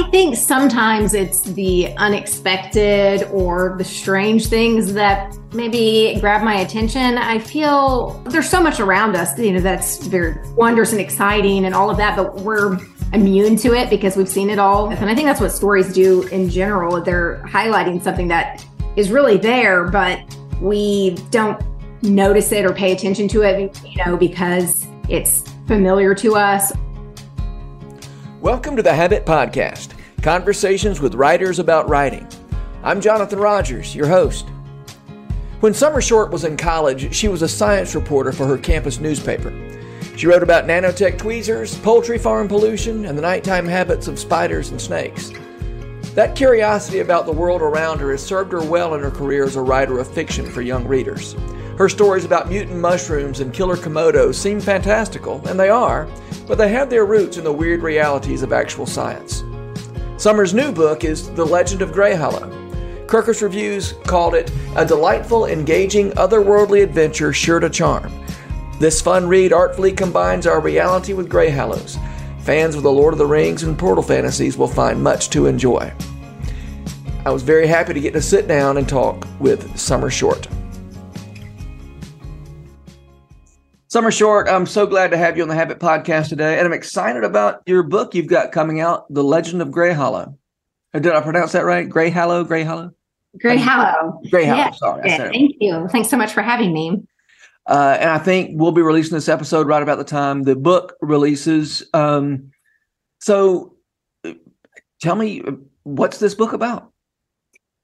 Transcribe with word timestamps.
I 0.00 0.04
think 0.04 0.34
sometimes 0.34 1.12
it's 1.12 1.42
the 1.42 1.94
unexpected 1.98 3.24
or 3.24 3.74
the 3.76 3.84
strange 3.84 4.46
things 4.46 4.94
that 4.94 5.36
maybe 5.52 6.16
grab 6.20 6.42
my 6.42 6.60
attention. 6.60 7.18
I 7.18 7.38
feel 7.38 8.12
there's 8.30 8.48
so 8.48 8.62
much 8.62 8.80
around 8.80 9.14
us, 9.14 9.38
you 9.38 9.52
know, 9.52 9.60
that's 9.60 10.06
very 10.06 10.38
wondrous 10.54 10.92
and 10.92 11.02
exciting 11.02 11.66
and 11.66 11.74
all 11.74 11.90
of 11.90 11.98
that, 11.98 12.16
but 12.16 12.36
we're 12.36 12.78
immune 13.12 13.56
to 13.56 13.74
it 13.74 13.90
because 13.90 14.16
we've 14.16 14.26
seen 14.26 14.48
it 14.48 14.58
all. 14.58 14.88
And 14.88 15.10
I 15.10 15.14
think 15.14 15.26
that's 15.26 15.40
what 15.40 15.52
stories 15.52 15.92
do 15.92 16.22
in 16.28 16.48
general. 16.48 17.02
They're 17.02 17.42
highlighting 17.44 18.02
something 18.02 18.28
that 18.28 18.64
is 18.96 19.10
really 19.10 19.36
there, 19.36 19.84
but 19.84 20.18
we 20.62 21.10
don't 21.30 21.62
notice 22.02 22.52
it 22.52 22.64
or 22.64 22.72
pay 22.72 22.92
attention 22.92 23.28
to 23.28 23.42
it, 23.42 23.78
you 23.84 24.02
know, 24.02 24.16
because 24.16 24.86
it's 25.10 25.44
familiar 25.66 26.14
to 26.14 26.36
us. 26.36 26.72
Welcome 28.40 28.74
to 28.76 28.82
the 28.82 28.94
Habit 28.94 29.26
Podcast 29.26 29.90
conversations 30.22 30.98
with 30.98 31.14
writers 31.14 31.58
about 31.58 31.90
writing. 31.90 32.26
I'm 32.82 33.02
Jonathan 33.02 33.38
Rogers, 33.38 33.94
your 33.94 34.06
host. 34.06 34.48
When 35.60 35.74
Summer 35.74 36.00
Short 36.00 36.30
was 36.30 36.44
in 36.44 36.56
college, 36.56 37.14
she 37.14 37.28
was 37.28 37.42
a 37.42 37.48
science 37.48 37.94
reporter 37.94 38.32
for 38.32 38.46
her 38.46 38.56
campus 38.56 38.98
newspaper. 38.98 39.52
She 40.16 40.26
wrote 40.26 40.42
about 40.42 40.64
nanotech 40.64 41.18
tweezers, 41.18 41.76
poultry 41.80 42.16
farm 42.16 42.48
pollution, 42.48 43.04
and 43.04 43.18
the 43.18 43.22
nighttime 43.22 43.66
habits 43.66 44.08
of 44.08 44.18
spiders 44.18 44.70
and 44.70 44.80
snakes. 44.80 45.32
That 46.14 46.34
curiosity 46.34 47.00
about 47.00 47.26
the 47.26 47.32
world 47.32 47.60
around 47.60 47.98
her 47.98 48.10
has 48.10 48.24
served 48.24 48.52
her 48.52 48.64
well 48.64 48.94
in 48.94 49.02
her 49.02 49.10
career 49.10 49.44
as 49.44 49.56
a 49.56 49.60
writer 49.60 49.98
of 49.98 50.10
fiction 50.14 50.46
for 50.46 50.62
young 50.62 50.86
readers. 50.86 51.34
Her 51.80 51.88
stories 51.88 52.26
about 52.26 52.50
mutant 52.50 52.78
mushrooms 52.78 53.40
and 53.40 53.54
killer 53.54 53.74
komodos 53.74 54.34
seem 54.34 54.60
fantastical, 54.60 55.40
and 55.48 55.58
they 55.58 55.70
are, 55.70 56.06
but 56.46 56.58
they 56.58 56.68
have 56.68 56.90
their 56.90 57.06
roots 57.06 57.38
in 57.38 57.44
the 57.44 57.54
weird 57.54 57.80
realities 57.80 58.42
of 58.42 58.52
actual 58.52 58.84
science. 58.84 59.42
Summer's 60.18 60.52
new 60.52 60.72
book 60.72 61.04
is 61.04 61.30
The 61.30 61.42
Legend 61.46 61.80
of 61.80 61.92
Greyhallow. 61.92 63.06
Kirkus 63.06 63.40
Reviews 63.40 63.94
called 64.04 64.34
it 64.34 64.52
a 64.76 64.84
delightful, 64.84 65.46
engaging, 65.46 66.10
otherworldly 66.10 66.82
adventure 66.82 67.32
sure 67.32 67.60
to 67.60 67.70
charm. 67.70 68.12
This 68.78 69.00
fun 69.00 69.26
read 69.26 69.50
artfully 69.50 69.92
combines 69.92 70.46
our 70.46 70.60
reality 70.60 71.14
with 71.14 71.30
Greyhallow's. 71.30 71.96
Fans 72.40 72.74
of 72.74 72.82
The 72.82 72.92
Lord 72.92 73.14
of 73.14 73.18
the 73.18 73.24
Rings 73.24 73.62
and 73.62 73.78
Portal 73.78 74.04
fantasies 74.04 74.58
will 74.58 74.68
find 74.68 75.02
much 75.02 75.30
to 75.30 75.46
enjoy. 75.46 75.90
I 77.24 77.30
was 77.30 77.42
very 77.42 77.66
happy 77.66 77.94
to 77.94 78.00
get 78.00 78.12
to 78.12 78.20
sit 78.20 78.46
down 78.46 78.76
and 78.76 78.86
talk 78.86 79.26
with 79.40 79.78
Summer 79.78 80.10
Short. 80.10 80.46
Summer 83.90 84.12
Short, 84.12 84.48
I'm 84.48 84.66
so 84.66 84.86
glad 84.86 85.10
to 85.10 85.16
have 85.16 85.36
you 85.36 85.42
on 85.42 85.48
the 85.48 85.56
Habit 85.56 85.80
Podcast 85.80 86.28
today, 86.28 86.56
and 86.56 86.64
I'm 86.64 86.72
excited 86.72 87.24
about 87.24 87.60
your 87.66 87.82
book 87.82 88.14
you've 88.14 88.28
got 88.28 88.52
coming 88.52 88.80
out, 88.80 89.12
The 89.12 89.24
Legend 89.24 89.60
of 89.60 89.70
Greyhallow. 89.70 90.36
Did 90.92 91.08
I 91.08 91.20
pronounce 91.20 91.50
that 91.52 91.64
right? 91.64 91.88
Greyhallow, 91.88 92.46
Grey 92.46 92.62
Hollow, 92.62 92.94
Greyhallow. 93.42 94.30
Grey 94.30 94.44
Hollow. 94.44 94.56
Yeah. 94.56 94.70
Sorry, 94.70 95.08
yeah, 95.08 95.30
thank 95.32 95.56
you. 95.58 95.88
Thanks 95.88 96.08
so 96.08 96.16
much 96.16 96.32
for 96.32 96.40
having 96.40 96.72
me. 96.72 97.02
Uh, 97.66 97.96
and 97.98 98.10
I 98.10 98.18
think 98.18 98.52
we'll 98.52 98.70
be 98.70 98.80
releasing 98.80 99.16
this 99.16 99.28
episode 99.28 99.66
right 99.66 99.82
about 99.82 99.98
the 99.98 100.04
time 100.04 100.44
the 100.44 100.54
book 100.54 100.94
releases. 101.00 101.82
Um, 101.92 102.52
so, 103.18 103.74
tell 105.02 105.16
me, 105.16 105.42
what's 105.82 106.20
this 106.20 106.36
book 106.36 106.52
about? 106.52 106.92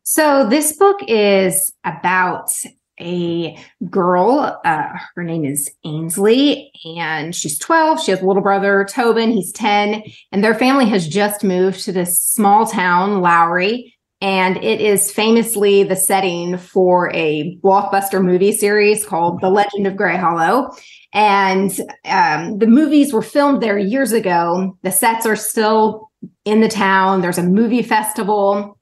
So, 0.04 0.48
this 0.48 0.76
book 0.76 1.00
is 1.08 1.72
about 1.82 2.52
a 3.00 3.58
girl. 3.90 4.60
Uh, 4.64 4.88
her 5.14 5.22
name 5.22 5.44
is 5.44 5.70
Ainsley, 5.84 6.70
and 6.96 7.34
she's 7.34 7.58
12. 7.58 8.02
She 8.02 8.10
has 8.10 8.20
a 8.20 8.26
little 8.26 8.42
brother, 8.42 8.86
Tobin. 8.88 9.30
He's 9.30 9.52
10. 9.52 10.02
And 10.32 10.42
their 10.42 10.54
family 10.54 10.86
has 10.86 11.08
just 11.08 11.44
moved 11.44 11.84
to 11.84 11.92
this 11.92 12.20
small 12.22 12.66
town, 12.66 13.20
Lowry. 13.20 13.94
And 14.22 14.56
it 14.64 14.80
is 14.80 15.12
famously 15.12 15.82
the 15.82 15.94
setting 15.94 16.56
for 16.56 17.12
a 17.14 17.58
blockbuster 17.62 18.24
movie 18.24 18.52
series 18.52 19.04
called 19.04 19.42
The 19.42 19.50
Legend 19.50 19.86
of 19.86 19.94
Greyhallow. 19.94 20.74
And 21.12 21.70
um, 22.06 22.58
the 22.58 22.66
movies 22.66 23.12
were 23.12 23.22
filmed 23.22 23.62
there 23.62 23.78
years 23.78 24.12
ago. 24.12 24.78
The 24.82 24.90
sets 24.90 25.26
are 25.26 25.36
still 25.36 26.10
in 26.46 26.62
the 26.62 26.68
town. 26.68 27.20
There's 27.20 27.38
a 27.38 27.42
movie 27.42 27.82
festival. 27.82 28.78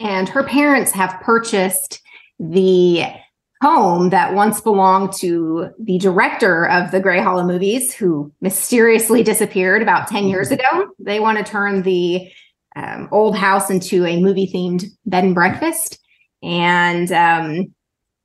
And 0.00 0.28
her 0.30 0.42
parents 0.42 0.90
have 0.92 1.20
purchased 1.20 2.00
the 2.40 3.04
home 3.62 4.10
that 4.10 4.34
once 4.34 4.60
belonged 4.60 5.12
to 5.12 5.70
the 5.78 5.96
director 5.98 6.68
of 6.68 6.90
the 6.90 7.00
Greyhallow 7.00 7.46
movies, 7.46 7.94
who 7.94 8.32
mysteriously 8.40 9.22
disappeared 9.22 9.82
about 9.82 10.08
10 10.08 10.26
years 10.26 10.50
mm-hmm. 10.50 10.76
ago. 10.76 10.92
They 10.98 11.20
want 11.20 11.38
to 11.38 11.44
turn 11.44 11.82
the 11.82 12.28
um, 12.74 13.08
old 13.12 13.36
house 13.36 13.70
into 13.70 14.04
a 14.04 14.20
movie 14.20 14.50
themed 14.52 14.84
bed 15.06 15.24
and 15.24 15.34
breakfast. 15.34 16.00
And 16.42 17.10
um, 17.12 17.72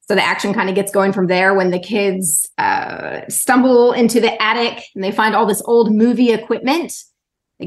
so 0.01 0.15
the 0.15 0.23
action 0.23 0.55
kind 0.55 0.69
of 0.69 0.75
gets 0.75 0.91
going 0.91 1.13
from 1.13 1.27
there 1.27 1.53
when 1.53 1.69
the 1.69 1.79
kids 1.79 2.49
uh, 2.57 3.21
stumble 3.29 3.93
into 3.93 4.19
the 4.19 4.41
attic 4.41 4.83
and 4.95 5.03
they 5.03 5.11
find 5.11 5.35
all 5.35 5.45
this 5.45 5.61
old 5.65 5.93
movie 5.93 6.31
equipment 6.31 6.93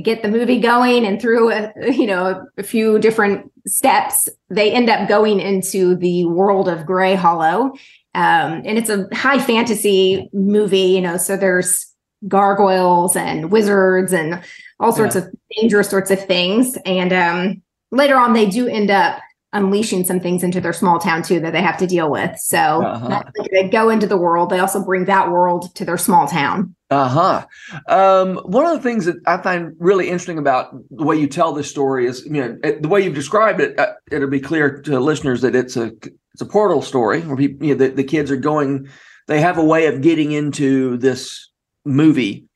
get 0.03 0.23
the 0.23 0.31
movie 0.31 0.61
going 0.61 1.05
and 1.05 1.21
through 1.21 1.51
a 1.51 1.73
you 1.91 2.06
know 2.06 2.47
a 2.56 2.62
few 2.62 2.99
different 2.99 3.51
steps 3.67 4.28
they 4.49 4.73
end 4.73 4.89
up 4.89 5.09
going 5.09 5.41
into 5.41 5.97
the 5.97 6.25
world 6.27 6.69
of 6.69 6.81
greyhallow. 6.81 7.71
Um, 8.12 8.62
and 8.65 8.77
it's 8.77 8.91
a 8.91 9.09
high 9.12 9.39
fantasy 9.39 10.28
movie 10.33 10.78
you 10.78 11.01
know 11.01 11.17
so 11.17 11.37
there's 11.37 11.91
gargoyles 12.28 13.17
and 13.17 13.51
wizards 13.51 14.12
and 14.12 14.43
all 14.78 14.93
sorts 14.93 15.15
yeah. 15.15 15.23
of 15.23 15.34
dangerous 15.59 15.89
sorts 15.89 16.11
of 16.11 16.25
things. 16.25 16.77
And 16.84 17.12
um, 17.12 17.62
later 17.91 18.17
on 18.17 18.33
they 18.33 18.47
do 18.47 18.67
end 18.67 18.91
up 18.91 19.21
unleashing 19.53 20.05
some 20.05 20.21
things 20.21 20.43
into 20.43 20.61
their 20.61 20.72
small 20.72 20.99
town 20.99 21.22
too 21.22 21.41
that 21.41 21.53
they 21.53 21.62
have 21.62 21.78
to 21.78 21.87
deal 21.87 22.11
with. 22.11 22.39
So 22.39 22.59
uh-huh. 22.59 23.22
they 23.51 23.69
go 23.69 23.91
into 23.91 24.07
the 24.07 24.17
world. 24.17 24.51
They 24.51 24.61
also 24.61 24.84
bring 24.84 25.07
that 25.07 25.31
world 25.31 25.75
to 25.77 25.84
their 25.84 25.99
small 25.99 26.28
town 26.28 26.75
uh 26.91 27.09
huh. 27.09 27.47
Um, 27.87 28.39
one 28.39 28.67
of 28.67 28.73
the 28.73 28.83
things 28.83 29.05
that 29.05 29.17
I 29.25 29.41
find 29.41 29.77
really 29.78 30.06
interesting 30.06 30.39
about 30.39 30.73
the 30.91 31.05
way 31.05 31.17
you 31.17 31.28
tell 31.28 31.53
this 31.53 31.71
story 31.71 32.06
is, 32.06 32.25
you 32.25 32.33
know, 32.33 32.59
the 32.62 32.89
way 32.89 33.01
you've 33.01 33.15
described 33.15 33.61
it. 33.61 33.78
Uh, 33.78 33.93
it'll 34.11 34.28
be 34.28 34.41
clear 34.41 34.81
to 34.83 34.99
listeners 34.99 35.41
that 35.43 35.55
it's 35.55 35.77
a 35.77 35.93
it's 36.33 36.41
a 36.41 36.47
portal 36.47 36.83
story 36.83 37.21
where 37.21 37.37
people, 37.37 37.65
you 37.65 37.75
know, 37.75 37.87
the, 37.87 37.95
the 37.95 38.05
kids 38.05 38.31
are 38.31 38.37
going. 38.37 38.89
They 39.28 39.41
have 39.41 39.59
a 39.59 39.65
way 39.65 39.87
of 39.87 40.01
getting 40.01 40.33
into 40.33 40.97
this 40.97 41.49
movie, 41.84 42.47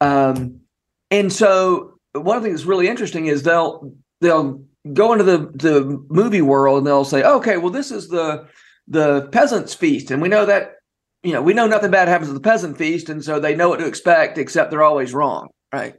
um, 0.00 0.60
and 1.10 1.30
so 1.30 1.98
one 2.12 2.38
of 2.38 2.42
the 2.42 2.48
things 2.48 2.60
that's 2.60 2.68
really 2.68 2.88
interesting 2.88 3.26
is 3.26 3.42
they'll 3.42 3.92
they'll 4.22 4.62
go 4.94 5.12
into 5.12 5.24
the 5.24 5.50
the 5.54 6.02
movie 6.08 6.40
world 6.40 6.78
and 6.78 6.86
they'll 6.86 7.04
say, 7.04 7.22
okay, 7.22 7.58
well, 7.58 7.70
this 7.70 7.90
is 7.90 8.08
the 8.08 8.46
the 8.88 9.28
peasants' 9.32 9.74
feast, 9.74 10.10
and 10.10 10.22
we 10.22 10.30
know 10.30 10.46
that 10.46 10.76
you 11.22 11.32
know, 11.32 11.42
we 11.42 11.54
know 11.54 11.66
nothing 11.66 11.90
bad 11.90 12.08
happens 12.08 12.30
at 12.30 12.34
the 12.34 12.40
peasant 12.40 12.78
feast, 12.78 13.08
and 13.08 13.22
so 13.22 13.38
they 13.38 13.54
know 13.54 13.68
what 13.68 13.78
to 13.80 13.86
expect, 13.86 14.38
except 14.38 14.70
they're 14.70 14.82
always 14.82 15.12
wrong, 15.12 15.48
right? 15.72 15.94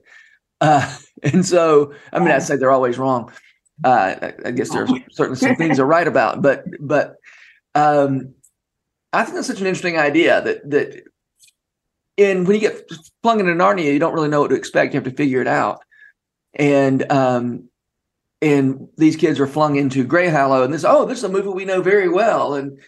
Uh, 0.60 0.96
and 1.24 1.46
so, 1.46 1.94
I 2.12 2.20
mean, 2.20 2.32
I'd 2.32 2.44
say 2.44 2.56
they're 2.56 2.72
always 2.72 2.98
wrong. 2.98 3.32
Uh, 3.84 4.16
I, 4.22 4.34
I 4.46 4.52
guess 4.52 4.70
there's 4.70 4.92
certainly 5.12 5.40
some 5.40 5.56
things 5.56 5.78
they're 5.78 5.86
right 5.86 6.08
about, 6.08 6.42
but 6.42 6.64
but 6.80 7.16
um, 7.76 8.34
I 9.14 9.24
think 9.24 9.36
that's 9.36 9.48
such 9.48 9.62
an 9.62 9.68
interesting 9.68 9.98
idea 9.98 10.42
that 10.42 10.70
that 10.70 11.04
in 12.18 12.46
when 12.46 12.56
you 12.56 12.62
get 12.62 12.90
flung 13.22 13.40
into 13.40 13.54
Narnia, 13.54 13.92
you 13.92 14.00
don't 14.00 14.14
really 14.14 14.30
know 14.30 14.42
what 14.42 14.50
to 14.50 14.56
expect. 14.56 14.94
You 14.94 15.00
have 15.00 15.10
to 15.10 15.16
figure 15.16 15.42
it 15.42 15.48
out, 15.48 15.82
and 16.54 17.10
um, 17.12 17.70
and 18.42 18.88
these 18.98 19.16
kids 19.16 19.40
are 19.40 19.48
flung 19.48 19.76
into 19.76 20.06
Greyhallow, 20.06 20.64
and 20.64 20.74
this 20.74 20.86
oh, 20.86 21.06
this 21.06 21.20
is 21.20 21.24
a 21.24 21.30
movie 21.30 21.50
we 21.50 21.66
know 21.66 21.82
very 21.82 22.10
well, 22.10 22.56
and 22.56 22.80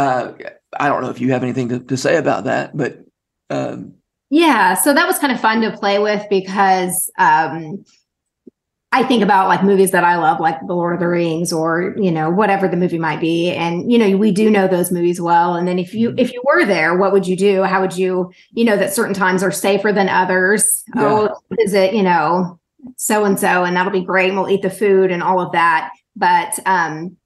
uh, 0.00 0.32
I 0.78 0.88
don't 0.88 1.02
know 1.02 1.10
if 1.10 1.20
you 1.20 1.32
have 1.32 1.42
anything 1.42 1.68
to, 1.68 1.80
to 1.80 1.96
say 1.96 2.16
about 2.16 2.44
that, 2.44 2.76
but 2.76 3.04
um, 3.50 3.94
yeah, 4.30 4.74
so 4.74 4.94
that 4.94 5.06
was 5.06 5.18
kind 5.18 5.32
of 5.32 5.40
fun 5.40 5.60
to 5.62 5.76
play 5.76 5.98
with 5.98 6.24
because 6.30 7.10
um, 7.18 7.84
I 8.92 9.02
think 9.02 9.22
about 9.22 9.48
like 9.48 9.62
movies 9.62 9.90
that 9.90 10.04
I 10.04 10.16
love, 10.16 10.40
like 10.40 10.58
The 10.66 10.74
Lord 10.74 10.94
of 10.94 11.00
the 11.00 11.08
Rings, 11.08 11.52
or 11.52 11.94
you 11.98 12.10
know 12.10 12.30
whatever 12.30 12.66
the 12.66 12.76
movie 12.76 12.98
might 12.98 13.20
be, 13.20 13.50
and 13.50 13.90
you 13.90 13.98
know 13.98 14.16
we 14.16 14.30
do 14.32 14.48
know 14.50 14.68
those 14.68 14.90
movies 14.90 15.20
well. 15.20 15.56
And 15.56 15.68
then 15.68 15.78
if 15.78 15.92
you 15.92 16.10
mm-hmm. 16.10 16.18
if 16.18 16.32
you 16.32 16.42
were 16.44 16.64
there, 16.64 16.96
what 16.96 17.12
would 17.12 17.26
you 17.26 17.36
do? 17.36 17.64
How 17.64 17.80
would 17.80 17.96
you 17.96 18.32
you 18.52 18.64
know 18.64 18.76
that 18.76 18.94
certain 18.94 19.14
times 19.14 19.42
are 19.42 19.52
safer 19.52 19.92
than 19.92 20.08
others? 20.08 20.82
Yeah. 20.94 21.02
Oh, 21.04 21.40
it 21.50 21.94
you 21.94 22.02
know 22.02 22.58
so 22.96 23.24
and 23.24 23.38
so, 23.38 23.64
and 23.64 23.76
that'll 23.76 23.92
be 23.92 24.00
great. 24.00 24.28
And 24.28 24.38
we'll 24.38 24.48
eat 24.48 24.62
the 24.62 24.70
food 24.70 25.10
and 25.10 25.22
all 25.22 25.40
of 25.40 25.52
that. 25.52 25.90
But 26.16 26.58
um, 26.64 27.16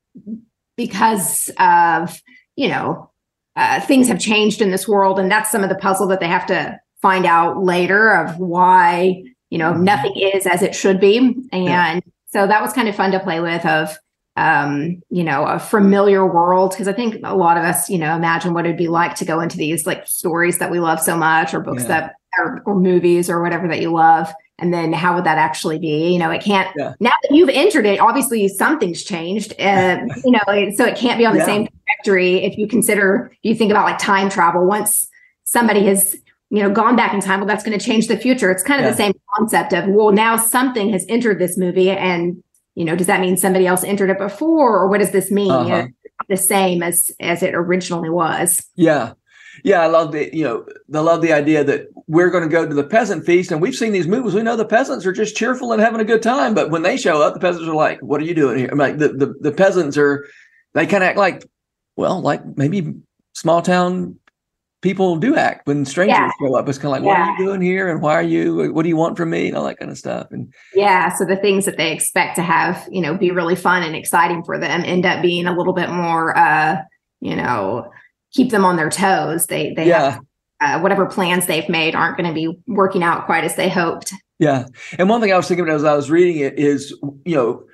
because 0.77 1.51
of 1.59 2.21
you 2.57 2.69
know 2.69 3.11
uh, 3.57 3.81
things 3.81 4.09
have 4.09 4.19
changed 4.19 4.61
in 4.61 4.71
this 4.71 4.89
world 4.89 5.19
and 5.19 5.31
that's 5.31 5.51
some 5.51 5.63
of 5.63 5.69
the 5.69 5.77
puzzle 5.77 6.09
that 6.09 6.21
they 6.21 6.29
have 6.29 6.47
to 6.47 6.79
find 7.01 7.27
out 7.27 7.63
later 7.63 8.13
of 8.15 8.39
why 8.39 9.23
you 9.51 9.59
know 9.59 9.73
mm-hmm. 9.73 9.85
nothing 9.85 10.13
is 10.17 10.47
as 10.47 10.63
it 10.63 10.75
should 10.75 11.01
be 11.01 11.19
and 11.53 11.65
yeah. 11.65 12.01
so 12.27 12.47
that 12.47 12.63
was 12.63 12.73
kind 12.73 12.89
of 12.89 12.97
fun 12.97 13.13
to 13.13 13.21
play 13.21 13.41
with 13.41 13.65
of 13.67 13.97
um 14.37 15.01
you 15.11 15.23
know 15.23 15.45
a 15.45 15.59
familiar 15.59 16.27
world 16.27 16.71
because 16.71 16.89
i 16.89 16.93
think 16.93 17.21
a 17.23 17.37
lot 17.37 17.57
of 17.57 17.63
us 17.63 17.89
you 17.89 17.99
know 17.99 18.17
imagine 18.17 18.53
what 18.53 18.65
it'd 18.65 18.77
be 18.77 18.89
like 18.89 19.15
to 19.15 19.25
go 19.25 19.41
into 19.41 19.57
these 19.57 19.87
like 19.87 20.07
stories 20.07 20.59
that 20.59 20.71
we 20.71 20.81
love 20.81 21.01
so 21.01 21.17
much 21.17 21.55
or 21.55 21.61
books 21.61 21.83
yeah. 21.83 21.89
that 21.89 22.15
or, 22.39 22.63
or 22.67 22.75
movies 22.75 23.31
or 23.31 23.41
whatever 23.41 23.69
that 23.69 23.81
you 23.81 23.93
love 23.93 24.33
and 24.59 24.73
then 24.73 24.93
how 24.93 25.15
would 25.15 25.25
that 25.25 25.39
actually 25.39 25.79
be 25.79 26.13
you 26.13 26.19
know 26.19 26.31
it 26.31 26.43
can't 26.43 26.69
Yeah. 26.77 26.95
now 27.01 27.13
that 27.23 27.35
you've 27.35 27.49
entered 27.49 27.87
it 27.87 27.99
obviously 28.01 28.47
something's 28.49 29.03
changed 29.03 29.53
uh, 29.61 29.99
you 30.25 30.31
know 30.31 30.71
so 30.77 30.85
it 30.85 30.97
can't 30.97 31.19
be 31.19 31.27
on 31.27 31.33
the 31.35 31.41
Yeah. 31.41 31.47
same 31.47 31.69
trajectory 31.87 32.45
if 32.45 32.57
you 32.59 32.67
consider 32.69 33.33
you 33.43 33.55
think 33.55 33.71
about 33.71 33.85
like 33.85 33.99
time 33.99 34.29
travel 34.29 34.65
once 34.67 35.09
somebody 35.45 35.85
has 35.87 36.17
you 36.51 36.63
know 36.63 36.71
gone 36.71 36.95
back 36.97 37.13
in 37.15 37.21
time 37.21 37.41
well 37.41 37.49
that's 37.49 37.65
going 37.65 37.79
to 37.79 37.85
change 37.85 38.07
the 38.09 38.17
future 38.17 38.51
it's 38.51 38.63
kind 38.63 38.81
of 38.81 38.85
Yeah. 38.85 38.91
the 38.93 38.97
same 38.97 39.13
concept 39.37 39.73
of 39.73 39.87
well 39.89 40.13
now 40.13 40.37
something 40.37 40.91
has 40.91 41.05
entered 41.09 41.39
this 41.39 41.59
movie 41.59 41.91
and 41.91 42.43
you 42.75 42.85
know 42.85 42.95
does 42.95 43.07
that 43.09 43.21
mean 43.21 43.37
somebody 43.37 43.67
else 43.67 43.83
entered 43.85 44.11
it 44.11 44.19
before 44.19 44.79
or 44.79 44.89
what 44.89 44.99
does 44.99 45.11
this 45.11 45.31
mean 45.31 45.51
Uh-huh. 45.51 45.87
it's 46.05 46.15
not 46.21 46.29
the 46.29 46.37
same 46.37 46.83
as 46.83 47.11
as 47.21 47.43
it 47.43 47.55
originally 47.55 48.11
was 48.11 48.65
Yeah. 48.77 49.13
Yeah, 49.63 49.81
I 49.81 49.87
love 49.87 50.13
the 50.13 50.35
you 50.37 50.43
know 50.45 50.67
I 50.95 51.01
love 51.01 51.23
the 51.23 51.33
idea 51.33 51.63
that 51.65 51.87
we're 52.09 52.31
going 52.31 52.43
to 52.45 52.51
go 52.51 52.67
to 52.67 52.75
the 52.75 52.85
peasant 52.85 53.25
feast, 53.25 53.53
and 53.53 53.61
we've 53.63 53.75
seen 53.75 53.93
these 53.93 54.07
movies. 54.09 54.35
We 54.35 54.43
know 54.43 54.57
the 54.57 54.65
peasants 54.65 55.07
are 55.07 55.13
just 55.13 55.37
cheerful 55.37 55.73
and 55.73 55.81
having 55.81 56.01
a 56.01 56.05
good 56.05 56.23
time, 56.23 56.55
but 56.55 56.71
when 56.71 56.83
they 56.83 56.97
show 56.97 57.23
up, 57.23 57.35
the 57.35 57.41
peasants 57.41 57.69
are 57.69 57.75
like, 57.75 58.01
"What 58.01 58.21
are 58.21 58.25
you 58.25 58.35
doing 58.35 58.59
here?" 58.59 58.69
I'm 58.73 58.79
like 58.79 58.99
the 58.99 59.09
the, 59.09 59.35
the 59.41 59.53
peasants 59.53 59.97
are 59.97 60.27
they 60.75 60.87
kind 60.87 61.05
of 61.05 61.09
act 61.09 61.19
like 61.19 61.45
well, 61.97 62.21
like 62.21 62.43
maybe 62.57 62.95
small 63.35 63.63
town 63.63 64.19
people 64.83 65.17
do 65.17 65.35
act 65.35 65.67
when 65.67 65.87
strangers 65.87 66.19
Yeah. 66.19 66.31
show 66.39 66.55
up. 66.57 66.69
It's 66.69 66.77
kind 66.77 66.87
of 66.95 67.01
like, 67.01 67.03
"What 67.03 67.17
are 67.17 67.31
you 67.31 67.47
doing 67.47 67.61
here?" 67.63 67.89
and 67.89 68.03
"Why 68.03 68.15
are 68.15 68.23
you? 68.23 68.73
What 68.75 68.83
do 68.83 68.89
you 68.89 68.97
want 68.97 69.17
from 69.17 69.31
me?" 69.31 69.49
and 69.49 69.57
all 69.57 69.65
that 69.65 69.79
kind 69.79 69.91
of 69.91 69.97
stuff. 69.97 70.27
And 70.31 70.53
Yeah. 70.75 71.15
So 71.15 71.25
the 71.25 71.37
things 71.37 71.65
that 71.65 71.77
they 71.79 71.93
expect 71.93 72.37
to 72.37 72.43
have, 72.43 72.87
you 72.91 73.01
know, 73.01 73.17
be 73.17 73.31
really 73.31 73.57
fun 73.57 73.83
and 73.83 73.95
exciting 73.97 74.43
for 74.45 74.59
them 74.59 74.83
end 74.85 75.07
up 75.07 75.23
being 75.23 75.47
a 75.47 75.57
little 75.57 75.73
bit 75.73 75.89
more, 75.91 76.37
uh, 76.37 76.77
you 77.21 77.35
know, 77.37 77.87
keep 78.35 78.51
them 78.51 78.65
on 78.65 78.77
their 78.77 78.91
toes. 78.91 79.47
They, 79.47 79.73
they 79.75 79.89
yeah, 79.89 80.11
have 80.11 80.25
uh, 80.61 80.81
whatever 80.81 81.07
plans 81.07 81.47
they've 81.47 81.69
made 81.69 81.95
aren't 81.95 82.17
going 82.17 82.29
to 82.29 82.35
be 82.35 82.59
working 82.67 83.03
out 83.03 83.27
quite 83.27 83.45
as 83.45 83.57
they 83.57 83.69
hoped. 83.69 84.13
Yeah. 84.39 84.67
And 84.99 85.09
one 85.09 85.21
thing 85.21 85.33
I 85.33 85.37
was 85.37 85.49
thinking 85.49 85.65
about 85.65 85.77
as 85.77 85.85
I 85.85 85.95
was 85.95 86.11
reading 86.11 86.43
it 86.43 86.59
is, 86.59 86.91
you 87.25 87.37
know, 87.37 87.65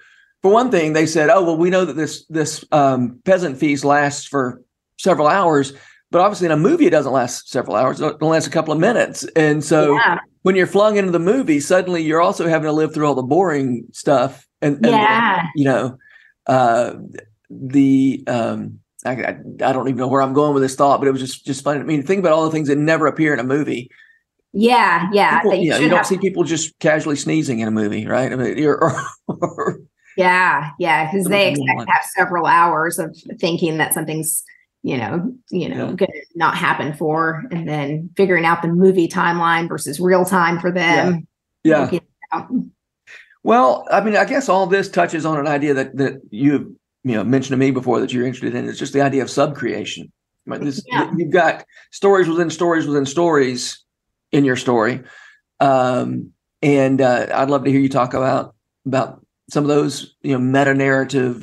for 0.43 0.53
one 0.53 0.71
thing, 0.71 0.93
they 0.93 1.07
said, 1.07 1.31
oh, 1.31 1.43
well, 1.45 1.57
we 1.57 1.71
know 1.71 1.85
that 1.85 1.97
this 1.97 2.25
this 2.27 2.65
um, 2.73 3.21
peasant 3.25 3.59
feast 3.59 3.85
lasts 3.85 4.27
for 4.27 4.62
several 4.99 5.27
hours, 5.27 5.73
but 6.11 6.21
obviously 6.21 6.47
in 6.47 6.53
a 6.53 6.57
movie 6.57 6.87
it 6.87 6.91
doesn't 6.91 7.12
last 7.12 7.51
several 7.51 7.77
hours; 7.77 8.01
it 8.01 8.17
only 8.21 8.35
lasts 8.35 8.49
a 8.49 8.53
couple 8.53 8.73
of 8.73 8.81
minutes. 8.81 9.25
And 9.37 9.62
so 9.62 9.95
yeah. 9.95 10.19
when 10.43 10.57
you're 10.57 10.67
flung 10.67 10.97
into 10.97 11.12
the 11.12 11.19
movie, 11.19 11.61
suddenly 11.61 12.03
you're 12.03 12.23
also 12.23 12.49
having 12.49 12.67
to 12.67 12.73
live 12.73 12.95
through 12.95 13.07
all 13.07 13.15
the 13.15 13.23
boring 13.23 13.87
stuff, 13.93 14.47
and, 14.62 14.77
and 14.77 14.87
Yeah. 14.87 15.47
you 15.55 15.65
know, 15.65 15.99
uh, 16.47 16.95
the 17.51 18.25
um, 18.27 18.80
I, 19.05 19.12
I 19.12 19.29
I 19.62 19.73
don't 19.73 19.88
even 19.88 19.97
know 19.99 20.08
where 20.08 20.23
I'm 20.23 20.32
going 20.35 20.55
with 20.55 20.62
this 20.62 20.75
thought, 20.76 21.00
but 21.00 21.08
it 21.08 21.12
was 21.12 21.20
just 21.20 21.44
just 21.47 21.64
funny. 21.64 21.81
I 21.81 21.85
mean, 21.85 22.02
think 22.02 22.20
about 22.20 22.32
all 22.32 22.44
the 22.44 22.50
things 22.50 22.69
that 22.69 22.76
never 22.76 23.06
appear 23.06 23.32
in 23.32 23.38
a 23.41 23.44
movie. 23.44 23.91
Yeah. 24.52 25.08
Yeah. 25.12 25.41
People, 25.41 25.55
you 25.58 25.70
know, 25.70 25.79
you 25.79 25.88
don't 25.88 25.99
have- 25.99 26.06
see 26.06 26.19
people 26.19 26.43
just 26.43 26.76
casually 26.81 27.14
sneezing 27.17 27.61
in 27.61 27.69
a 27.69 27.70
movie, 27.70 28.06
right? 28.06 28.32
I 28.32 28.37
mean, 28.37 28.58
you're, 28.58 28.82
or, 28.82 29.00
or, 29.29 29.81
yeah. 30.17 30.70
Yeah. 30.81 31.11
Because 31.11 31.26
they 31.29 31.50
expect 31.50 31.76
want- 31.76 31.87
to 31.88 31.93
have 31.93 32.05
several 32.17 32.47
hours 32.47 32.99
of 32.99 33.17
thinking 33.38 33.79
that 33.79 33.94
something's, 33.94 34.43
you 34.82 34.97
know, 34.97 35.32
you 35.50 35.69
know, 35.69 35.76
Yeah. 35.91 35.93
going 35.94 36.11
to 36.12 36.23
not 36.35 36.56
happen 36.56 36.94
for, 36.94 37.44
and 37.52 37.69
then 37.69 38.11
figuring 38.17 38.44
out 38.44 38.61
the 38.62 38.69
movie 38.69 39.06
timeline 39.06 39.69
versus 39.69 40.00
real 40.00 40.25
time 40.25 40.58
for 40.58 40.73
them. 40.73 41.29
yeah. 41.62 41.88
Out. 42.32 42.49
Well, 43.44 43.87
I 43.91 44.00
mean, 44.00 44.17
I 44.17 44.25
guess 44.25 44.49
all 44.49 44.67
this 44.67 44.88
touches 44.88 45.25
on 45.25 45.38
an 45.38 45.47
idea 45.47 45.75
that 45.75 45.97
that 45.97 46.20
you 46.31 46.76
you 47.05 47.14
know 47.14 47.25
mentioned 47.25 47.52
to 47.55 47.56
me 47.56 47.70
before 47.70 48.00
that 48.00 48.12
you're 48.12 48.26
interested 48.26 48.55
in. 48.55 48.69
It's 48.69 48.79
just 48.79 48.93
the 48.93 49.00
idea 49.02 49.23
of 49.23 49.29
subcreation. 49.29 50.11
I 50.50 50.58
this, 50.58 50.82
Yeah. 50.87 51.11
You've 51.17 51.31
got 51.32 51.64
stories 51.93 52.29
within 52.29 52.50
stories 52.50 52.87
within 52.87 53.06
stories 53.06 53.85
in 54.32 54.44
your 54.44 54.56
story, 54.56 55.02
um, 55.61 56.32
and 56.62 57.00
uh, 57.00 57.26
I'd 57.32 57.50
love 57.50 57.64
to 57.64 57.70
hear 57.70 57.81
you 57.81 57.88
talk 57.88 58.14
about 58.14 58.55
about 58.87 59.25
some 59.50 59.64
of 59.64 59.69
those 59.69 60.14
you 60.23 60.32
know 60.32 60.38
meta 60.38 60.75
narrative 60.75 61.43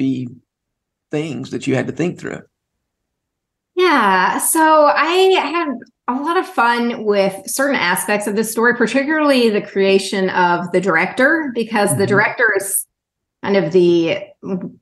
things 1.11 1.51
that 1.51 1.67
you 1.67 1.75
had 1.75 1.87
to 1.87 1.93
think 1.93 2.19
through. 2.19 2.41
Yeah. 3.75 4.39
So 4.39 4.87
I 4.87 5.05
had 5.39 5.69
a 6.09 6.21
lot 6.21 6.37
of 6.37 6.47
fun 6.47 7.03
with 7.05 7.33
certain 7.45 7.75
aspects 7.75 8.27
of 8.27 8.35
this 8.35 8.51
story, 8.51 8.75
particularly 8.75 9.49
the 9.49 9.61
creation 9.61 10.29
of 10.31 10.71
the 10.71 10.81
director, 10.81 11.51
because 11.53 11.95
the 11.97 12.05
Mhm. 12.05 12.09
director 12.09 12.53
is 12.57 12.85
kind 13.43 13.57
of 13.57 13.71
the 13.71 14.19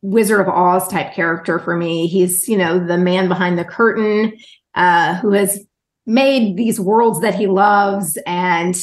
Wizard 0.02 0.42
of 0.42 0.48
Oz 0.48 0.88
type 0.88 1.14
character 1.14 1.60
for 1.60 1.76
me. 1.76 2.08
He's, 2.08 2.48
you 2.48 2.58
know, 2.58 2.86
the 2.86 2.98
man 2.98 3.28
behind 3.28 3.58
the 3.58 3.66
curtain 3.66 4.34
uh, 4.76 5.16
who 5.16 5.32
has 5.32 5.66
made 6.06 6.56
these 6.56 6.80
worlds 6.80 7.22
that 7.22 7.36
he 7.36 7.48
loves 7.48 8.18
and 8.26 8.76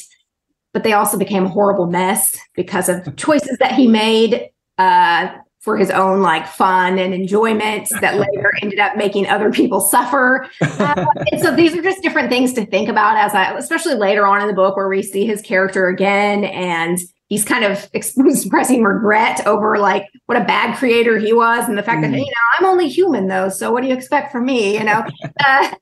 but 0.72 0.84
they 0.84 0.94
also 0.94 1.18
became 1.18 1.44
a 1.44 1.48
horrible 1.48 1.86
mess 1.86 2.34
because 2.54 2.88
of 2.88 3.14
choices 3.16 3.58
that 3.58 3.72
he 3.72 3.86
made 3.86 4.48
uh, 4.78 5.28
for 5.60 5.76
his 5.76 5.90
own 5.90 6.22
like 6.22 6.46
fun 6.46 6.98
and 6.98 7.14
enjoyment 7.14 7.88
that 8.00 8.16
later 8.16 8.50
ended 8.62 8.80
up 8.80 8.96
making 8.96 9.28
other 9.28 9.52
people 9.52 9.80
suffer. 9.80 10.48
Uh, 10.60 11.04
and 11.30 11.40
so 11.40 11.54
these 11.54 11.74
are 11.76 11.82
just 11.82 12.02
different 12.02 12.28
things 12.30 12.52
to 12.54 12.66
think 12.66 12.88
about 12.88 13.16
as 13.16 13.34
I, 13.34 13.56
especially 13.56 13.94
later 13.94 14.26
on 14.26 14.40
in 14.40 14.48
the 14.48 14.54
book 14.54 14.76
where 14.76 14.88
we 14.88 15.02
see 15.02 15.24
his 15.24 15.40
character 15.40 15.86
again 15.88 16.44
and 16.44 16.98
he's 17.32 17.46
kind 17.46 17.64
of 17.64 17.88
expressing 17.94 18.82
regret 18.82 19.46
over 19.46 19.78
like 19.78 20.06
what 20.26 20.36
a 20.36 20.44
bad 20.44 20.76
creator 20.76 21.16
he 21.16 21.32
was 21.32 21.66
and 21.66 21.78
the 21.78 21.82
fact 21.82 22.02
Mm. 22.02 22.10
that 22.10 22.18
you 22.18 22.26
know 22.26 22.46
I'm 22.58 22.66
only 22.66 22.88
human 22.90 23.26
though, 23.26 23.48
so 23.48 23.72
what 23.72 23.80
do 23.82 23.88
you 23.88 23.94
expect 23.94 24.30
from 24.32 24.44
me? 24.44 24.76
You 24.76 24.84
know. 24.84 25.02
Uh, 25.44 25.74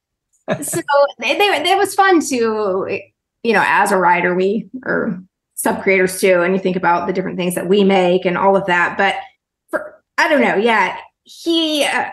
so 0.62 0.80
they, 1.20 1.38
they, 1.38 1.46
it 1.70 1.76
was 1.78 1.94
fun 1.94 2.18
to 2.20 2.98
you 3.42 3.52
know 3.52 3.62
as 3.66 3.92
a 3.92 3.96
writer 3.96 4.34
we 4.34 4.68
are 4.84 5.20
sub 5.54 5.82
creators 5.82 6.20
too 6.20 6.40
and 6.42 6.54
you 6.54 6.58
think 6.60 6.76
about 6.76 7.06
the 7.06 7.12
different 7.12 7.36
things 7.36 7.54
that 7.54 7.68
we 7.68 7.84
make 7.84 8.24
and 8.24 8.36
all 8.36 8.56
of 8.56 8.66
that 8.66 8.96
but 8.98 9.14
for 9.70 10.02
i 10.18 10.28
don't 10.28 10.40
know 10.40 10.56
yeah 10.56 10.96
he 11.22 11.84
uh, 11.84 12.06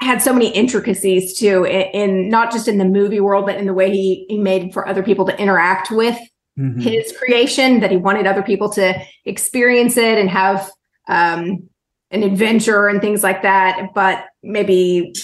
had 0.00 0.22
so 0.22 0.32
many 0.32 0.48
intricacies 0.52 1.36
too 1.38 1.64
in, 1.64 1.82
in 1.92 2.28
not 2.30 2.50
just 2.50 2.66
in 2.66 2.78
the 2.78 2.84
movie 2.84 3.20
world 3.20 3.44
but 3.44 3.56
in 3.56 3.66
the 3.66 3.74
way 3.74 3.90
he, 3.90 4.24
he 4.28 4.38
made 4.38 4.72
for 4.72 4.88
other 4.88 5.02
people 5.02 5.26
to 5.26 5.38
interact 5.38 5.90
with 5.90 6.16
Mhm. 6.58 6.82
his 6.82 7.12
creation 7.16 7.80
that 7.80 7.90
he 7.90 7.96
wanted 7.96 8.26
other 8.26 8.42
people 8.42 8.68
to 8.70 8.94
experience 9.24 9.96
it 9.96 10.18
and 10.18 10.28
have 10.28 10.70
um 11.08 11.66
an 12.10 12.22
adventure 12.22 12.88
and 12.88 13.00
things 13.00 13.22
like 13.22 13.40
that 13.40 13.88
but 13.94 14.26
maybe 14.42 15.14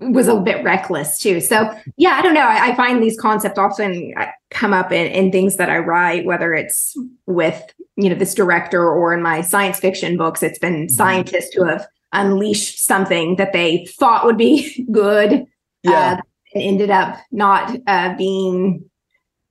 was 0.00 0.26
a 0.28 0.36
bit 0.40 0.64
reckless 0.64 1.18
too 1.18 1.40
so 1.40 1.70
yeah 1.96 2.10
i 2.10 2.22
don't 2.22 2.32
know 2.32 2.46
i, 2.46 2.68
I 2.70 2.74
find 2.76 3.02
these 3.02 3.18
concepts 3.20 3.58
often 3.58 4.14
uh, 4.16 4.26
come 4.50 4.72
up 4.72 4.90
in, 4.90 5.06
in 5.08 5.30
things 5.30 5.56
that 5.56 5.68
i 5.68 5.78
write 5.78 6.24
whether 6.24 6.54
it's 6.54 6.96
with 7.26 7.60
you 7.96 8.08
know 8.08 8.14
this 8.14 8.34
director 8.34 8.88
or 8.88 9.12
in 9.12 9.20
my 9.20 9.42
science 9.42 9.78
fiction 9.80 10.16
books 10.16 10.42
it's 10.42 10.58
been 10.58 10.88
scientists 10.88 11.52
who 11.54 11.64
have 11.64 11.86
unleashed 12.14 12.78
something 12.84 13.36
that 13.36 13.52
they 13.52 13.84
thought 13.98 14.24
would 14.24 14.38
be 14.38 14.86
good 14.92 15.44
Yeah. 15.82 16.18
uh, 16.18 16.20
and 16.54 16.62
ended 16.62 16.90
up 16.90 17.18
not 17.32 17.76
uh, 17.86 18.14
being 18.16 18.84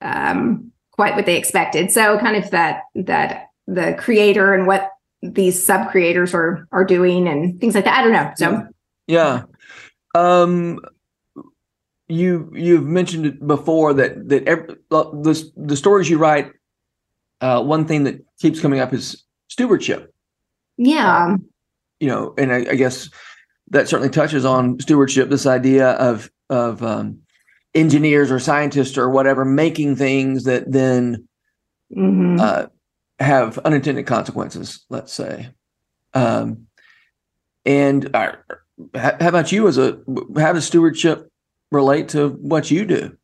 um, 0.01 0.71
quite 0.91 1.15
what 1.15 1.25
they 1.25 1.37
expected. 1.37 1.91
So 1.91 2.17
kind 2.19 2.35
of 2.35 2.51
that 2.51 2.83
that 2.95 3.47
the 3.67 3.95
creator 3.97 4.53
and 4.53 4.67
what 4.67 4.91
these 5.21 5.63
sub 5.63 5.89
creators 5.91 6.33
are 6.33 6.67
are 6.71 6.83
doing 6.83 7.27
and 7.27 7.59
things 7.59 7.75
like 7.75 7.85
that. 7.85 7.99
I 7.99 8.03
don't 8.03 8.13
know. 8.13 8.31
So 8.35 8.67
Yeah. 9.07 9.43
Um 10.15 10.79
you 12.07 12.51
you've 12.53 12.85
mentioned 12.85 13.25
it 13.25 13.47
before 13.47 13.93
that 13.93 14.27
that 14.29 14.47
every, 14.47 14.75
the 14.89 15.51
the 15.55 15.77
stories 15.77 16.09
you 16.09 16.17
write 16.17 16.51
uh 17.39 17.63
one 17.63 17.85
thing 17.85 18.03
that 18.03 18.19
keeps 18.39 18.59
coming 18.59 18.79
up 18.79 18.93
is 18.93 19.23
stewardship. 19.47 20.13
yeah, 20.77 21.37
You 21.99 22.07
know, 22.07 22.33
and 22.37 22.51
I, 22.51 22.57
I 22.71 22.75
guess 22.75 23.09
that 23.69 23.87
certainly 23.87 24.09
touches 24.09 24.43
on 24.43 24.79
stewardship 24.79 25.29
this 25.29 25.45
idea 25.45 25.91
of 25.91 26.29
of 26.49 26.83
um 26.83 27.19
engineers 27.73 28.31
or 28.31 28.39
scientists 28.39 28.97
or 28.97 29.09
whatever 29.09 29.45
making 29.45 29.95
things 29.95 30.43
that 30.43 30.71
then 30.71 31.27
Mhm. 31.95 32.39
uh, 32.39 32.67
have 33.19 33.57
unintended 33.59 34.05
consequences, 34.07 34.85
let's 34.89 35.11
say. 35.13 35.49
Um, 36.13 36.67
and 37.65 38.13
uh, 38.15 38.33
how 38.95 39.15
how 39.19 39.27
about 39.29 39.51
you 39.51 39.67
as 39.67 39.77
a 39.77 39.99
how 40.37 40.53
does 40.53 40.65
stewardship 40.65 41.29
relate 41.71 42.09
to 42.09 42.29
what 42.29 42.71
you 42.71 42.85
do? 42.85 43.15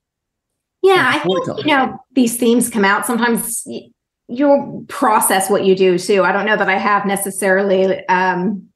yeah. 0.84 1.12
I 1.16 1.20
think 1.20 1.66
you 1.66 1.76
know 1.76 1.98
these 2.14 2.38
themes 2.38 2.70
come 2.70 2.86
out 2.86 3.06
sometimes. 3.06 3.64
y- 3.66 3.90
You'll 4.30 4.84
process 4.90 5.50
what 5.50 5.64
you 5.64 5.74
do 5.74 5.98
too. 5.98 6.22
I 6.26 6.34
don't 6.34 6.46
know 6.46 6.58
that 6.58 6.68
I 6.68 6.78
have 6.78 7.06
necessarily 7.06 8.06
um, 8.10 8.67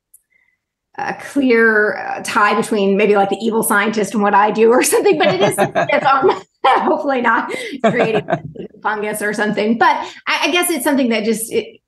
a 0.98 1.14
clear 1.22 1.98
uh, 1.98 2.22
tie 2.24 2.54
between 2.54 2.98
maybe 2.98 3.16
like 3.16 3.30
the 3.30 3.38
evil 3.38 3.64
scientist 3.64 4.14
and 4.14 4.22
what 4.22 4.34
I 4.34 4.52
do 4.52 4.70
or 4.72 4.84
something, 4.94 5.18
but 5.18 5.28
it 5.34 5.42
is 5.42 5.56
it's 5.58 6.06
um, 6.06 6.32
hopefully 6.66 7.22
not 7.22 7.52
creating 7.84 8.28
fungus 8.84 9.22
or 9.22 9.34
something. 9.34 9.78
But 9.78 9.96
I, 10.28 10.48
I 10.48 10.52
guess 10.52 10.70
it's 10.70 10.84
something 10.84 11.10
that 11.10 11.24
just 11.24 11.52
it, 11.52 11.80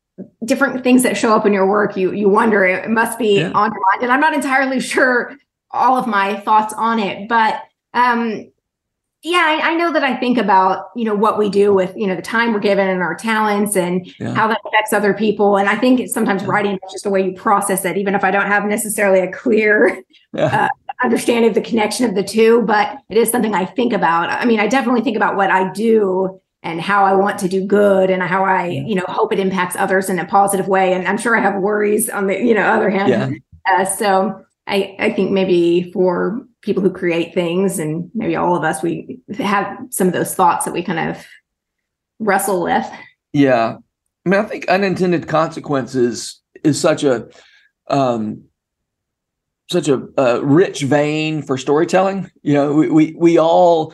different 0.46 0.84
things 0.84 1.04
that 1.04 1.18
show 1.18 1.36
up 1.36 1.46
in 1.46 1.54
your 1.54 1.68
work. 1.68 1.98
You 1.98 2.14
you 2.14 2.30
wonder 2.30 2.64
it 2.64 2.90
must 2.90 3.20
be 3.20 3.40
Yeah. 3.40 3.52
on 3.52 3.72
your 3.72 3.82
mind, 3.92 4.04
and 4.04 4.12
I'm 4.12 4.22
not 4.22 4.34
entirely 4.34 4.80
sure 4.80 5.36
all 5.72 5.98
of 5.98 6.08
my 6.08 6.40
thoughts 6.42 6.74
on 6.74 7.00
it, 7.00 7.28
but 7.28 7.60
um, 7.94 8.52
yeah, 9.24 9.60
I, 9.62 9.72
I, 9.72 9.76
know 9.76 9.94
that 9.94 10.04
I 10.04 10.18
think 10.18 10.38
about, 10.38 10.90
you 10.98 11.06
know, 11.06 11.16
what 11.16 11.38
we 11.38 11.50
do 11.50 11.74
with, 11.74 11.96
you 11.96 12.08
know, 12.08 12.16
the 12.16 12.22
time 12.22 12.52
we're 12.52 12.60
given 12.60 12.90
and 12.90 13.02
our 13.02 13.16
talents 13.16 13.78
and 13.78 14.06
yeah. 14.20 14.34
how 14.34 14.50
that 14.50 14.60
affects 14.66 14.92
other 14.92 15.14
people. 15.14 15.56
And 15.56 15.70
I 15.70 15.78
think 15.78 16.10
sometimes 16.10 16.42
yeah. 16.42 16.50
writing 16.50 16.74
is 16.74 16.92
just 16.92 17.06
the 17.06 17.10
way 17.10 17.26
you 17.26 17.34
process 17.34 17.86
it, 17.86 17.98
even 17.98 18.16
if 18.16 18.26
I 18.26 18.32
don't 18.32 18.48
have 18.48 18.66
necessarily 18.66 19.22
a 19.22 19.32
clear 19.32 20.04
yeah. 20.34 20.66
uh, 20.66 20.68
understanding 21.02 21.48
of 21.48 21.56
the 21.56 21.62
connection 21.62 22.06
of 22.06 22.16
the 22.16 22.24
two, 22.24 22.64
but 22.64 22.98
it 23.10 23.18
is 23.18 23.30
something 23.30 23.56
I 23.56 23.64
think 23.64 23.94
about. 23.94 24.30
I 24.30 24.44
mean, 24.44 24.60
I 24.60 24.68
definitely 24.68 25.02
think 25.02 25.16
about 25.16 25.38
what 25.38 25.50
I 25.50 25.72
do 25.72 26.42
and 26.62 26.82
how 26.82 27.06
I 27.06 27.14
want 27.14 27.40
to 27.40 27.48
do 27.48 27.66
good 27.66 28.10
and 28.10 28.22
how 28.22 28.44
I, 28.44 28.68
you 28.68 28.96
know, 28.96 29.06
hope 29.08 29.32
it 29.32 29.40
impacts 29.40 29.78
others 29.78 30.10
in 30.10 30.20
a 30.20 30.26
positive 30.26 30.68
way. 30.68 30.94
And 30.94 31.08
I'm 31.08 31.18
sure 31.18 31.38
I 31.38 31.42
have 31.42 31.62
worries 31.62 32.10
on 32.10 32.28
the, 32.28 32.38
you 32.38 32.54
know, 32.54 32.64
other 32.64 32.90
hand. 32.90 33.42
Uh, 33.66 33.86
so 33.86 34.44
I, 34.68 34.98
I 35.00 35.14
think 35.14 35.32
maybe 35.32 35.92
for 35.94 36.46
people 36.64 36.82
who 36.82 36.92
create 36.92 37.34
things 37.34 37.80
and 37.80 38.10
maybe 38.14 38.36
all 38.36 38.56
of 38.56 38.64
us 38.64 38.82
we 38.82 39.20
have 39.38 39.78
some 39.90 40.08
of 40.08 40.14
those 40.14 40.34
thoughts 40.34 40.66
that 40.66 40.74
we 40.74 40.82
kind 40.82 41.12
of 41.12 41.26
wrestle 42.20 42.64
with 42.64 42.86
yeah 43.34 43.76
i 44.26 44.30
mean 44.30 44.40
i 44.40 44.44
think 44.44 44.68
unintended 44.68 45.28
consequences 45.28 46.42
is 46.64 46.80
such 46.80 47.04
a 47.04 47.28
um 47.90 48.44
such 49.72 49.88
a, 49.88 50.08
a 50.18 50.44
rich 50.44 50.82
vein 50.82 51.42
for 51.42 51.58
storytelling 51.58 52.30
you 52.42 52.54
know 52.54 52.74
we, 52.74 52.90
we 52.90 53.16
we 53.18 53.38
all 53.38 53.94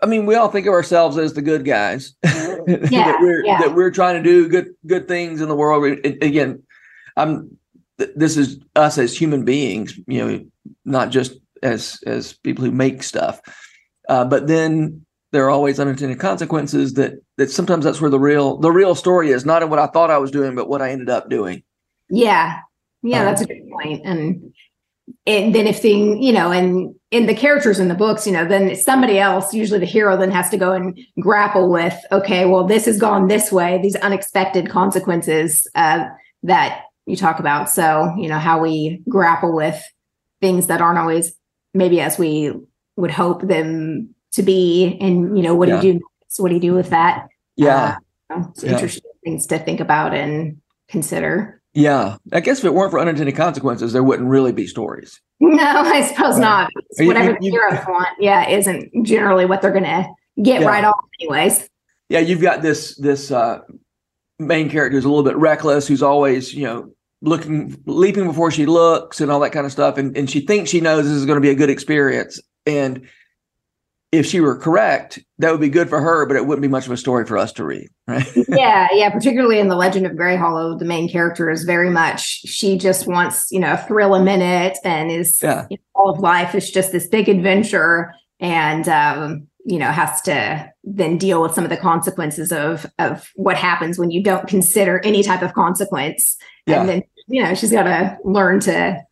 I 0.00 0.06
mean, 0.06 0.26
we 0.26 0.36
all 0.36 0.48
think 0.48 0.66
of 0.66 0.72
ourselves 0.72 1.18
as 1.18 1.34
the 1.34 1.42
good 1.42 1.64
guys. 1.64 2.14
Yeah, 2.64 3.06
that 3.06 3.18
we're 3.20 3.44
yeah. 3.44 3.58
that 3.58 3.74
we're 3.74 3.90
trying 3.90 4.22
to 4.22 4.22
do 4.22 4.48
good 4.48 4.68
good 4.86 5.08
things 5.08 5.40
in 5.40 5.48
the 5.48 5.56
world. 5.56 5.84
Again, 6.04 6.62
I'm 7.16 7.58
this 8.14 8.36
is 8.36 8.60
us 8.76 8.98
as 8.98 9.20
human 9.20 9.44
beings, 9.44 9.98
you 10.06 10.24
know, 10.24 10.44
not 10.84 11.10
just 11.10 11.32
as 11.62 11.98
as 12.06 12.32
people 12.32 12.64
who 12.64 12.70
make 12.70 13.02
stuff. 13.02 13.40
Uh, 14.08 14.24
but 14.24 14.46
then 14.46 15.04
there 15.32 15.44
are 15.46 15.50
always 15.50 15.80
unintended 15.80 16.20
consequences 16.20 16.94
that 16.94 17.14
that 17.38 17.50
sometimes 17.50 17.84
that's 17.84 18.00
where 18.00 18.10
the 18.10 18.20
real 18.20 18.58
the 18.58 18.70
real 18.70 18.94
story 18.94 19.30
is 19.30 19.44
not 19.44 19.62
in 19.62 19.70
what 19.70 19.78
I 19.78 19.86
thought 19.86 20.10
I 20.10 20.18
was 20.18 20.30
doing, 20.30 20.54
but 20.54 20.68
what 20.68 20.82
I 20.82 20.90
ended 20.90 21.08
up 21.08 21.28
doing. 21.28 21.62
Yeah, 22.10 22.58
yeah, 23.02 23.20
um, 23.20 23.26
that's 23.26 23.40
a 23.40 23.46
good 23.46 23.68
point. 23.70 24.02
And 24.04 24.52
and 25.26 25.54
then 25.54 25.66
if 25.66 25.80
thing 25.80 26.22
you 26.22 26.32
know, 26.32 26.52
and 26.52 26.94
in 27.10 27.26
the 27.26 27.34
characters 27.34 27.80
in 27.80 27.88
the 27.88 27.94
books, 27.94 28.26
you 28.26 28.32
know, 28.32 28.46
then 28.46 28.76
somebody 28.76 29.18
else, 29.18 29.54
usually 29.54 29.80
the 29.80 29.86
hero, 29.86 30.16
then 30.16 30.30
has 30.30 30.50
to 30.50 30.56
go 30.56 30.72
and 30.72 30.98
grapple 31.20 31.70
with, 31.70 31.94
okay, 32.10 32.44
well, 32.44 32.64
this 32.64 32.84
has 32.86 32.98
gone 32.98 33.28
this 33.28 33.50
way, 33.50 33.80
these 33.82 33.96
unexpected 33.96 34.68
consequences 34.68 35.66
uh, 35.74 36.06
that 36.42 36.82
you 37.06 37.16
talk 37.16 37.38
about. 37.38 37.70
So 37.70 38.14
you 38.18 38.28
know 38.28 38.38
how 38.38 38.60
we 38.60 39.02
grapple 39.08 39.54
with 39.54 39.82
things 40.42 40.66
that 40.66 40.82
aren't 40.82 40.98
always 40.98 41.34
maybe 41.74 42.00
as 42.00 42.18
we 42.18 42.52
would 42.96 43.10
hope 43.10 43.42
them 43.42 44.14
to 44.32 44.42
be 44.42 44.96
and 45.00 45.36
you 45.36 45.42
know 45.42 45.54
what 45.54 45.68
yeah. 45.68 45.80
do 45.80 45.86
you 45.86 45.92
do 45.94 46.00
so 46.28 46.42
what 46.42 46.48
do 46.48 46.54
you 46.54 46.60
do 46.60 46.74
with 46.74 46.90
that 46.90 47.28
yeah 47.56 47.96
uh, 48.30 48.42
it's 48.50 48.64
yeah. 48.64 48.72
interesting 48.72 49.10
things 49.24 49.46
to 49.46 49.58
think 49.58 49.80
about 49.80 50.14
and 50.14 50.56
consider 50.88 51.60
yeah 51.74 52.16
i 52.32 52.40
guess 52.40 52.58
if 52.58 52.64
it 52.64 52.74
weren't 52.74 52.90
for 52.90 53.00
unintended 53.00 53.36
consequences 53.36 53.92
there 53.92 54.02
wouldn't 54.02 54.28
really 54.28 54.52
be 54.52 54.66
stories 54.66 55.20
no 55.40 55.62
i 55.62 56.02
suppose 56.02 56.34
right. 56.34 56.40
not 56.40 56.70
whatever 57.00 57.32
you, 57.40 57.50
the 57.50 57.50
heroes 57.50 57.84
want 57.86 58.08
yeah 58.18 58.48
isn't 58.48 58.90
generally 59.04 59.44
what 59.44 59.62
they're 59.62 59.72
gonna 59.72 60.06
get 60.42 60.62
yeah. 60.62 60.66
right 60.66 60.84
off 60.84 61.04
anyways 61.20 61.68
yeah 62.08 62.18
you've 62.18 62.42
got 62.42 62.62
this 62.62 62.96
this 62.96 63.30
uh 63.30 63.60
main 64.38 64.68
character 64.68 64.96
who's 64.96 65.04
a 65.04 65.08
little 65.08 65.24
bit 65.24 65.36
reckless 65.36 65.86
who's 65.86 66.02
always 66.02 66.52
you 66.54 66.64
know 66.64 66.90
looking 67.22 67.80
leaping 67.86 68.26
before 68.26 68.50
she 68.50 68.66
looks 68.66 69.20
and 69.20 69.30
all 69.30 69.40
that 69.40 69.50
kind 69.50 69.64
of 69.64 69.72
stuff 69.72 69.96
and, 69.96 70.16
and 70.16 70.28
she 70.28 70.40
thinks 70.40 70.70
she 70.70 70.80
knows 70.80 71.04
this 71.04 71.12
is 71.12 71.24
going 71.24 71.36
to 71.36 71.40
be 71.40 71.50
a 71.50 71.54
good 71.54 71.70
experience 71.70 72.40
and 72.66 73.06
if 74.10 74.26
she 74.26 74.40
were 74.40 74.56
correct 74.56 75.20
that 75.38 75.52
would 75.52 75.60
be 75.60 75.68
good 75.68 75.88
for 75.88 76.00
her 76.00 76.26
but 76.26 76.36
it 76.36 76.46
wouldn't 76.46 76.62
be 76.62 76.68
much 76.68 76.84
of 76.84 76.92
a 76.92 76.96
story 76.96 77.24
for 77.24 77.38
us 77.38 77.52
to 77.52 77.64
read 77.64 77.88
right 78.08 78.26
yeah 78.48 78.88
yeah 78.92 79.08
particularly 79.08 79.60
in 79.60 79.68
the 79.68 79.76
legend 79.76 80.04
of 80.04 80.12
greyhallow 80.12 80.76
the 80.76 80.84
main 80.84 81.08
character 81.08 81.48
is 81.48 81.62
very 81.62 81.90
much 81.90 82.40
she 82.40 82.76
just 82.76 83.06
wants 83.06 83.46
you 83.52 83.60
know 83.60 83.74
a 83.74 83.78
thrill 83.78 84.16
a 84.16 84.22
minute 84.22 84.76
and 84.84 85.12
is 85.12 85.40
yeah. 85.40 85.66
you 85.70 85.76
know, 85.76 85.82
all 85.94 86.10
of 86.10 86.18
life 86.18 86.56
is 86.56 86.72
just 86.72 86.90
this 86.90 87.06
big 87.06 87.28
adventure 87.28 88.12
and 88.40 88.88
um 88.88 89.46
you 89.64 89.78
know 89.78 89.92
has 89.92 90.20
to 90.22 90.72
then 90.82 91.16
deal 91.16 91.40
with 91.40 91.54
some 91.54 91.62
of 91.62 91.70
the 91.70 91.76
consequences 91.76 92.50
of 92.50 92.84
of 92.98 93.30
what 93.36 93.56
happens 93.56 93.96
when 93.96 94.10
you 94.10 94.22
don't 94.22 94.48
consider 94.48 95.00
any 95.04 95.22
type 95.22 95.42
of 95.42 95.54
consequence 95.54 96.36
yeah. 96.66 96.80
and 96.80 96.88
then 96.88 97.02
you 97.32 97.42
know, 97.42 97.54
she's 97.54 97.72
got 97.72 97.84
to 97.84 98.18
learn 98.24 98.60
to 98.60 99.02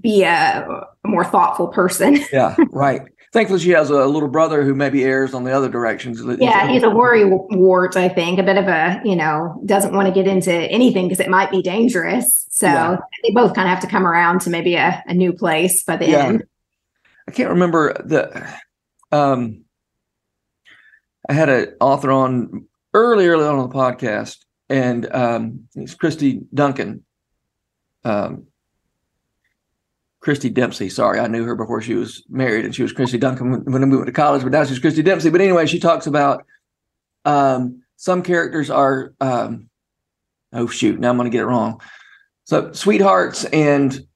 be 0.00 0.22
a, 0.22 0.66
a 1.04 1.08
more 1.08 1.24
thoughtful 1.24 1.68
person. 1.68 2.18
yeah, 2.32 2.54
right. 2.70 3.02
Thankfully, 3.32 3.60
she 3.60 3.70
has 3.70 3.90
a 3.90 4.06
little 4.06 4.28
brother 4.28 4.62
who 4.62 4.74
maybe 4.74 5.04
errs 5.04 5.34
on 5.34 5.44
the 5.44 5.52
other 5.52 5.68
directions. 5.68 6.22
Yeah, 6.38 6.68
he's 6.68 6.84
a 6.84 6.88
worry 6.88 7.24
wart, 7.24 7.96
I 7.96 8.08
think, 8.08 8.38
a 8.38 8.42
bit 8.42 8.56
of 8.56 8.68
a, 8.68 9.02
you 9.04 9.16
know, 9.16 9.60
doesn't 9.66 9.92
want 9.92 10.06
to 10.06 10.14
get 10.14 10.26
into 10.26 10.52
anything 10.52 11.08
because 11.08 11.20
it 11.20 11.28
might 11.28 11.50
be 11.50 11.60
dangerous. 11.60 12.46
So 12.50 12.66
yeah. 12.66 12.96
they 13.22 13.32
both 13.32 13.54
kind 13.54 13.68
of 13.68 13.74
have 13.74 13.80
to 13.80 13.88
come 13.88 14.06
around 14.06 14.40
to 14.42 14.50
maybe 14.50 14.76
a, 14.76 15.02
a 15.06 15.12
new 15.12 15.32
place 15.32 15.82
by 15.82 15.96
the 15.96 16.08
yeah. 16.08 16.26
end. 16.26 16.44
I 17.28 17.32
can't 17.32 17.50
remember 17.50 17.94
the, 18.04 18.48
um, 19.10 19.64
I 21.28 21.32
had 21.32 21.48
an 21.48 21.74
author 21.80 22.12
on 22.12 22.66
early, 22.94 23.26
early 23.26 23.44
on, 23.44 23.56
on 23.56 23.68
the 23.68 23.74
podcast, 23.74 24.38
and 24.68 25.12
um, 25.12 25.68
it's 25.74 25.94
Christy 25.94 26.40
Duncan, 26.54 27.04
um, 28.06 28.46
Christy 30.20 30.48
Dempsey. 30.48 30.88
Sorry, 30.88 31.18
I 31.18 31.26
knew 31.26 31.44
her 31.44 31.54
before 31.54 31.82
she 31.82 31.94
was 31.94 32.24
married, 32.28 32.64
and 32.64 32.74
she 32.74 32.82
was 32.82 32.92
Christy 32.92 33.18
Duncan 33.18 33.64
when, 33.64 33.90
we 33.90 33.96
went 33.96 34.06
to 34.06 34.12
college. 34.12 34.42
But 34.42 34.52
now 34.52 34.64
she's 34.64 34.78
Christy 34.78 35.02
Dempsey. 35.02 35.30
But 35.30 35.40
anyway, 35.40 35.66
she 35.66 35.78
talks 35.78 36.06
about 36.06 36.44
um, 37.24 37.82
some 37.96 38.22
characters 38.22 38.70
are. 38.70 39.12
Um, 39.20 39.68
oh 40.52 40.66
shoot! 40.66 40.98
Now 40.98 41.10
I'm 41.10 41.16
going 41.16 41.30
to 41.30 41.36
get 41.36 41.42
it 41.42 41.46
wrong. 41.46 41.80
So 42.44 42.72
sweethearts 42.72 43.44
and 43.46 44.06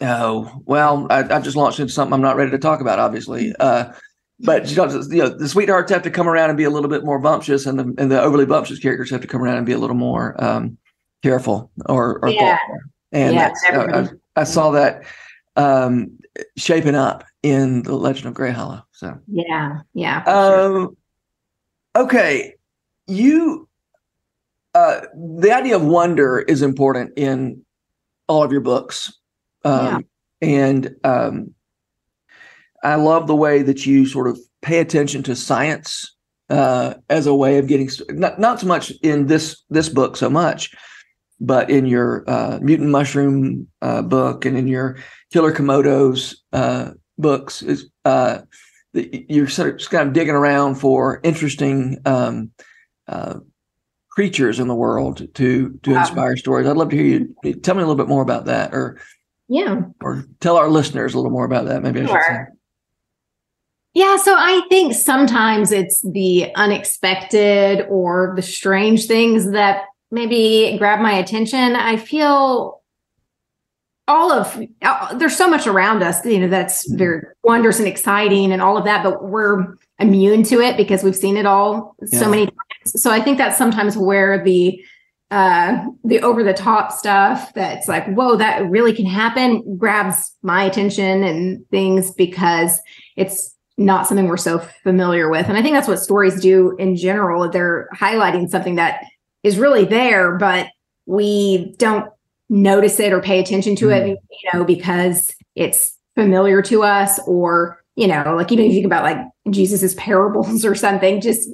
oh 0.00 0.60
well, 0.64 1.06
I, 1.10 1.20
I 1.20 1.40
just 1.40 1.56
launched 1.56 1.80
into 1.80 1.92
something 1.92 2.14
I'm 2.14 2.20
not 2.20 2.36
ready 2.36 2.52
to 2.52 2.58
talk 2.58 2.80
about. 2.80 2.98
Obviously, 2.98 3.52
uh, 3.60 3.92
but 4.40 4.70
you 4.70 4.76
know, 4.76 4.88
the 5.28 5.48
sweethearts 5.48 5.92
have 5.92 6.02
to 6.02 6.10
come 6.10 6.28
around 6.28 6.50
and 6.50 6.56
be 6.56 6.64
a 6.64 6.70
little 6.70 6.90
bit 6.90 7.04
more 7.04 7.18
bumptious, 7.18 7.66
and 7.66 7.78
the 7.78 7.94
and 7.98 8.10
the 8.10 8.20
overly 8.20 8.46
bumptious 8.46 8.78
characters 8.78 9.10
have 9.10 9.20
to 9.20 9.28
come 9.28 9.42
around 9.42 9.56
and 9.56 9.66
be 9.66 9.72
a 9.72 9.78
little 9.78 9.96
more 9.96 10.42
um, 10.42 10.78
careful 11.22 11.70
or, 11.86 12.18
or 12.22 12.28
yeah. 12.28 12.58
And 13.12 13.34
yeah, 13.34 13.52
I, 13.64 14.08
I, 14.40 14.44
saw 14.44 14.70
that 14.70 15.02
um, 15.56 16.18
shaping 16.56 16.94
up 16.94 17.24
in 17.42 17.82
the 17.82 17.96
Legend 17.96 18.28
of 18.28 18.34
Greyhallow. 18.34 18.84
So 18.92 19.18
yeah, 19.26 19.80
yeah. 19.94 20.22
Um, 20.24 20.72
sure. 21.96 22.04
Okay, 22.04 22.54
you. 23.06 23.68
Uh, 24.72 25.00
the 25.40 25.50
idea 25.50 25.74
of 25.74 25.82
wonder 25.82 26.38
is 26.38 26.62
important 26.62 27.12
in 27.16 27.60
all 28.28 28.44
of 28.44 28.52
your 28.52 28.60
books, 28.60 29.12
um, 29.64 30.06
yeah. 30.40 30.48
and 30.48 30.94
um, 31.02 31.54
I 32.84 32.94
love 32.94 33.26
the 33.26 33.34
way 33.34 33.62
that 33.62 33.84
you 33.84 34.06
sort 34.06 34.28
of 34.28 34.38
pay 34.62 34.78
attention 34.78 35.24
to 35.24 35.34
science 35.34 36.14
uh, 36.50 36.94
as 37.08 37.26
a 37.26 37.34
way 37.34 37.58
of 37.58 37.66
getting 37.66 37.90
not 38.10 38.38
not 38.38 38.60
so 38.60 38.68
much 38.68 38.92
in 39.02 39.26
this 39.26 39.62
this 39.70 39.88
book 39.88 40.16
so 40.16 40.30
much, 40.30 40.72
but 41.40 41.70
in 41.70 41.86
your 41.86 42.24
uh, 42.28 42.58
mutant 42.60 42.90
mushroom 42.90 43.66
uh, 43.82 44.02
book 44.02 44.44
and 44.44 44.56
in 44.56 44.68
your 44.68 44.96
killer 45.32 45.52
komodos 45.52 46.36
uh, 46.52 46.90
books 47.18 47.62
is 47.62 47.90
uh, 48.04 48.40
you're 48.92 49.48
sort 49.48 49.80
of 49.80 49.90
kind 49.90 50.08
of 50.08 50.14
digging 50.14 50.34
around 50.34 50.74
for 50.74 51.20
interesting 51.22 51.98
um, 52.04 52.50
uh, 53.08 53.36
creatures 54.08 54.58
in 54.58 54.68
the 54.68 54.74
world 54.74 55.26
to 55.34 55.78
to 55.82 55.92
wow. 55.92 56.00
inspire 56.00 56.36
stories. 56.36 56.66
I'd 56.66 56.76
love 56.76 56.90
to 56.90 56.96
hear 56.96 57.26
you 57.42 57.54
tell 57.54 57.74
me 57.74 57.82
a 57.82 57.86
little 57.86 58.02
bit 58.02 58.08
more 58.08 58.22
about 58.22 58.46
that, 58.46 58.74
or 58.74 59.00
yeah, 59.48 59.82
or 60.00 60.24
tell 60.40 60.56
our 60.56 60.68
listeners 60.68 61.14
a 61.14 61.16
little 61.16 61.30
more 61.30 61.44
about 61.44 61.66
that. 61.66 61.82
Maybe 61.82 62.04
sure. 62.06 62.18
I 62.18 62.22
should 62.22 62.26
say. 62.26 62.44
Yeah, 63.92 64.16
so 64.18 64.36
I 64.38 64.62
think 64.68 64.94
sometimes 64.94 65.72
it's 65.72 66.00
the 66.02 66.54
unexpected 66.54 67.86
or 67.88 68.34
the 68.36 68.42
strange 68.42 69.06
things 69.06 69.50
that 69.50 69.82
maybe 70.10 70.76
grab 70.78 71.00
my 71.00 71.12
attention. 71.12 71.76
I 71.76 71.96
feel 71.96 72.80
all 74.08 74.32
of 74.32 74.60
uh, 74.82 75.14
there's 75.14 75.36
so 75.36 75.48
much 75.48 75.66
around 75.66 76.02
us, 76.02 76.24
you 76.26 76.40
know, 76.40 76.48
that's 76.48 76.86
mm-hmm. 76.88 76.98
very 76.98 77.22
wondrous 77.44 77.78
and 77.78 77.86
exciting 77.86 78.52
and 78.52 78.60
all 78.60 78.76
of 78.76 78.84
that, 78.84 79.04
but 79.04 79.24
we're 79.24 79.76
immune 79.98 80.42
to 80.42 80.60
it 80.60 80.76
because 80.76 81.04
we've 81.04 81.16
seen 81.16 81.36
it 81.36 81.46
all 81.46 81.94
yeah. 82.10 82.18
so 82.18 82.28
many 82.28 82.46
times. 82.46 83.00
So 83.00 83.10
I 83.10 83.20
think 83.20 83.38
that's 83.38 83.56
sometimes 83.56 83.96
where 83.96 84.42
the 84.42 84.84
uh 85.30 85.84
the 86.02 86.20
over 86.22 86.42
the 86.42 86.52
top 86.52 86.90
stuff 86.90 87.54
that's 87.54 87.86
like 87.86 88.04
whoa 88.14 88.34
that 88.34 88.68
really 88.68 88.92
can 88.92 89.06
happen 89.06 89.76
grabs 89.78 90.34
my 90.42 90.64
attention 90.64 91.22
and 91.22 91.64
things 91.70 92.12
because 92.14 92.80
it's 93.16 93.56
not 93.78 94.08
something 94.08 94.26
we're 94.26 94.36
so 94.36 94.58
familiar 94.82 95.30
with 95.30 95.46
and 95.46 95.56
i 95.56 95.62
think 95.62 95.72
that's 95.72 95.86
what 95.86 96.00
stories 96.00 96.40
do 96.40 96.74
in 96.78 96.96
general 96.96 97.48
they're 97.48 97.88
highlighting 97.94 98.48
something 98.48 98.74
that 98.74 99.04
is 99.42 99.58
really 99.58 99.84
there, 99.84 100.36
but 100.36 100.68
we 101.06 101.74
don't 101.78 102.10
notice 102.48 103.00
it 103.00 103.12
or 103.12 103.20
pay 103.20 103.40
attention 103.40 103.76
to 103.76 103.86
mm. 103.86 103.96
it, 103.96 104.08
you 104.08 104.50
know, 104.52 104.64
because 104.64 105.34
it's 105.54 105.96
familiar 106.14 106.62
to 106.62 106.82
us 106.82 107.18
or 107.26 107.80
you 107.96 108.06
know, 108.06 108.34
like 108.34 108.50
even 108.50 108.64
if 108.64 108.70
you 108.70 108.76
think 108.76 108.86
about 108.86 109.02
like 109.02 109.18
Jesus's 109.50 109.94
parables 109.94 110.64
or 110.64 110.74
something, 110.74 111.20
just 111.20 111.50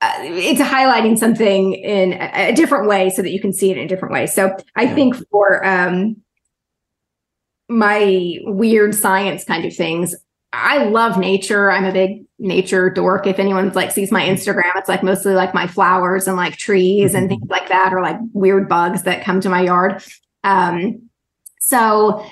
uh, 0.00 0.12
it's 0.20 0.60
highlighting 0.60 1.16
something 1.16 1.74
in 1.74 2.14
a, 2.14 2.48
a, 2.48 2.52
different 2.52 2.88
way 2.88 3.08
so 3.10 3.22
that 3.22 3.30
you 3.30 3.40
can 3.40 3.52
see 3.52 3.70
it 3.70 3.76
in 3.76 3.84
a 3.84 3.88
different 3.88 4.12
way. 4.12 4.26
So 4.26 4.56
I 4.74 4.82
yeah. 4.82 4.94
think 4.96 5.14
for 5.30 5.64
um, 5.64 6.16
my 7.68 8.38
weird 8.42 8.96
science 8.96 9.44
kind 9.44 9.64
of 9.64 9.72
things, 9.72 10.16
I 10.52 10.84
love 10.84 11.18
nature. 11.18 11.70
I'm 11.70 11.84
a 11.84 11.92
big 11.92 12.24
nature 12.38 12.90
dork. 12.90 13.26
If 13.26 13.38
anyone's 13.38 13.74
like 13.74 13.90
sees 13.90 14.12
my 14.12 14.22
Instagram, 14.22 14.70
it's 14.76 14.88
like 14.88 15.02
mostly 15.02 15.34
like 15.34 15.54
my 15.54 15.66
flowers 15.66 16.28
and 16.28 16.36
like 16.36 16.56
trees 16.56 17.14
and 17.14 17.28
things 17.28 17.48
like 17.48 17.68
that, 17.68 17.92
or 17.94 18.02
like 18.02 18.18
weird 18.32 18.68
bugs 18.68 19.04
that 19.04 19.24
come 19.24 19.40
to 19.40 19.48
my 19.48 19.62
yard. 19.62 20.02
Um, 20.44 21.08
so 21.60 22.26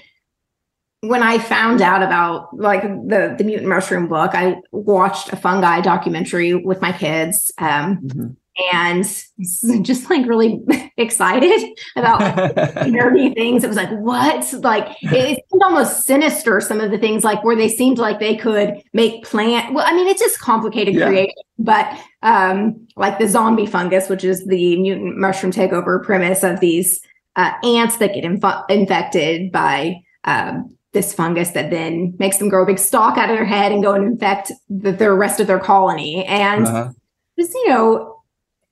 when 1.00 1.23
I 1.23 1.39
found 1.39 1.81
out 1.81 2.03
about 2.03 2.55
like 2.57 2.83
the 2.83 3.35
the 3.39 3.45
mutant 3.45 3.69
mushroom 3.69 4.07
book, 4.07 4.33
I 4.35 4.57
watched 4.71 5.33
a 5.33 5.37
fungi 5.37 5.81
documentary 5.81 6.55
with 6.55 6.83
my 6.83 6.93
kids. 6.93 7.50
Um, 7.59 7.99
mm-hmm. 7.99 8.27
And 8.73 9.05
just 9.85 10.11
like 10.11 10.26
really 10.26 10.61
excited 10.97 11.79
about 11.97 12.21
nerdy 12.87 13.35
things. 13.35 13.64
It 13.64 13.69
was 13.69 13.76
like, 13.76 13.90
what? 13.90 14.52
Like 14.55 14.97
it 15.02 15.45
seemed 15.50 15.62
almost 15.62 16.05
sinister. 16.05 16.61
Some 16.61 16.81
of 16.81 16.90
the 16.90 16.99
things, 16.99 17.25
like 17.25 17.43
where 17.45 17.57
they 17.57 17.69
seemed 17.69 17.99
like 17.99 18.21
they 18.21 18.37
could 18.37 18.83
make 18.93 19.25
plant. 19.25 19.75
Well, 19.75 19.85
I 19.87 19.95
mean, 19.95 20.09
it's 20.09 20.21
just 20.21 20.40
complicated 20.40 20.95
yeah. 20.95 21.07
creation. 21.07 21.35
But 21.59 21.99
um, 22.23 22.87
like 22.97 23.19
the 23.19 23.29
zombie 23.29 23.67
fungus, 23.67 24.09
which 24.09 24.25
is 24.25 24.47
the 24.47 24.76
mutant 24.81 25.17
mushroom 25.19 25.52
takeover 25.52 26.02
premise 26.02 26.43
of 26.43 26.61
these 26.61 27.00
uh, 27.37 27.52
ants 27.62 27.99
that 27.99 28.14
get 28.14 28.25
inf- 28.25 28.64
infected 28.69 29.52
by 29.52 29.97
um, 30.25 30.76
this 30.93 31.14
fungus 31.14 31.50
that 31.50 31.71
then 31.71 32.14
makes 32.19 32.38
them 32.38 32.49
grow 32.49 32.62
a 32.62 32.67
big 32.67 32.79
stalk 32.79 33.17
out 33.17 33.31
of 33.31 33.37
their 33.37 33.45
head 33.45 33.73
and 33.73 33.83
go 33.83 33.93
and 33.93 34.05
infect 34.05 34.52
the, 34.69 34.93
the 34.93 35.12
rest 35.12 35.40
of 35.40 35.47
their 35.47 35.61
colony. 35.61 36.25
And 36.25 36.67
uh-huh. 36.67 36.90
just, 37.38 37.55
you 37.55 37.69
know, 37.69 38.20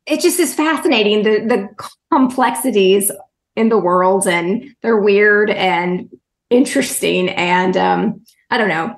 it 0.09 0.21
just 0.21 0.41
is 0.41 0.55
fascinating 0.55 1.23
the, 1.23 1.41
the 1.41 1.69
complexities 2.11 3.11
in 3.57 3.69
the 3.69 3.79
world 3.79 4.27
and 4.27 4.65
they're 4.83 5.01
weird 5.01 5.51
and 5.51 6.09
interesting. 6.51 7.29
And 7.31 7.77
um, 7.77 8.25
I 8.51 8.59
don't 8.59 8.69
know. 8.69 8.95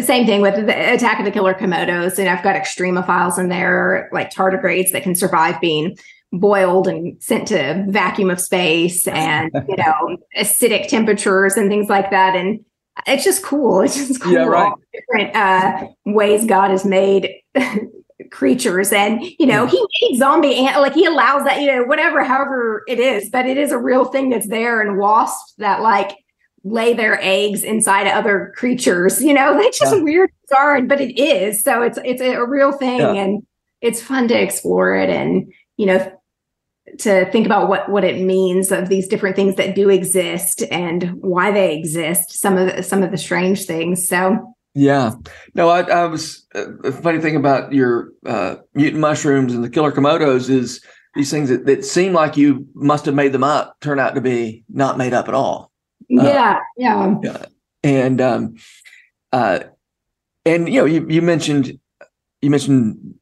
Same 0.00 0.24
thing 0.24 0.40
with 0.40 0.54
the 0.54 0.94
attack 0.94 1.18
of 1.18 1.24
the 1.24 1.30
killer 1.30 1.54
komodos. 1.54 2.18
And 2.18 2.28
I've 2.28 2.42
got 2.42 2.56
extremophiles 2.56 3.38
in 3.38 3.48
there, 3.48 4.08
like 4.12 4.32
tardigrades 4.32 4.92
that 4.92 5.02
can 5.02 5.14
survive 5.14 5.60
being 5.60 5.96
boiled 6.32 6.88
and 6.88 7.22
sent 7.22 7.48
to 7.48 7.84
vacuum 7.88 8.30
of 8.30 8.40
space 8.40 9.06
and 9.08 9.50
you 9.68 9.76
know 9.76 10.16
acidic 10.36 10.88
temperatures 10.88 11.56
and 11.56 11.68
things 11.70 11.88
like 11.88 12.10
that 12.10 12.34
and 12.34 12.64
it's 13.06 13.22
just 13.22 13.42
cool 13.44 13.80
it's 13.80 13.94
just 13.94 14.20
cool 14.20 14.32
yeah, 14.32 14.44
right. 14.44 14.72
different 14.92 15.36
uh, 15.36 15.86
ways 16.06 16.44
god 16.44 16.70
has 16.70 16.84
made 16.84 17.30
creatures 18.30 18.92
and 18.92 19.22
you 19.38 19.46
know 19.46 19.66
he 19.66 19.86
made 20.02 20.18
zombie 20.18 20.54
ant 20.54 20.80
like 20.80 20.94
he 20.94 21.04
allows 21.04 21.44
that 21.44 21.60
you 21.60 21.66
know 21.66 21.84
whatever 21.84 22.22
however 22.24 22.82
it 22.86 22.98
is 22.98 23.28
but 23.30 23.46
it 23.46 23.56
is 23.56 23.72
a 23.72 23.78
real 23.78 24.04
thing 24.04 24.30
that's 24.30 24.48
there 24.48 24.80
and 24.80 24.98
wasps 24.98 25.54
that 25.58 25.80
like 25.80 26.16
lay 26.64 26.94
their 26.94 27.20
eggs 27.22 27.62
inside 27.62 28.06
other 28.06 28.52
creatures 28.56 29.22
you 29.22 29.34
know 29.34 29.54
that's 29.60 29.78
just 29.78 29.94
yeah. 29.94 30.02
weird 30.02 30.30
bizarre 30.42 30.82
but 30.82 31.00
it 31.00 31.18
is 31.18 31.62
so 31.62 31.82
it's 31.82 31.98
it's 32.04 32.22
a, 32.22 32.44
real 32.44 32.72
thing 32.72 33.00
yeah. 33.00 33.12
and 33.12 33.42
it's 33.80 34.02
fun 34.02 34.28
to 34.28 34.40
explore 34.40 34.94
it 34.94 35.10
and 35.10 35.52
you 35.76 35.86
know 35.86 36.10
to 36.98 37.30
think 37.30 37.46
about 37.46 37.68
what 37.68 37.88
what 37.88 38.04
it 38.04 38.20
means 38.20 38.70
of 38.70 38.88
these 38.88 39.08
different 39.08 39.36
things 39.36 39.56
that 39.56 39.74
do 39.74 39.88
exist 39.88 40.62
and 40.70 41.12
why 41.22 41.50
they 41.50 41.76
exist 41.76 42.32
some 42.32 42.56
of 42.56 42.74
the, 42.74 42.82
some 42.82 43.02
of 43.02 43.10
the 43.10 43.18
strange 43.18 43.64
things 43.64 44.06
so 44.08 44.53
yeah. 44.74 45.14
No 45.54 45.68
i, 45.68 45.82
I 45.82 46.06
was 46.06 46.46
uh, 46.54 46.90
funny 47.02 47.20
thing 47.20 47.36
about 47.36 47.72
your 47.72 48.10
uh, 48.26 48.56
mutant 48.74 49.00
mushrooms 49.00 49.54
and 49.54 49.62
the 49.62 49.70
killer 49.70 49.92
komodos 49.92 50.50
is 50.50 50.84
these 51.14 51.30
things 51.30 51.48
that, 51.48 51.64
that 51.66 51.84
seem 51.84 52.12
like 52.12 52.36
you 52.36 52.66
must 52.74 53.06
have 53.06 53.14
made 53.14 53.32
them 53.32 53.44
up 53.44 53.76
turn 53.80 53.98
out 53.98 54.14
to 54.14 54.20
be 54.20 54.64
not 54.68 54.98
made 54.98 55.14
up 55.14 55.28
at 55.28 55.34
all. 55.34 55.70
Yeah 56.08 56.52
uh, 56.52 56.60
yeah. 56.76 57.14
yeah. 57.22 57.46
And 57.82 58.20
um 58.20 58.54
uh 59.32 59.60
and 60.44 60.68
you 60.68 60.80
know 60.80 60.86
you, 60.86 61.06
you 61.08 61.22
mentioned 61.22 61.78
you 62.42 62.50
mentioned 62.50 63.14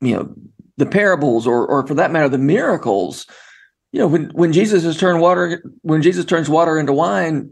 you 0.00 0.14
know 0.14 0.34
the 0.76 0.86
parables 0.86 1.46
or 1.46 1.66
or 1.66 1.86
for 1.86 1.94
that 1.94 2.12
matter 2.12 2.28
the 2.28 2.38
miracles. 2.38 3.26
You 3.92 3.98
know 3.98 4.06
when 4.06 4.30
when 4.30 4.52
jesus 4.52 4.84
has 4.84 4.96
turned 4.96 5.20
water 5.20 5.64
when 5.82 6.00
jesus 6.00 6.24
turns 6.24 6.48
water 6.48 6.78
into 6.78 6.92
wine 6.92 7.50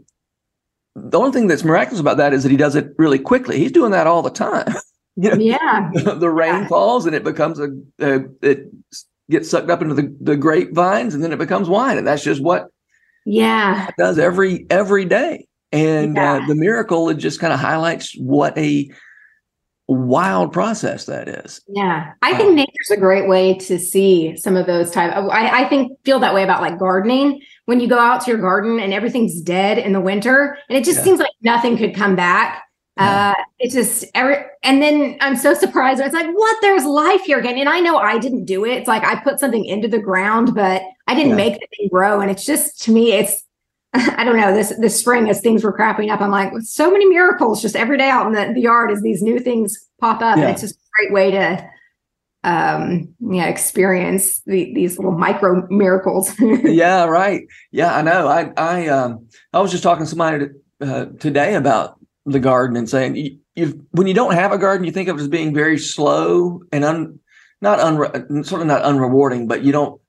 the 1.03 1.19
only 1.19 1.31
thing 1.31 1.47
that's 1.47 1.63
miraculous 1.63 1.99
about 1.99 2.17
that 2.17 2.33
is 2.33 2.43
that 2.43 2.51
he 2.51 2.57
does 2.57 2.75
it 2.75 2.93
really 2.97 3.19
quickly 3.19 3.57
he's 3.57 3.71
doing 3.71 3.91
that 3.91 4.07
all 4.07 4.21
the 4.21 4.29
time 4.29 4.67
you 5.15 5.29
know, 5.29 5.35
yeah 5.37 5.89
the, 5.93 6.29
rain 6.29 6.53
yeah. 6.53 6.67
falls 6.67 7.05
and 7.05 7.15
it 7.15 7.23
becomes 7.23 7.59
a, 7.59 7.69
a, 7.99 8.21
it 8.41 8.69
gets 9.29 9.49
sucked 9.49 9.69
up 9.69 9.81
into 9.81 9.93
the, 9.93 10.15
the 10.21 10.35
grapevines 10.35 11.13
and 11.13 11.23
then 11.23 11.31
it 11.31 11.39
becomes 11.39 11.69
wine 11.69 11.97
and 11.97 12.07
that's 12.07 12.23
just 12.23 12.41
what 12.41 12.67
yeah 13.25 13.87
it 13.87 13.95
does 13.97 14.17
every 14.17 14.65
every 14.69 15.05
day 15.05 15.47
and 15.71 16.15
yeah. 16.15 16.35
uh, 16.35 16.47
the 16.47 16.55
miracle 16.55 17.09
it 17.09 17.15
just 17.15 17.39
kind 17.39 17.53
of 17.53 17.59
highlights 17.59 18.15
what 18.17 18.57
a 18.57 18.89
wild 19.89 20.53
process 20.53 21.05
that 21.05 21.27
is. 21.27 21.61
Yeah. 21.67 22.13
I 22.21 22.37
think 22.37 22.53
nature's 22.53 22.91
a 22.91 22.97
great 22.97 23.27
way 23.27 23.55
to 23.55 23.79
see 23.79 24.37
some 24.37 24.55
of 24.55 24.67
those 24.67 24.91
type 24.91 25.11
I, 25.11 25.65
I 25.65 25.69
think 25.69 25.97
feel 26.05 26.19
that 26.19 26.33
way 26.33 26.43
about 26.43 26.61
like 26.61 26.77
gardening. 26.77 27.41
When 27.69 27.79
you 27.79 27.87
go 27.87 27.99
out 27.99 28.21
to 28.25 28.31
your 28.31 28.39
garden 28.39 28.79
and 28.79 28.91
everything's 28.91 29.39
dead 29.41 29.77
in 29.77 29.93
the 29.93 30.01
winter 30.01 30.57
and 30.67 30.75
it 30.75 30.83
just 30.83 30.97
yeah. 30.97 31.03
seems 31.03 31.19
like 31.19 31.29
nothing 31.43 31.77
could 31.77 31.93
come 31.95 32.15
back. 32.15 32.63
Yeah. 32.97 33.35
Uh 33.37 33.43
it's 33.59 33.75
just 33.75 34.05
every 34.15 34.37
and 34.63 34.81
then 34.81 35.17
I'm 35.21 35.35
so 35.35 35.53
surprised. 35.53 36.01
It's 36.01 36.15
like, 36.15 36.25
what? 36.33 36.57
There's 36.61 36.83
life 36.83 37.21
here 37.21 37.37
again. 37.37 37.59
And 37.59 37.69
I 37.69 37.79
know 37.79 37.97
I 37.97 38.17
didn't 38.17 38.45
do 38.45 38.65
it. 38.65 38.71
It's 38.71 38.87
like 38.87 39.03
I 39.03 39.21
put 39.21 39.39
something 39.39 39.63
into 39.65 39.87
the 39.87 39.99
ground, 39.99 40.55
but 40.55 40.81
I 41.07 41.13
didn't 41.13 41.31
yeah. 41.31 41.35
make 41.35 41.53
the 41.53 41.67
thing 41.77 41.89
grow. 41.89 42.21
And 42.21 42.31
it's 42.31 42.45
just 42.45 42.81
to 42.85 42.91
me, 42.91 43.13
it's 43.13 43.45
I 43.93 44.23
don't 44.23 44.37
know 44.37 44.53
this 44.53 44.73
this 44.79 44.99
spring 44.99 45.29
as 45.29 45.39
things 45.39 45.63
were 45.63 45.77
crapping 45.77 46.11
up. 46.11 46.21
I'm 46.21 46.31
like, 46.31 46.51
so 46.61 46.89
many 46.89 47.05
miracles 47.05 47.61
just 47.61 47.75
every 47.75 47.99
day 47.99 48.09
out 48.09 48.25
in 48.25 48.33
the, 48.33 48.51
the 48.53 48.61
yard 48.61 48.91
as 48.91 49.01
these 49.01 49.21
new 49.21 49.39
things 49.39 49.77
pop 50.01 50.21
up. 50.21 50.37
And 50.37 50.49
it's 50.49 50.61
just 50.61 50.75
a 50.75 50.89
great 50.97 51.13
way 51.13 51.31
to 51.31 51.69
um 52.43 53.07
yeah 53.31 53.47
experience 53.47 54.41
the, 54.45 54.73
these 54.73 54.97
little 54.97 55.11
micro 55.11 55.67
miracles 55.69 56.33
yeah 56.39 57.03
right 57.03 57.41
yeah 57.71 57.95
i 57.97 58.01
know 58.01 58.27
i 58.27 58.49
i 58.55 58.87
um 58.87 59.27
i 59.51 59.59
was 59.59 59.71
just 59.71 59.83
talking 59.83 60.05
to 60.05 60.09
somebody 60.09 60.45
uh, 60.79 61.05
today 61.19 61.55
about 61.55 61.99
the 62.25 62.39
garden 62.39 62.77
and 62.77 62.89
saying 62.89 63.15
you, 63.15 63.37
you 63.55 63.85
when 63.91 64.07
you 64.07 64.13
don't 64.13 64.33
have 64.33 64.53
a 64.53 64.57
garden 64.57 64.85
you 64.85 64.91
think 64.91 65.09
of 65.09 65.17
it 65.17 65.21
as 65.21 65.27
being 65.27 65.53
very 65.53 65.77
slow 65.77 66.61
and 66.71 66.85
un 66.85 67.19
not 67.61 67.79
un 67.81 68.43
sort 68.43 68.61
of 68.61 68.67
not 68.67 68.83
unrewarding 68.83 69.45
but 69.45 69.63
you 69.63 69.73
don't 69.73 69.99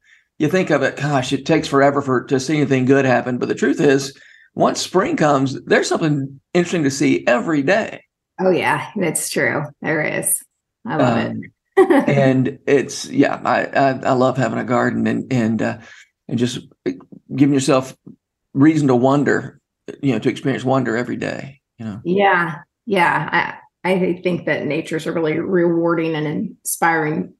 you 0.40 0.48
think 0.48 0.70
of 0.70 0.82
it, 0.82 0.96
gosh, 0.96 1.34
it 1.34 1.44
takes 1.44 1.68
forever 1.68 2.00
for 2.00 2.24
to 2.24 2.40
see 2.40 2.56
anything 2.56 2.86
good 2.86 3.04
happen. 3.04 3.36
But 3.36 3.50
the 3.50 3.54
truth 3.54 3.78
is, 3.78 4.18
once 4.54 4.80
spring 4.80 5.14
comes, 5.14 5.62
there's 5.64 5.86
something 5.86 6.40
interesting 6.54 6.82
to 6.84 6.90
see 6.90 7.26
every 7.26 7.62
day. 7.62 8.02
Oh 8.40 8.50
yeah, 8.50 8.88
that's 8.96 9.28
true. 9.28 9.64
There 9.82 10.02
is. 10.02 10.42
I 10.86 10.96
love 10.96 11.18
um, 11.18 11.42
it. 11.44 11.50
And 11.88 12.58
it's 12.66 13.08
yeah, 13.08 13.40
I, 13.44 13.64
I, 13.64 13.88
I 14.00 14.12
love 14.12 14.36
having 14.36 14.58
a 14.58 14.64
garden 14.64 15.06
and 15.06 15.32
and 15.32 15.62
uh, 15.62 15.78
and 16.28 16.38
just 16.38 16.60
giving 17.34 17.54
yourself 17.54 17.96
reason 18.54 18.88
to 18.88 18.96
wonder, 18.96 19.60
you 20.02 20.12
know, 20.12 20.18
to 20.18 20.28
experience 20.28 20.64
wonder 20.64 20.96
every 20.96 21.16
day. 21.16 21.60
You 21.78 21.86
know. 21.86 22.00
Yeah, 22.04 22.56
yeah. 22.86 23.58
I 23.84 23.92
I 23.92 24.20
think 24.22 24.46
that 24.46 24.66
nature's 24.66 25.06
a 25.06 25.12
really 25.12 25.38
rewarding 25.38 26.14
and 26.14 26.26
inspiring 26.26 27.34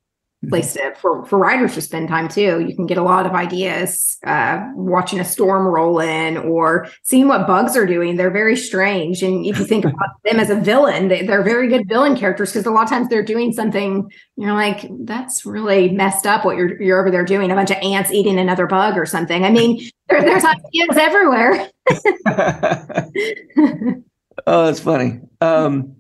place 0.49 0.73
to, 0.73 0.95
for 0.97 1.25
for 1.27 1.39
writers 1.39 1.75
to 1.75 1.83
spend 1.83 2.09
time 2.09 2.29
too. 2.29 2.65
You 2.67 2.75
can 2.75 2.87
get 2.87 2.97
a 2.97 3.03
lot 3.03 3.27
of 3.27 3.33
ideas 3.33 4.17
uh, 4.25 4.67
watching 4.75 5.21
a 5.21 5.25
storm 5.25 5.67
roll 5.67 6.01
in 6.01 6.39
or 6.39 6.89
seeing 7.03 7.29
what 7.29 7.47
bugs 7.47 7.77
are 7.77 7.85
doing. 7.85 8.17
They're 8.17 8.31
very 8.31 8.57
strange, 8.57 9.23
and 9.23 9.45
if 9.45 9.59
you 9.59 9.67
think 9.67 9.85
about 9.85 10.11
them 10.25 10.41
as 10.41 10.49
a 10.49 10.57
villain, 10.57 11.09
they, 11.09 11.29
are 11.29 11.43
very 11.43 11.69
good 11.69 11.89
villain 11.89 12.17
characters 12.17 12.53
because 12.53 12.65
a 12.65 12.71
lot 12.71 12.85
of 12.85 12.89
times 12.89 13.09
they're 13.09 13.23
doing 13.23 13.53
something. 13.53 14.11
You're 14.37 14.55
like, 14.55 14.87
that's 15.01 15.45
really 15.45 15.91
messed 15.91 16.27
up. 16.27 16.45
What 16.45 16.57
you're 16.57 16.81
you're 16.81 17.01
over 17.01 17.11
there 17.11 17.25
doing? 17.25 17.51
A 17.51 17.55
bunch 17.55 17.71
of 17.71 17.77
ants 17.79 18.11
eating 18.11 18.39
another 18.39 18.67
bug 18.67 18.97
or 18.97 19.05
something. 19.05 19.45
I 19.45 19.51
mean, 19.51 19.91
there, 20.09 20.23
there's 20.23 20.45
ideas 20.45 20.97
everywhere. 20.97 21.71
oh, 24.47 24.65
that's 24.65 24.81
funny. 24.81 25.21
Um, 25.43 25.97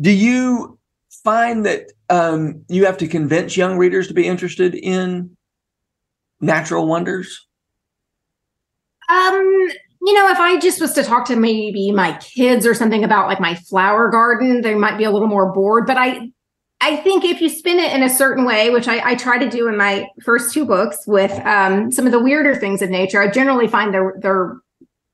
do 0.00 0.10
you 0.10 0.80
find 1.22 1.64
that 1.64 1.92
um, 2.10 2.64
you 2.68 2.86
have 2.86 2.98
to 2.98 3.08
convince 3.08 3.56
young 3.56 3.78
readers 3.78 4.08
to 4.08 4.14
be 4.14 4.26
interested 4.26 4.74
in 4.74 5.36
natural 6.40 6.86
wonders? 6.86 7.46
Um, 9.08 9.68
you 10.02 10.12
know, 10.12 10.30
if 10.30 10.38
I 10.38 10.58
just 10.58 10.80
was 10.80 10.92
to 10.92 11.02
talk 11.02 11.26
to 11.26 11.36
maybe 11.36 11.90
my 11.90 12.16
kids 12.18 12.66
or 12.66 12.74
something 12.74 13.04
about 13.04 13.28
like 13.28 13.40
my 13.40 13.54
flower 13.54 14.10
garden, 14.10 14.60
they 14.60 14.74
might 14.74 14.98
be 14.98 15.04
a 15.04 15.10
little 15.10 15.28
more 15.28 15.52
bored. 15.52 15.86
But 15.86 15.96
I, 15.96 16.30
I 16.80 16.96
think 16.96 17.24
if 17.24 17.40
you 17.40 17.48
spin 17.48 17.78
it 17.78 17.92
in 17.92 18.02
a 18.02 18.10
certain 18.10 18.44
way, 18.44 18.68
which 18.70 18.88
I, 18.88 19.10
I 19.10 19.14
try 19.14 19.38
to 19.38 19.48
do 19.48 19.68
in 19.68 19.76
my 19.76 20.06
first 20.22 20.52
two 20.52 20.66
books 20.66 21.06
with 21.06 21.32
um, 21.46 21.90
some 21.90 22.04
of 22.04 22.12
the 22.12 22.20
weirder 22.20 22.54
things 22.54 22.82
of 22.82 22.90
nature, 22.90 23.22
I 23.22 23.30
generally 23.30 23.66
find 23.66 23.94
they're 23.94 24.14
they're 24.20 24.56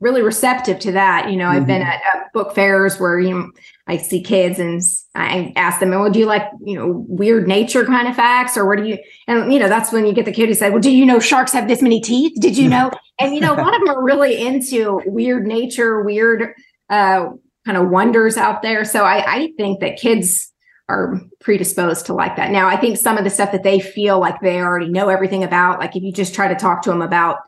really 0.00 0.22
receptive 0.22 0.78
to 0.80 0.92
that. 0.92 1.30
You 1.30 1.36
know, 1.36 1.46
I've 1.46 1.66
been 1.66 1.82
at, 1.82 2.00
at 2.14 2.32
book 2.32 2.54
fairs 2.54 2.98
where 2.98 3.18
you 3.18 3.34
know, 3.34 3.50
I 3.86 3.98
see 3.98 4.22
kids 4.22 4.58
and 4.58 4.80
I 5.14 5.52
ask 5.56 5.78
them, 5.80 5.90
"Well, 5.90 6.10
do 6.10 6.18
you 6.18 6.26
like 6.26 6.48
you 6.64 6.74
know 6.74 7.04
weird 7.08 7.46
nature 7.46 7.84
kind 7.84 8.08
of 8.08 8.16
facts, 8.16 8.56
or 8.56 8.66
what 8.66 8.78
do 8.78 8.84
you?" 8.84 8.98
And 9.26 9.52
you 9.52 9.58
know, 9.58 9.68
that's 9.68 9.92
when 9.92 10.06
you 10.06 10.12
get 10.12 10.24
the 10.24 10.32
kid 10.32 10.48
who 10.48 10.54
said, 10.54 10.72
"Well, 10.72 10.80
do 10.80 10.90
you 10.90 11.04
know 11.04 11.20
sharks 11.20 11.52
have 11.52 11.68
this 11.68 11.82
many 11.82 12.00
teeth? 12.00 12.32
Did 12.40 12.56
you 12.56 12.68
know?" 12.68 12.90
and 13.20 13.34
you 13.34 13.40
know, 13.40 13.54
a 13.54 13.60
lot 13.60 13.74
of 13.74 13.80
them 13.80 13.90
are 13.90 14.02
really 14.02 14.40
into 14.40 15.00
weird 15.06 15.46
nature, 15.46 16.02
weird 16.02 16.54
uh, 16.88 17.26
kind 17.66 17.76
of 17.76 17.90
wonders 17.90 18.36
out 18.36 18.62
there. 18.62 18.84
So 18.84 19.04
I, 19.04 19.24
I 19.26 19.52
think 19.56 19.80
that 19.80 19.98
kids 19.98 20.50
are 20.88 21.20
predisposed 21.40 22.06
to 22.06 22.14
like 22.14 22.36
that. 22.36 22.50
Now, 22.50 22.66
I 22.66 22.76
think 22.76 22.98
some 22.98 23.16
of 23.16 23.22
the 23.22 23.30
stuff 23.30 23.52
that 23.52 23.62
they 23.62 23.78
feel 23.78 24.18
like 24.18 24.40
they 24.40 24.60
already 24.60 24.88
know 24.88 25.08
everything 25.08 25.44
about, 25.44 25.78
like 25.78 25.94
if 25.94 26.02
you 26.02 26.12
just 26.12 26.34
try 26.34 26.48
to 26.48 26.56
talk 26.56 26.82
to 26.82 26.90
them 26.90 27.00
about 27.00 27.38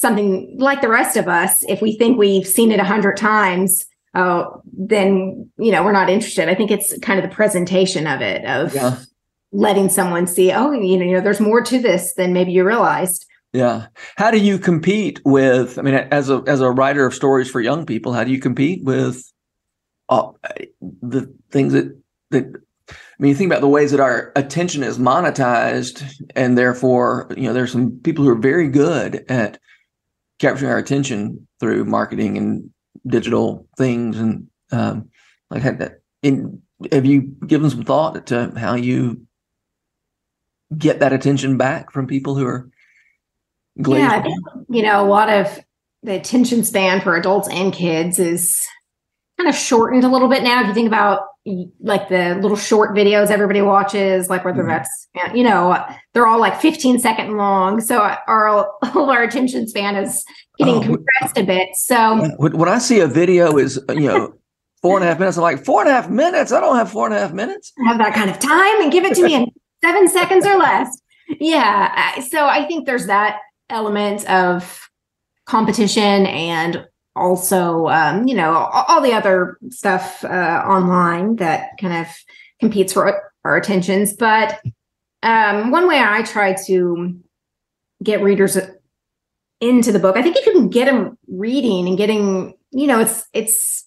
something 0.00 0.56
like 0.58 0.80
the 0.80 0.88
rest 0.88 1.16
of 1.16 1.28
us, 1.28 1.62
if 1.68 1.82
we 1.82 1.96
think 1.96 2.18
we've 2.18 2.46
seen 2.46 2.72
it 2.72 2.80
a 2.80 2.84
hundred 2.84 3.16
times, 3.18 3.84
uh, 4.14 4.44
then 4.72 5.50
you 5.58 5.70
know 5.70 5.84
we're 5.84 5.92
not 5.92 6.08
interested. 6.08 6.48
I 6.48 6.54
think 6.54 6.70
it's 6.70 6.98
kind 7.00 7.20
of 7.20 7.28
the 7.28 7.34
presentation 7.34 8.06
of 8.06 8.22
it, 8.22 8.44
of 8.46 8.74
yeah. 8.74 8.96
letting 9.52 9.88
someone 9.88 10.26
see, 10.26 10.52
oh, 10.52 10.72
you 10.72 10.96
know, 10.96 11.04
you 11.04 11.12
know, 11.12 11.20
there's 11.20 11.40
more 11.40 11.62
to 11.62 11.78
this 11.78 12.14
than 12.14 12.32
maybe 12.32 12.52
you 12.52 12.64
realized. 12.64 13.26
Yeah. 13.52 13.86
How 14.16 14.30
do 14.30 14.38
you 14.38 14.58
compete 14.58 15.20
with? 15.24 15.78
I 15.78 15.82
mean, 15.82 15.94
as 15.94 16.30
a 16.30 16.42
as 16.46 16.60
a 16.60 16.70
writer 16.70 17.04
of 17.04 17.14
stories 17.14 17.50
for 17.50 17.60
young 17.60 17.84
people, 17.84 18.12
how 18.12 18.24
do 18.24 18.30
you 18.30 18.40
compete 18.40 18.82
with 18.84 19.22
uh, 20.08 20.30
the 20.80 21.32
things 21.50 21.72
that 21.74 21.96
that 22.30 22.46
I 22.88 22.94
mean, 23.18 23.30
you 23.30 23.34
think 23.34 23.50
about 23.50 23.60
the 23.60 23.68
ways 23.68 23.90
that 23.90 24.00
our 24.00 24.32
attention 24.34 24.82
is 24.82 24.98
monetized, 24.98 26.02
and 26.34 26.56
therefore, 26.56 27.28
you 27.36 27.42
know, 27.42 27.52
there's 27.52 27.72
some 27.72 28.00
people 28.02 28.24
who 28.24 28.30
are 28.30 28.38
very 28.38 28.68
good 28.68 29.26
at 29.28 29.58
capturing 30.40 30.72
our 30.72 30.78
attention 30.78 31.46
through 31.60 31.84
marketing 31.84 32.36
and 32.36 32.70
digital 33.06 33.68
things, 33.76 34.18
and 34.18 34.48
um, 34.72 35.08
like 35.50 35.62
had 35.62 35.78
that. 35.78 36.00
In, 36.22 36.60
have 36.90 37.06
you 37.06 37.22
given 37.46 37.70
some 37.70 37.84
thought 37.84 38.26
to 38.26 38.52
how 38.56 38.74
you 38.74 39.26
get 40.76 41.00
that 41.00 41.12
attention 41.12 41.56
back 41.56 41.92
from 41.92 42.06
people 42.06 42.34
who 42.34 42.46
are 42.46 42.68
glazed? 43.80 44.02
Yeah, 44.02 44.22
think, 44.22 44.38
you 44.68 44.82
know, 44.82 45.04
a 45.04 45.06
lot 45.06 45.28
of 45.28 45.60
the 46.02 46.16
attention 46.16 46.64
span 46.64 47.00
for 47.00 47.16
adults 47.16 47.48
and 47.48 47.72
kids 47.72 48.18
is 48.18 48.66
kind 49.38 49.48
of 49.48 49.54
shortened 49.54 50.04
a 50.04 50.08
little 50.08 50.28
bit 50.28 50.42
now. 50.42 50.62
If 50.62 50.68
you 50.68 50.74
think 50.74 50.88
about 50.88 51.22
like 51.46 52.08
the 52.08 52.38
little 52.40 52.56
short 52.56 52.94
videos 52.94 53.30
everybody 53.30 53.62
watches, 53.62 54.28
like 54.28 54.44
whether 54.44 54.62
mm-hmm. 54.62 54.68
that's 54.68 55.08
you 55.34 55.42
know 55.42 55.82
they're 56.12 56.26
all 56.26 56.40
like 56.40 56.60
15 56.60 56.98
second 56.98 57.36
long, 57.36 57.80
so 57.80 57.98
our 58.26 58.70
our 58.94 59.22
attention 59.22 59.66
span 59.66 59.96
is 59.96 60.24
getting 60.58 60.76
oh, 60.76 60.82
compressed 60.82 61.38
a 61.38 61.42
bit. 61.42 61.74
So 61.74 62.28
when 62.38 62.68
I 62.68 62.78
see 62.78 63.00
a 63.00 63.06
video 63.06 63.56
is 63.58 63.80
you 63.90 64.08
know. 64.08 64.34
Four 64.82 64.96
and 64.96 65.04
a 65.04 65.08
half 65.08 65.18
minutes. 65.18 65.36
I'm 65.36 65.42
like, 65.42 65.62
four 65.62 65.82
and 65.82 65.90
a 65.90 65.92
half 65.92 66.08
minutes? 66.08 66.52
I 66.52 66.60
don't 66.60 66.74
have 66.74 66.90
four 66.90 67.04
and 67.04 67.14
a 67.14 67.18
half 67.18 67.34
minutes. 67.34 67.70
I 67.84 67.88
have 67.88 67.98
that 67.98 68.14
kind 68.14 68.30
of 68.30 68.38
time 68.38 68.80
and 68.80 68.90
give 68.90 69.04
it 69.04 69.14
to 69.16 69.22
me 69.22 69.34
in 69.34 69.46
seven 69.84 70.08
seconds 70.08 70.46
or 70.46 70.56
less. 70.56 70.98
Yeah. 71.38 72.18
So 72.20 72.46
I 72.46 72.64
think 72.64 72.86
there's 72.86 73.06
that 73.06 73.40
element 73.68 74.24
of 74.30 74.88
competition 75.44 76.24
and 76.26 76.86
also, 77.16 77.88
um, 77.88 78.26
you 78.26 78.34
know, 78.34 78.52
all, 78.52 79.00
the 79.00 79.12
other 79.12 79.58
stuff 79.70 80.24
uh, 80.24 80.62
online 80.66 81.36
that 81.36 81.70
kind 81.80 81.94
of 81.94 82.06
competes 82.60 82.92
for 82.92 83.32
our 83.44 83.56
attentions. 83.56 84.14
But 84.14 84.60
um, 85.22 85.70
one 85.70 85.88
way 85.88 86.00
I 86.00 86.22
try 86.22 86.54
to 86.66 87.18
get 88.02 88.22
readers 88.22 88.56
into 89.60 89.92
the 89.92 89.98
book, 89.98 90.16
I 90.16 90.22
think 90.22 90.36
if 90.36 90.46
you 90.46 90.52
can 90.52 90.68
get 90.68 90.86
them 90.86 91.18
reading 91.28 91.88
and 91.88 91.98
getting, 91.98 92.54
you 92.70 92.86
know, 92.86 93.00
it's 93.00 93.24
it's 93.32 93.86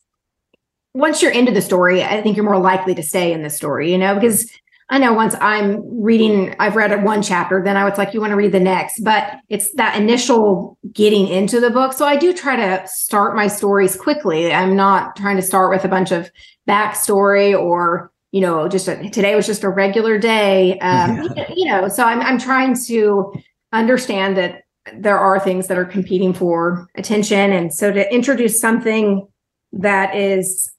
once 0.93 1.21
you're 1.21 1.31
into 1.31 1.51
the 1.51 1.61
story, 1.61 2.03
I 2.03 2.21
think 2.21 2.37
you're 2.37 2.45
more 2.45 2.59
likely 2.59 2.93
to 2.95 3.03
stay 3.03 3.33
in 3.33 3.41
the 3.41 3.49
story, 3.49 3.91
you 3.91 3.97
know, 3.97 4.13
because 4.13 4.51
I 4.93 4.99
know 4.99 5.11
once 5.11 5.33
I'm 5.41 5.81
reading, 6.03 6.55
I've 6.59 6.75
read 6.75 7.03
one 7.03 7.23
chapter, 7.23 7.63
then 7.63 7.77
I 7.77 7.83
was 7.83 7.97
like, 7.97 8.13
you 8.13 8.21
want 8.21 8.29
to 8.29 8.35
read 8.35 8.51
the 8.51 8.59
next. 8.59 9.03
But 9.03 9.39
it's 9.49 9.73
that 9.73 9.99
initial 9.99 10.77
getting 10.91 11.27
into 11.27 11.59
the 11.59 11.71
book. 11.71 11.93
So 11.93 12.05
I 12.05 12.15
do 12.15 12.31
try 12.31 12.55
to 12.55 12.87
start 12.87 13.35
my 13.35 13.47
stories 13.47 13.95
quickly. 13.95 14.53
I'm 14.53 14.75
not 14.75 15.15
trying 15.15 15.37
to 15.37 15.41
start 15.41 15.71
with 15.71 15.83
a 15.83 15.87
bunch 15.87 16.11
of 16.11 16.29
backstory 16.69 17.59
or, 17.59 18.11
you 18.31 18.39
know, 18.39 18.67
just 18.67 18.87
a, 18.87 19.09
today 19.09 19.35
was 19.35 19.47
just 19.47 19.63
a 19.63 19.69
regular 19.69 20.19
day. 20.19 20.77
Um, 20.77 21.27
yeah. 21.35 21.51
you 21.55 21.65
know, 21.65 21.87
so 21.87 22.03
I'm, 22.03 22.21
I'm 22.21 22.37
trying 22.37 22.75
to 22.85 23.33
understand 23.71 24.37
that 24.37 24.61
there 24.95 25.17
are 25.17 25.39
things 25.39 25.69
that 25.69 25.77
are 25.79 25.85
competing 25.85 26.35
for 26.35 26.87
attention. 26.95 27.51
And 27.51 27.73
so 27.73 27.91
to 27.91 28.13
introduce 28.13 28.59
something 28.59 29.27
that 29.71 30.15
is, 30.15 30.71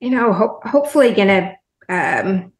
you 0.00 0.08
know, 0.08 0.32
ho- 0.32 0.60
hopefully 0.64 1.12
going 1.12 1.28
to, 1.28 1.54
um, 1.90 2.52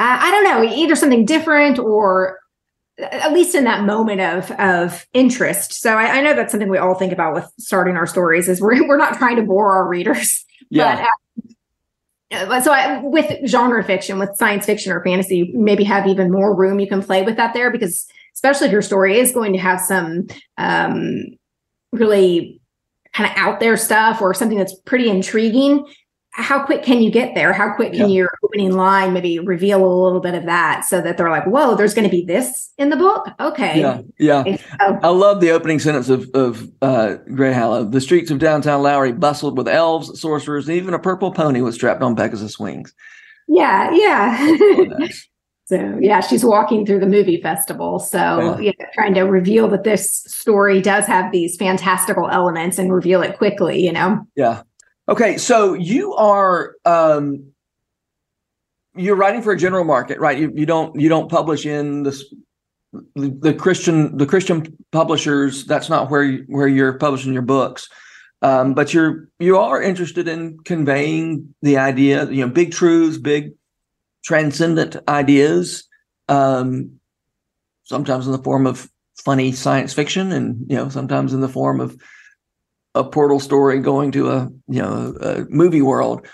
uh, 0.00 0.18
I 0.18 0.30
don't 0.30 0.44
know, 0.44 0.64
either 0.64 0.96
something 0.96 1.26
different 1.26 1.78
or 1.78 2.38
at 2.98 3.34
least 3.34 3.54
in 3.54 3.64
that 3.64 3.84
moment 3.84 4.22
of 4.22 4.50
of 4.52 5.06
interest. 5.12 5.74
So 5.74 5.96
I, 5.96 6.18
I, 6.18 6.20
know 6.22 6.34
that's 6.34 6.52
something 6.52 6.70
we 6.70 6.78
all 6.78 6.94
think 6.94 7.12
about 7.12 7.34
with 7.34 7.50
starting 7.58 7.96
our 7.96 8.06
stories 8.06 8.48
is 8.48 8.62
we're 8.62 8.86
we're 8.88 8.96
not 8.96 9.18
trying 9.18 9.36
to 9.36 9.42
bore 9.42 9.72
our 9.72 9.86
readers. 9.86 10.44
Yeah. 10.72 11.04
But, 12.30 12.48
uh, 12.48 12.60
so 12.60 12.70
I, 12.72 13.02
with 13.02 13.44
genre 13.44 13.82
fiction, 13.82 14.20
with 14.20 14.36
science 14.36 14.66
fiction 14.66 14.92
or 14.92 15.02
fantasy, 15.02 15.38
you 15.38 15.58
maybe 15.58 15.82
have 15.82 16.06
even 16.06 16.30
more 16.30 16.54
room 16.54 16.78
you 16.78 16.86
can 16.86 17.02
play 17.02 17.24
with 17.24 17.36
that 17.38 17.54
there 17.54 17.72
because 17.72 18.06
especially 18.34 18.68
if 18.68 18.72
your 18.72 18.82
story 18.82 19.18
is 19.18 19.32
going 19.32 19.52
to 19.52 19.58
have 19.58 19.80
some 19.80 20.28
um, 20.58 21.24
really 21.90 22.60
kind 23.14 23.28
of 23.28 23.36
out 23.36 23.58
there 23.58 23.76
stuff 23.76 24.22
or 24.22 24.32
something 24.32 24.58
that's 24.58 24.78
pretty 24.82 25.10
intriguing 25.10 25.84
how 26.32 26.64
quick 26.64 26.82
can 26.84 27.02
you 27.02 27.10
get 27.10 27.34
there? 27.34 27.52
How 27.52 27.74
quick 27.74 27.92
can 27.92 28.08
yeah. 28.08 28.16
your 28.18 28.38
opening 28.44 28.72
line 28.72 29.12
maybe 29.12 29.40
reveal 29.40 29.84
a 29.84 30.02
little 30.04 30.20
bit 30.20 30.34
of 30.34 30.44
that 30.46 30.84
so 30.84 31.00
that 31.00 31.16
they're 31.16 31.30
like, 31.30 31.44
whoa, 31.44 31.74
there's 31.74 31.92
going 31.92 32.08
to 32.08 32.10
be 32.10 32.24
this 32.24 32.72
in 32.78 32.90
the 32.90 32.96
book? 32.96 33.28
Okay. 33.40 33.80
Yeah. 33.80 34.02
Yeah. 34.18 34.56
So, 34.56 34.98
I 35.02 35.08
love 35.08 35.40
the 35.40 35.50
opening 35.50 35.80
sentence 35.80 36.08
of, 36.08 36.30
of 36.34 36.70
uh, 36.82 37.16
Greyhallow. 37.30 37.90
The 37.90 38.00
streets 38.00 38.30
of 38.30 38.38
downtown 38.38 38.82
Lowry 38.82 39.12
bustled 39.12 39.58
with 39.58 39.66
elves, 39.66 40.20
sorcerers, 40.20 40.68
and 40.68 40.76
even 40.76 40.94
a 40.94 41.00
purple 41.00 41.32
pony 41.32 41.62
was 41.62 41.74
strapped 41.74 42.02
on 42.02 42.14
Pegasus 42.14 42.58
wings. 42.60 42.94
Yeah. 43.48 43.90
Yeah. 43.92 44.56
so, 45.64 45.98
yeah, 46.00 46.20
she's 46.20 46.44
walking 46.44 46.86
through 46.86 47.00
the 47.00 47.06
movie 47.06 47.42
festival. 47.42 47.98
So, 47.98 48.58
yeah. 48.60 48.72
yeah, 48.78 48.86
trying 48.94 49.14
to 49.14 49.22
reveal 49.22 49.66
that 49.68 49.82
this 49.82 50.22
story 50.22 50.80
does 50.80 51.06
have 51.06 51.32
these 51.32 51.56
fantastical 51.56 52.28
elements 52.30 52.78
and 52.78 52.92
reveal 52.92 53.20
it 53.20 53.36
quickly, 53.36 53.84
you 53.84 53.92
know? 53.92 54.24
Yeah. 54.36 54.62
Okay, 55.10 55.38
so 55.38 55.74
you 55.74 56.14
are 56.14 56.76
um, 56.84 57.52
you're 58.94 59.16
writing 59.16 59.42
for 59.42 59.52
a 59.52 59.58
general 59.58 59.82
market, 59.82 60.20
right? 60.20 60.38
You 60.38 60.52
you 60.54 60.66
don't 60.66 60.98
you 61.00 61.08
don't 61.08 61.28
publish 61.28 61.66
in 61.66 62.04
the, 62.04 62.24
the 63.16 63.52
Christian 63.52 64.16
the 64.16 64.26
Christian 64.26 64.76
publishers. 64.92 65.66
That's 65.66 65.88
not 65.88 66.12
where 66.12 66.22
you, 66.22 66.44
where 66.46 66.68
you're 66.68 66.92
publishing 66.92 67.32
your 67.32 67.42
books. 67.42 67.88
Um, 68.40 68.72
but 68.72 68.94
you're 68.94 69.28
you 69.40 69.58
are 69.58 69.82
interested 69.82 70.28
in 70.28 70.60
conveying 70.60 71.56
the 71.60 71.78
idea, 71.78 72.30
you 72.30 72.46
know, 72.46 72.52
big 72.52 72.70
truths, 72.70 73.18
big 73.18 73.54
transcendent 74.24 74.96
ideas, 75.08 75.88
um, 76.28 77.00
sometimes 77.82 78.26
in 78.26 78.32
the 78.32 78.42
form 78.44 78.64
of 78.64 78.88
funny 79.24 79.50
science 79.50 79.92
fiction, 79.92 80.30
and 80.30 80.70
you 80.70 80.76
know, 80.76 80.88
sometimes 80.88 81.32
in 81.34 81.40
the 81.40 81.48
form 81.48 81.80
of 81.80 82.00
a 82.94 83.04
portal 83.04 83.40
story 83.40 83.78
going 83.80 84.12
to 84.12 84.30
a 84.30 84.48
you 84.68 84.82
know 84.82 85.14
a 85.20 85.44
movie 85.48 85.82
world. 85.82 86.26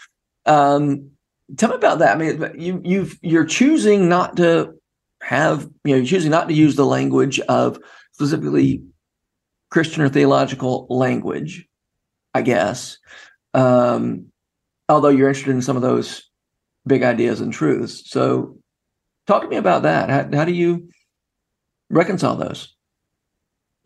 Um, 0.47 1.11
tell 1.57 1.71
me 1.71 1.77
about 1.77 1.99
that. 1.99 2.17
I 2.17 2.19
mean, 2.19 2.51
you 2.59 2.81
you've 2.85 3.19
you're 3.23 3.45
choosing 3.45 4.09
not 4.09 4.37
to 4.39 4.75
have 5.23 5.63
you 5.85 5.93
know 5.93 5.97
you're 5.97 6.07
choosing 6.07 6.31
not 6.31 6.49
to 6.49 6.55
use 6.55 6.77
the 6.77 6.87
language 6.87 7.41
of 7.41 7.79
specifically 8.13 8.83
Christian 9.71 10.03
or 10.03 10.09
theological 10.09 10.87
language, 10.89 11.67
I 12.35 12.43
guess. 12.43 12.99
Um, 13.55 14.27
although 14.89 15.09
you're 15.09 15.29
interested 15.29 15.51
in 15.51 15.63
some 15.63 15.77
of 15.77 15.83
those 15.83 16.23
big 16.87 17.03
ideas 17.03 17.41
and 17.41 17.53
truths. 17.53 18.09
So, 18.11 18.59
talk 19.27 19.43
to 19.43 19.49
me 19.49 19.57
about 19.57 19.83
that. 19.83 20.09
How, 20.09 20.39
how 20.39 20.45
do 20.45 20.53
you 20.53 20.89
reconcile 21.91 22.37
those? 22.37 22.76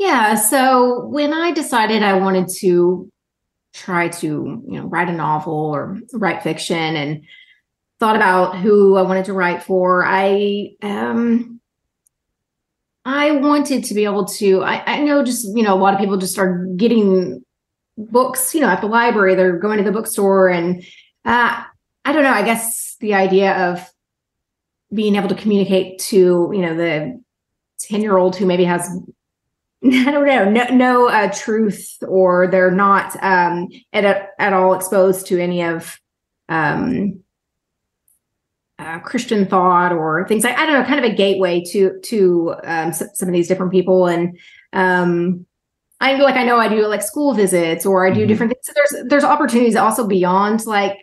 Yeah. 0.01 0.35
So 0.37 1.05
when 1.09 1.35
I 1.35 1.53
decided 1.53 2.03
I 2.03 2.15
wanted 2.15 2.49
to 2.61 3.13
try 3.75 4.09
to, 4.09 4.27
you 4.27 4.81
know, 4.81 4.87
write 4.87 5.11
a 5.11 5.13
novel 5.13 5.53
or 5.53 6.01
write 6.15 6.43
fiction 6.43 6.97
and 6.97 7.25
thought 7.99 8.17
about 8.17 8.57
who 8.57 8.97
I 8.97 9.03
wanted 9.03 9.27
to 9.27 9.35
write 9.35 9.63
for, 9.63 10.03
I 10.07 10.71
um 10.81 11.61
I 13.05 13.33
wanted 13.33 13.85
to 13.85 13.95
be 13.95 14.05
able 14.05 14.25
to 14.41 14.63
I, 14.63 14.83
I 14.87 15.01
know 15.01 15.23
just, 15.23 15.55
you 15.55 15.63
know, 15.63 15.75
a 15.75 15.77
lot 15.77 15.93
of 15.93 16.01
people 16.01 16.17
just 16.17 16.39
are 16.39 16.65
getting 16.77 17.45
books, 17.99 18.55
you 18.55 18.63
know, 18.63 18.69
at 18.69 18.81
the 18.81 18.87
library, 18.87 19.35
they're 19.35 19.59
going 19.59 19.77
to 19.77 19.85
the 19.85 19.93
bookstore 19.93 20.49
and 20.49 20.83
uh 21.27 21.63
I 22.07 22.13
don't 22.15 22.23
know, 22.23 22.33
I 22.33 22.43
guess 22.43 22.97
the 23.01 23.13
idea 23.13 23.53
of 23.69 23.87
being 24.95 25.15
able 25.15 25.29
to 25.29 25.35
communicate 25.35 25.99
to, 26.05 26.51
you 26.55 26.63
know, 26.63 26.75
the 26.75 27.23
10 27.81 28.01
year 28.01 28.17
old 28.17 28.35
who 28.35 28.47
maybe 28.47 28.65
has 28.65 28.89
I 29.85 30.11
don't 30.11 30.27
know, 30.27 30.51
no, 30.51 30.65
no 30.65 31.09
uh, 31.09 31.31
truth, 31.33 31.97
or 32.07 32.47
they're 32.49 32.71
not 32.71 33.17
um, 33.23 33.69
at 33.93 34.31
at 34.39 34.53
all 34.53 34.75
exposed 34.75 35.27
to 35.29 35.41
any 35.41 35.63
of 35.63 35.99
um, 36.51 37.23
uh, 38.79 38.99
Christian 39.01 39.47
thought 39.47 39.93
or 39.93 40.27
things 40.27 40.45
like 40.45 40.59
I 40.59 40.67
don't 40.67 40.81
know, 40.81 40.87
kind 40.87 41.05
of 41.05 41.11
a 41.11 41.15
gateway 41.15 41.63
to 41.71 41.99
to 42.05 42.55
um, 42.65 42.93
some 42.93 43.29
of 43.29 43.33
these 43.33 43.49
different 43.49 43.73
people. 43.73 44.07
And 44.07 44.39
um, 44.73 45.47
I 46.01 46.15
like 46.17 46.37
I 46.37 46.45
know 46.45 46.59
I 46.59 46.69
do 46.69 46.87
like 46.87 47.03
school 47.03 47.35
visits 47.35 47.85
or 47.85 48.07
I 48.07 48.11
do 48.11 48.21
mm-hmm. 48.21 48.29
different 48.29 48.53
things. 48.53 48.67
So 48.67 48.73
there's 48.75 49.09
there's 49.09 49.25
opportunities 49.25 49.77
also 49.77 50.07
beyond 50.07 50.67
like 50.67 50.97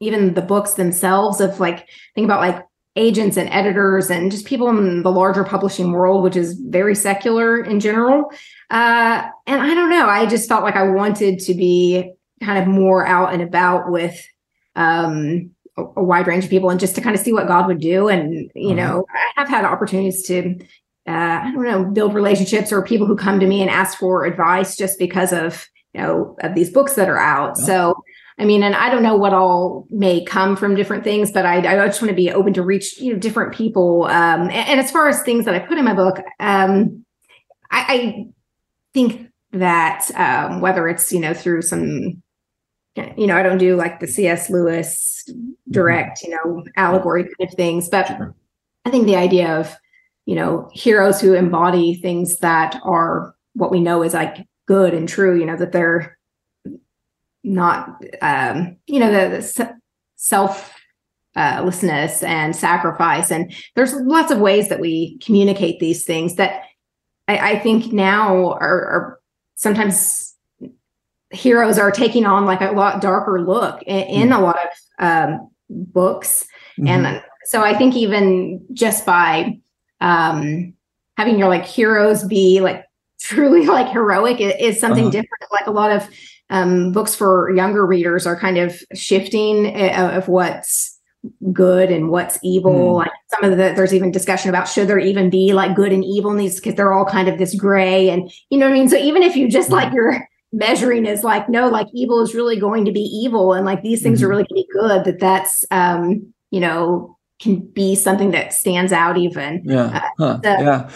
even 0.00 0.34
the 0.34 0.42
books 0.42 0.74
themselves 0.74 1.40
of 1.40 1.60
like 1.60 1.88
think 2.14 2.24
about 2.24 2.40
like 2.40 2.64
agents 2.96 3.36
and 3.36 3.48
editors 3.50 4.10
and 4.10 4.30
just 4.30 4.46
people 4.46 4.68
in 4.68 5.02
the 5.02 5.10
larger 5.10 5.44
publishing 5.44 5.90
world, 5.90 6.22
which 6.22 6.36
is 6.36 6.54
very 6.54 6.94
secular 6.94 7.62
in 7.62 7.80
general. 7.80 8.30
Uh, 8.70 9.24
and 9.46 9.60
I 9.60 9.74
don't 9.74 9.90
know, 9.90 10.06
I 10.06 10.26
just 10.26 10.48
felt 10.48 10.62
like 10.62 10.76
I 10.76 10.84
wanted 10.84 11.40
to 11.40 11.54
be 11.54 12.12
kind 12.42 12.58
of 12.58 12.68
more 12.68 13.06
out 13.06 13.32
and 13.32 13.42
about 13.42 13.90
with 13.90 14.24
um, 14.76 15.50
a, 15.76 15.82
a, 15.96 16.02
wide 16.02 16.26
range 16.26 16.44
of 16.44 16.50
people 16.50 16.70
and 16.70 16.80
just 16.80 16.94
to 16.94 17.00
kind 17.00 17.16
of 17.16 17.22
see 17.22 17.32
what 17.32 17.48
God 17.48 17.66
would 17.66 17.80
do. 17.80 18.08
And, 18.08 18.50
you 18.54 18.70
uh-huh. 18.70 18.74
know, 18.74 19.06
I 19.12 19.40
have 19.40 19.48
had 19.48 19.64
opportunities 19.64 20.22
to, 20.24 20.56
uh, 21.06 21.10
I 21.10 21.50
don't 21.52 21.64
know, 21.64 21.84
build 21.84 22.14
relationships 22.14 22.72
or 22.72 22.84
people 22.84 23.06
who 23.06 23.16
come 23.16 23.40
to 23.40 23.46
me 23.46 23.60
and 23.60 23.70
ask 23.70 23.98
for 23.98 24.24
advice 24.24 24.76
just 24.76 24.98
because 24.98 25.32
of, 25.32 25.66
you 25.92 26.00
know, 26.00 26.36
of 26.40 26.54
these 26.54 26.70
books 26.70 26.94
that 26.94 27.08
are 27.08 27.18
out. 27.18 27.56
Yeah. 27.58 27.64
So, 27.64 28.04
I 28.38 28.44
mean, 28.44 28.64
and 28.64 28.74
I 28.74 28.90
don't 28.90 29.02
know 29.02 29.16
what 29.16 29.32
all 29.32 29.86
may 29.90 30.24
come 30.24 30.56
from 30.56 30.74
different 30.74 31.04
things, 31.04 31.30
but 31.30 31.46
I, 31.46 31.58
I 31.58 31.86
just 31.86 32.02
want 32.02 32.10
to 32.10 32.16
be 32.16 32.32
open 32.32 32.52
to 32.54 32.62
reach 32.62 32.98
you 33.00 33.12
know 33.12 33.18
different 33.18 33.54
people. 33.54 34.04
Um, 34.04 34.42
and, 34.42 34.52
and, 34.52 34.80
as 34.80 34.90
far 34.90 35.08
as 35.08 35.22
things 35.22 35.44
that 35.44 35.54
I 35.54 35.60
put 35.60 35.78
in 35.78 35.84
my 35.84 35.94
book, 35.94 36.18
um, 36.40 37.04
I, 37.70 37.86
I 37.88 38.26
think 38.92 39.30
that 39.52 40.10
um, 40.16 40.60
whether 40.60 40.88
it's 40.88 41.12
you 41.12 41.20
know 41.20 41.32
through 41.32 41.62
some, 41.62 42.22
you 43.16 43.26
know, 43.28 43.36
I 43.36 43.44
don't 43.44 43.58
do 43.58 43.76
like 43.76 44.00
the 44.00 44.08
C.S. 44.08 44.50
Lewis 44.50 45.24
direct, 45.70 46.22
you 46.22 46.30
know, 46.30 46.64
allegory 46.76 47.22
kind 47.22 47.48
of 47.48 47.54
things, 47.54 47.88
but 47.88 48.10
I 48.84 48.90
think 48.90 49.06
the 49.06 49.16
idea 49.16 49.60
of 49.60 49.76
you 50.26 50.34
know 50.34 50.68
heroes 50.72 51.20
who 51.20 51.34
embody 51.34 51.94
things 51.94 52.38
that 52.38 52.80
are 52.82 53.36
what 53.52 53.70
we 53.70 53.78
know 53.78 54.02
is 54.02 54.12
like 54.12 54.44
good 54.66 54.92
and 54.92 55.08
true, 55.08 55.38
you 55.38 55.46
know, 55.46 55.56
that 55.56 55.70
they're 55.70 56.18
not 57.44 58.02
um, 58.22 58.76
you 58.86 58.98
know 58.98 59.12
the, 59.12 59.36
the 59.36 59.76
self 60.16 60.74
uh, 61.36 61.70
and 62.22 62.56
sacrifice 62.56 63.30
and 63.30 63.52
there's 63.74 63.92
lots 63.94 64.30
of 64.30 64.38
ways 64.38 64.68
that 64.68 64.80
we 64.80 65.18
communicate 65.18 65.80
these 65.80 66.04
things 66.04 66.36
that 66.36 66.62
i, 67.28 67.52
I 67.52 67.58
think 67.58 67.92
now 67.92 68.52
are, 68.52 68.84
are, 68.86 69.20
sometimes 69.56 70.34
heroes 71.30 71.78
are 71.78 71.90
taking 71.90 72.24
on 72.24 72.46
like 72.46 72.60
a 72.60 72.70
lot 72.70 73.02
darker 73.02 73.42
look 73.42 73.82
in, 73.82 74.04
in 74.22 74.28
mm. 74.28 74.38
a 74.38 74.40
lot 74.40 74.58
of 74.58 75.04
um, 75.04 75.50
books 75.68 76.46
mm-hmm. 76.78 76.86
and 76.86 77.22
so 77.44 77.62
i 77.62 77.76
think 77.76 77.96
even 77.96 78.64
just 78.72 79.04
by 79.04 79.58
um, 80.00 80.74
having 81.16 81.38
your 81.38 81.48
like 81.48 81.64
heroes 81.64 82.24
be 82.24 82.60
like 82.60 82.84
truly 83.20 83.66
like 83.66 83.90
heroic 83.90 84.40
is, 84.40 84.54
is 84.60 84.80
something 84.80 85.04
uh-huh. 85.04 85.10
different 85.10 85.52
like 85.52 85.66
a 85.66 85.70
lot 85.70 85.90
of 85.90 86.08
um, 86.50 86.92
books 86.92 87.14
for 87.14 87.50
younger 87.50 87.86
readers 87.86 88.26
are 88.26 88.38
kind 88.38 88.58
of 88.58 88.78
shifting 88.94 89.74
uh, 89.76 90.12
of 90.14 90.28
what's 90.28 90.94
good 91.52 91.90
and 91.90 92.10
what's 92.10 92.38
evil. 92.42 92.94
Mm. 92.94 92.96
Like 92.96 93.10
some 93.32 93.44
of 93.44 93.56
the 93.56 93.72
there's 93.74 93.94
even 93.94 94.10
discussion 94.10 94.50
about 94.50 94.68
should 94.68 94.88
there 94.88 94.98
even 94.98 95.30
be 95.30 95.52
like 95.52 95.74
good 95.74 95.92
and 95.92 96.04
evil 96.04 96.30
in 96.30 96.36
these 96.36 96.56
because 96.56 96.74
they're 96.74 96.92
all 96.92 97.06
kind 97.06 97.28
of 97.28 97.38
this 97.38 97.54
gray 97.54 98.10
and 98.10 98.30
you 98.50 98.58
know 98.58 98.66
what 98.66 98.74
I 98.74 98.78
mean. 98.78 98.88
So 98.88 98.96
even 98.96 99.22
if 99.22 99.36
you 99.36 99.48
just 99.48 99.70
like 99.70 99.92
your 99.92 100.26
measuring 100.52 101.06
is 101.06 101.24
like 101.24 101.48
no, 101.48 101.68
like 101.68 101.88
evil 101.92 102.22
is 102.22 102.34
really 102.34 102.58
going 102.58 102.84
to 102.84 102.92
be 102.92 103.00
evil 103.00 103.52
and 103.52 103.64
like 103.64 103.82
these 103.82 104.02
things 104.02 104.18
mm-hmm. 104.18 104.26
are 104.26 104.30
really 104.30 104.44
going 104.44 104.62
to 104.62 104.66
be 104.66 104.78
good. 104.80 105.04
That 105.04 105.20
that's 105.20 105.64
um 105.70 106.32
you 106.50 106.60
know 106.60 107.18
can 107.40 107.60
be 107.60 107.94
something 107.94 108.30
that 108.30 108.52
stands 108.52 108.92
out 108.92 109.16
even. 109.16 109.62
Yeah. 109.64 110.08
Uh, 110.18 110.38
huh. 110.38 110.40
yeah. 110.44 110.90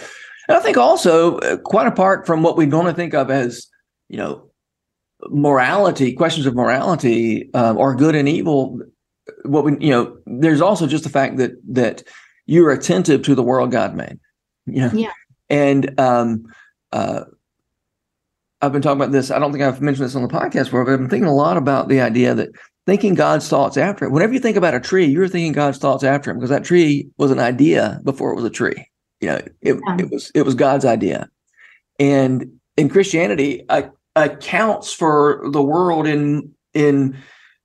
And 0.47 0.57
I 0.57 0.61
think 0.61 0.77
also 0.77 1.37
uh, 1.39 1.57
quite 1.57 1.87
apart 1.87 2.25
from 2.25 2.43
what 2.43 2.57
we 2.57 2.65
normally 2.65 2.93
think 2.93 3.13
of 3.13 3.29
as 3.29 3.67
you 4.07 4.17
know 4.17 4.48
morality, 5.27 6.13
questions 6.13 6.45
of 6.45 6.55
morality 6.55 7.49
um, 7.53 7.77
or 7.77 7.95
good 7.95 8.15
and 8.15 8.29
evil, 8.29 8.79
what 9.43 9.63
we 9.63 9.77
you 9.79 9.91
know, 9.91 10.17
there's 10.25 10.61
also 10.61 10.87
just 10.87 11.03
the 11.03 11.09
fact 11.09 11.37
that 11.37 11.51
that 11.67 12.03
you're 12.45 12.71
attentive 12.71 13.21
to 13.23 13.35
the 13.35 13.43
world 13.43 13.71
God 13.71 13.95
made. 13.95 14.19
You 14.65 14.81
know? 14.81 14.91
Yeah. 14.93 15.11
And 15.49 15.99
um, 15.99 16.45
uh, 16.91 17.25
I've 18.61 18.73
been 18.73 18.81
talking 18.81 18.99
about 18.99 19.11
this. 19.11 19.31
I 19.31 19.39
don't 19.39 19.51
think 19.51 19.63
I've 19.63 19.81
mentioned 19.81 20.05
this 20.05 20.15
on 20.15 20.21
the 20.21 20.27
podcast 20.27 20.65
before, 20.65 20.85
but 20.85 20.93
I've 20.93 20.99
been 20.99 21.09
thinking 21.09 21.29
a 21.29 21.35
lot 21.35 21.57
about 21.57 21.87
the 21.87 22.01
idea 22.01 22.33
that 22.35 22.49
thinking 22.85 23.13
God's 23.13 23.47
thoughts 23.47 23.77
after 23.77 24.05
it. 24.05 24.11
Whenever 24.11 24.33
you 24.33 24.39
think 24.39 24.57
about 24.57 24.73
a 24.73 24.79
tree, 24.79 25.05
you're 25.05 25.27
thinking 25.27 25.53
God's 25.53 25.77
thoughts 25.77 26.03
after 26.03 26.31
him 26.31 26.37
because 26.37 26.49
that 26.49 26.63
tree 26.63 27.07
was 27.17 27.31
an 27.31 27.39
idea 27.39 28.01
before 28.03 28.31
it 28.31 28.35
was 28.35 28.45
a 28.45 28.49
tree. 28.49 28.87
You 29.21 29.29
know, 29.29 29.41
it, 29.61 29.79
yeah. 29.85 29.97
it 29.99 30.09
was 30.09 30.31
it 30.33 30.41
was 30.43 30.55
God's 30.55 30.85
idea. 30.85 31.29
And 31.99 32.59
in 32.77 32.89
Christianity, 32.89 33.63
I 33.69 33.89
accounts 34.25 34.93
for 34.93 35.41
the 35.51 35.61
world 35.61 36.07
in 36.07 36.53
in 36.73 37.17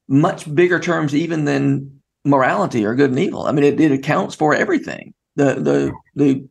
much 0.08 0.52
bigger 0.54 0.78
terms 0.78 1.14
even 1.14 1.44
than 1.44 2.00
morality 2.24 2.84
or 2.84 2.94
good 2.94 3.10
and 3.10 3.18
evil. 3.18 3.46
I 3.46 3.52
mean, 3.52 3.64
it, 3.64 3.80
it 3.80 3.92
accounts 3.92 4.34
for 4.34 4.54
everything. 4.54 5.14
The 5.36 5.54
the 5.54 5.92
the 6.14 6.48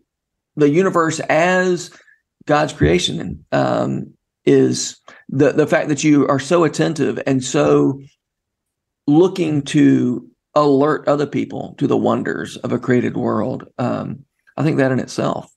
the 0.55 0.69
universe 0.69 1.19
as 1.21 1.91
God's 2.45 2.73
creation 2.73 3.45
um, 3.51 4.13
is 4.45 4.97
the 5.29 5.51
the 5.51 5.67
fact 5.67 5.89
that 5.89 6.03
you 6.03 6.27
are 6.27 6.39
so 6.39 6.63
attentive 6.63 7.21
and 7.25 7.43
so 7.43 8.01
looking 9.07 9.61
to 9.63 10.29
alert 10.55 11.07
other 11.07 11.25
people 11.25 11.75
to 11.77 11.87
the 11.87 11.97
wonders 11.97 12.57
of 12.57 12.71
a 12.71 12.79
created 12.79 13.17
world. 13.17 13.67
Um, 13.77 14.25
I 14.55 14.63
think 14.63 14.77
that 14.77 14.91
in 14.91 14.99
itself 14.99 15.51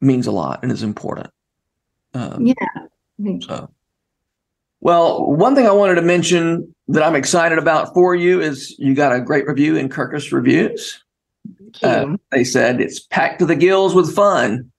means 0.00 0.26
a 0.26 0.32
lot 0.32 0.60
and 0.62 0.70
is 0.70 0.82
important. 0.82 1.30
Um, 2.14 2.46
yeah, 2.46 2.54
so, 3.42 3.70
well, 4.80 5.30
one 5.30 5.54
thing 5.54 5.66
I 5.66 5.72
wanted 5.72 5.96
to 5.96 6.02
mention 6.02 6.74
that 6.88 7.02
I'm 7.02 7.14
excited 7.14 7.58
about 7.58 7.94
for 7.94 8.14
you 8.14 8.40
is 8.40 8.74
you 8.78 8.94
got 8.94 9.14
a 9.14 9.20
great 9.20 9.46
review 9.46 9.76
in 9.76 9.88
Kirkus 9.88 10.32
Reviews. 10.32 11.02
Uh, 11.82 12.16
they 12.30 12.44
said 12.44 12.80
it's 12.80 13.00
packed 13.00 13.38
to 13.38 13.46
the 13.46 13.54
gills 13.54 13.94
with 13.94 14.14
fun. 14.14 14.70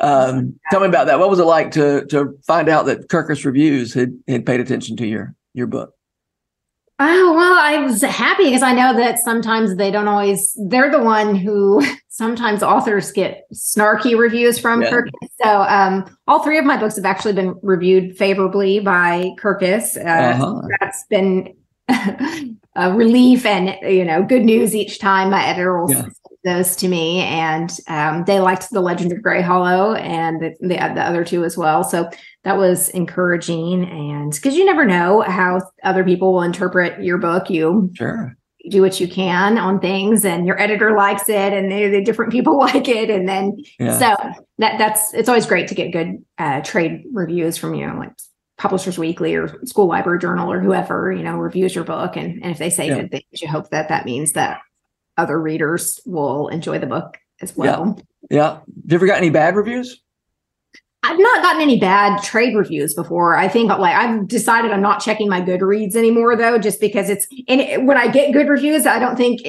Um, 0.00 0.58
tell 0.70 0.80
me 0.80 0.88
about 0.88 1.06
that. 1.06 1.20
What 1.20 1.30
was 1.30 1.38
it 1.38 1.44
like 1.44 1.70
to 1.72 2.04
to 2.06 2.36
find 2.44 2.68
out 2.68 2.86
that 2.86 3.08
Kirkus 3.08 3.44
Reviews 3.44 3.94
had 3.94 4.18
had 4.26 4.44
paid 4.44 4.60
attention 4.60 4.96
to 4.96 5.06
your 5.06 5.34
your 5.54 5.68
book? 5.68 5.94
Oh, 7.04 7.34
well, 7.34 7.58
I 7.58 7.78
was 7.78 8.00
happy 8.02 8.44
because 8.44 8.62
I 8.62 8.72
know 8.72 8.94
that 8.94 9.18
sometimes 9.18 9.74
they 9.74 9.90
don't 9.90 10.06
always, 10.06 10.56
they're 10.68 10.90
the 10.90 11.02
one 11.02 11.34
who 11.34 11.84
sometimes 12.08 12.62
authors 12.62 13.10
get 13.10 13.44
snarky 13.52 14.16
reviews 14.16 14.56
from 14.56 14.82
yeah. 14.82 14.90
Kirkus. 14.90 15.28
So 15.42 15.62
um, 15.62 16.16
all 16.28 16.44
three 16.44 16.58
of 16.58 16.64
my 16.64 16.76
books 16.76 16.94
have 16.94 17.04
actually 17.04 17.32
been 17.32 17.56
reviewed 17.62 18.16
favorably 18.16 18.78
by 18.78 19.32
Kirkus. 19.40 19.96
Uh, 19.96 20.44
uh-huh. 20.44 20.68
That's 20.78 21.04
been 21.10 21.56
a 22.76 22.92
relief 22.92 23.44
and, 23.46 23.76
you 23.82 24.04
know, 24.04 24.22
good 24.22 24.44
news 24.44 24.72
each 24.72 25.00
time 25.00 25.30
my 25.30 25.44
editor 25.44 25.80
will 25.80 25.90
yeah 25.90 26.06
those 26.44 26.76
to 26.76 26.88
me, 26.88 27.20
and 27.20 27.70
um, 27.88 28.24
they 28.24 28.40
liked 28.40 28.70
the 28.70 28.80
Legend 28.80 29.12
of 29.12 29.18
Greyhallow 29.18 29.98
and 30.00 30.40
the, 30.40 30.54
the, 30.60 30.68
the 30.68 31.02
other 31.02 31.24
two 31.24 31.44
as 31.44 31.56
well. 31.56 31.84
So 31.84 32.10
that 32.44 32.56
was 32.56 32.88
encouraging, 32.90 33.84
and 33.84 34.32
because 34.32 34.56
you 34.56 34.64
never 34.64 34.84
know 34.84 35.22
how 35.22 35.60
other 35.82 36.04
people 36.04 36.32
will 36.32 36.42
interpret 36.42 37.02
your 37.02 37.18
book, 37.18 37.50
you 37.50 37.90
sure 37.94 38.36
do 38.70 38.80
what 38.80 39.00
you 39.00 39.08
can 39.08 39.58
on 39.58 39.80
things 39.80 40.24
and 40.24 40.46
your 40.46 40.60
editor 40.60 40.96
likes 40.96 41.28
it 41.28 41.52
and 41.52 41.70
the, 41.70 41.88
the 41.88 42.04
different 42.04 42.32
people 42.32 42.58
like 42.58 42.88
it 42.88 43.10
and 43.10 43.28
then 43.28 43.56
yeah. 43.78 43.98
so 43.98 44.16
that 44.58 44.78
that's 44.78 45.12
it's 45.14 45.28
always 45.28 45.46
great 45.46 45.68
to 45.68 45.74
get 45.74 45.92
good 45.92 46.24
uh, 46.38 46.60
trade 46.62 47.02
reviews 47.12 47.56
from 47.56 47.74
you 47.74 47.86
know 47.86 47.98
like 47.98 48.12
publishers 48.58 48.98
weekly 48.98 49.34
or 49.34 49.60
school 49.64 49.86
library 49.86 50.18
journal 50.18 50.52
or 50.52 50.60
whoever 50.60 51.10
you 51.10 51.22
know 51.22 51.36
reviews 51.36 51.74
your 51.74 51.84
book 51.84 52.16
and, 52.16 52.42
and 52.42 52.52
if 52.52 52.58
they 52.58 52.70
say 52.70 52.86
yeah. 52.86 53.00
good 53.00 53.10
things 53.10 53.42
you 53.42 53.48
hope 53.48 53.70
that 53.70 53.88
that 53.88 54.04
means 54.04 54.32
that 54.32 54.60
other 55.16 55.40
readers 55.40 56.00
will 56.06 56.48
enjoy 56.48 56.78
the 56.78 56.86
book 56.86 57.18
as 57.40 57.56
well. 57.56 58.02
Yeah. 58.30 58.36
yeah. 58.36 58.50
Have 58.54 58.62
you 58.88 58.94
ever 58.96 59.06
got 59.06 59.18
any 59.18 59.30
bad 59.30 59.56
reviews? 59.56 60.00
I've 61.04 61.18
not 61.18 61.42
gotten 61.42 61.62
any 61.62 61.80
bad 61.80 62.22
trade 62.22 62.54
reviews 62.56 62.94
before. 62.94 63.36
I 63.36 63.48
think 63.48 63.70
like 63.70 63.94
I've 63.94 64.28
decided 64.28 64.70
I'm 64.70 64.82
not 64.82 65.02
checking 65.02 65.28
my 65.28 65.40
Goodreads 65.40 65.96
anymore 65.96 66.36
though, 66.36 66.58
just 66.58 66.80
because 66.80 67.10
it's 67.10 67.26
and 67.48 67.88
when 67.88 67.96
I 67.96 68.06
get 68.06 68.32
good 68.32 68.48
reviews, 68.48 68.86
I 68.86 69.00
don't 69.00 69.16
think 69.16 69.40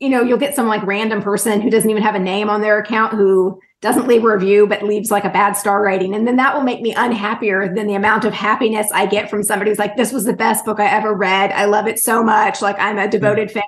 you 0.00 0.10
know 0.10 0.22
you'll 0.22 0.38
get 0.38 0.54
some 0.54 0.68
like 0.68 0.84
random 0.84 1.22
person 1.22 1.62
who 1.62 1.70
doesn't 1.70 1.88
even 1.88 2.02
have 2.02 2.14
a 2.14 2.20
name 2.20 2.50
on 2.50 2.60
their 2.60 2.78
account 2.78 3.14
who 3.14 3.58
doesn't 3.80 4.08
leave 4.08 4.24
a 4.24 4.32
review 4.32 4.66
but 4.66 4.82
leaves 4.82 5.10
like 5.10 5.24
a 5.24 5.30
bad 5.30 5.52
star 5.52 5.82
rating 5.82 6.14
and 6.14 6.26
then 6.26 6.36
that 6.36 6.54
will 6.54 6.62
make 6.62 6.80
me 6.80 6.94
unhappier 6.94 7.72
than 7.74 7.86
the 7.86 7.94
amount 7.94 8.24
of 8.24 8.32
happiness 8.32 8.88
i 8.92 9.06
get 9.06 9.30
from 9.30 9.42
somebody 9.42 9.70
who's 9.70 9.78
like 9.78 9.96
this 9.96 10.12
was 10.12 10.24
the 10.24 10.32
best 10.32 10.64
book 10.64 10.80
i 10.80 10.86
ever 10.86 11.14
read 11.14 11.52
i 11.52 11.64
love 11.64 11.86
it 11.86 11.98
so 11.98 12.22
much 12.22 12.60
like 12.60 12.78
i'm 12.78 12.98
a 12.98 13.08
devoted 13.08 13.50
fan 13.50 13.62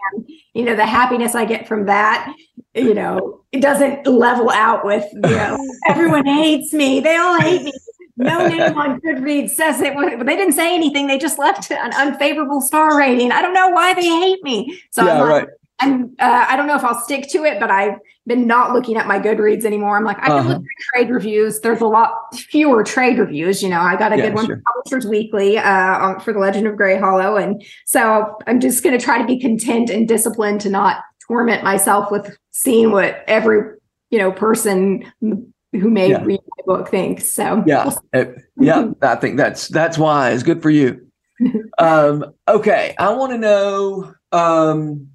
you 0.54 0.64
know 0.64 0.74
the 0.74 0.86
happiness 0.86 1.34
i 1.34 1.44
get 1.44 1.68
from 1.68 1.86
that 1.86 2.34
you 2.74 2.94
know, 2.94 3.40
it 3.52 3.60
doesn't 3.60 4.06
level 4.06 4.50
out 4.50 4.84
with, 4.84 5.04
you 5.12 5.20
know, 5.20 5.58
everyone 5.88 6.24
hates 6.24 6.72
me. 6.72 7.00
They 7.00 7.16
all 7.16 7.40
hate 7.40 7.62
me. 7.62 7.72
No 8.16 8.46
name 8.48 8.76
on 8.76 9.00
Goodreads 9.00 9.50
says 9.50 9.80
it, 9.80 9.94
but 9.94 10.24
they 10.26 10.36
didn't 10.36 10.54
say 10.54 10.74
anything. 10.74 11.06
They 11.06 11.18
just 11.18 11.38
left 11.38 11.70
an 11.70 11.92
unfavorable 11.94 12.60
star 12.60 12.96
rating. 12.96 13.32
I 13.32 13.42
don't 13.42 13.54
know 13.54 13.70
why 13.70 13.94
they 13.94 14.06
hate 14.06 14.42
me. 14.42 14.80
So 14.90 15.04
yeah, 15.04 15.14
I'm 15.14 15.20
like, 15.20 15.30
right. 15.30 15.48
And 15.82 16.10
uh, 16.20 16.46
I 16.48 16.56
don't 16.56 16.66
know 16.66 16.76
if 16.76 16.84
I'll 16.84 17.00
stick 17.00 17.28
to 17.30 17.44
it, 17.44 17.58
but 17.58 17.70
I've 17.70 17.94
been 18.26 18.46
not 18.46 18.72
looking 18.72 18.96
at 18.96 19.06
my 19.06 19.18
Goodreads 19.18 19.64
anymore. 19.64 19.96
I'm 19.96 20.04
like, 20.04 20.18
I 20.18 20.26
can 20.26 20.32
Uh-huh. 20.32 20.48
look 20.50 20.58
at 20.58 20.64
trade 20.94 21.10
reviews. 21.10 21.60
There's 21.60 21.80
a 21.80 21.86
lot 21.86 22.12
fewer 22.34 22.84
trade 22.84 23.18
reviews. 23.18 23.62
You 23.62 23.70
know, 23.70 23.80
I 23.80 23.96
got 23.96 24.12
a 24.12 24.16
Yeah, 24.18 24.26
good 24.26 24.34
one 24.34 24.46
sure. 24.46 24.56
from 24.56 24.62
Publishers 24.84 25.06
Weekly 25.10 25.56
uh, 25.58 26.18
for 26.20 26.32
The 26.34 26.38
Legend 26.38 26.66
of 26.66 26.74
Greyhallow, 26.74 27.42
and 27.42 27.62
so 27.86 28.36
I'm 28.46 28.60
just 28.60 28.82
going 28.84 28.96
to 28.98 29.02
try 29.04 29.18
to 29.18 29.26
be 29.26 29.38
content 29.40 29.88
and 29.90 30.06
disciplined 30.06 30.60
to 30.62 30.68
not 30.70 30.98
torment 31.26 31.64
myself 31.64 32.10
with 32.10 32.36
seeing 32.50 32.90
what 32.92 33.24
every 33.26 33.76
you 34.10 34.18
know 34.18 34.32
person 34.32 35.10
who 35.20 35.48
may 35.72 36.10
Yeah. 36.10 36.24
read 36.24 36.40
my 36.58 36.62
book 36.66 36.88
thinks. 36.88 37.32
So 37.32 37.62
Yeah, 37.66 37.94
Uh, 38.12 38.24
yeah. 38.58 38.90
I 39.00 39.14
think 39.16 39.36
that's 39.38 39.68
that's 39.68 39.96
wise. 39.96 40.42
Good 40.42 40.60
for 40.62 40.70
you. 40.70 41.06
Um, 41.78 42.34
okay, 42.46 42.94
I 42.98 43.14
want 43.14 43.32
to 43.32 43.38
know. 43.38 44.12
Um, 44.32 45.08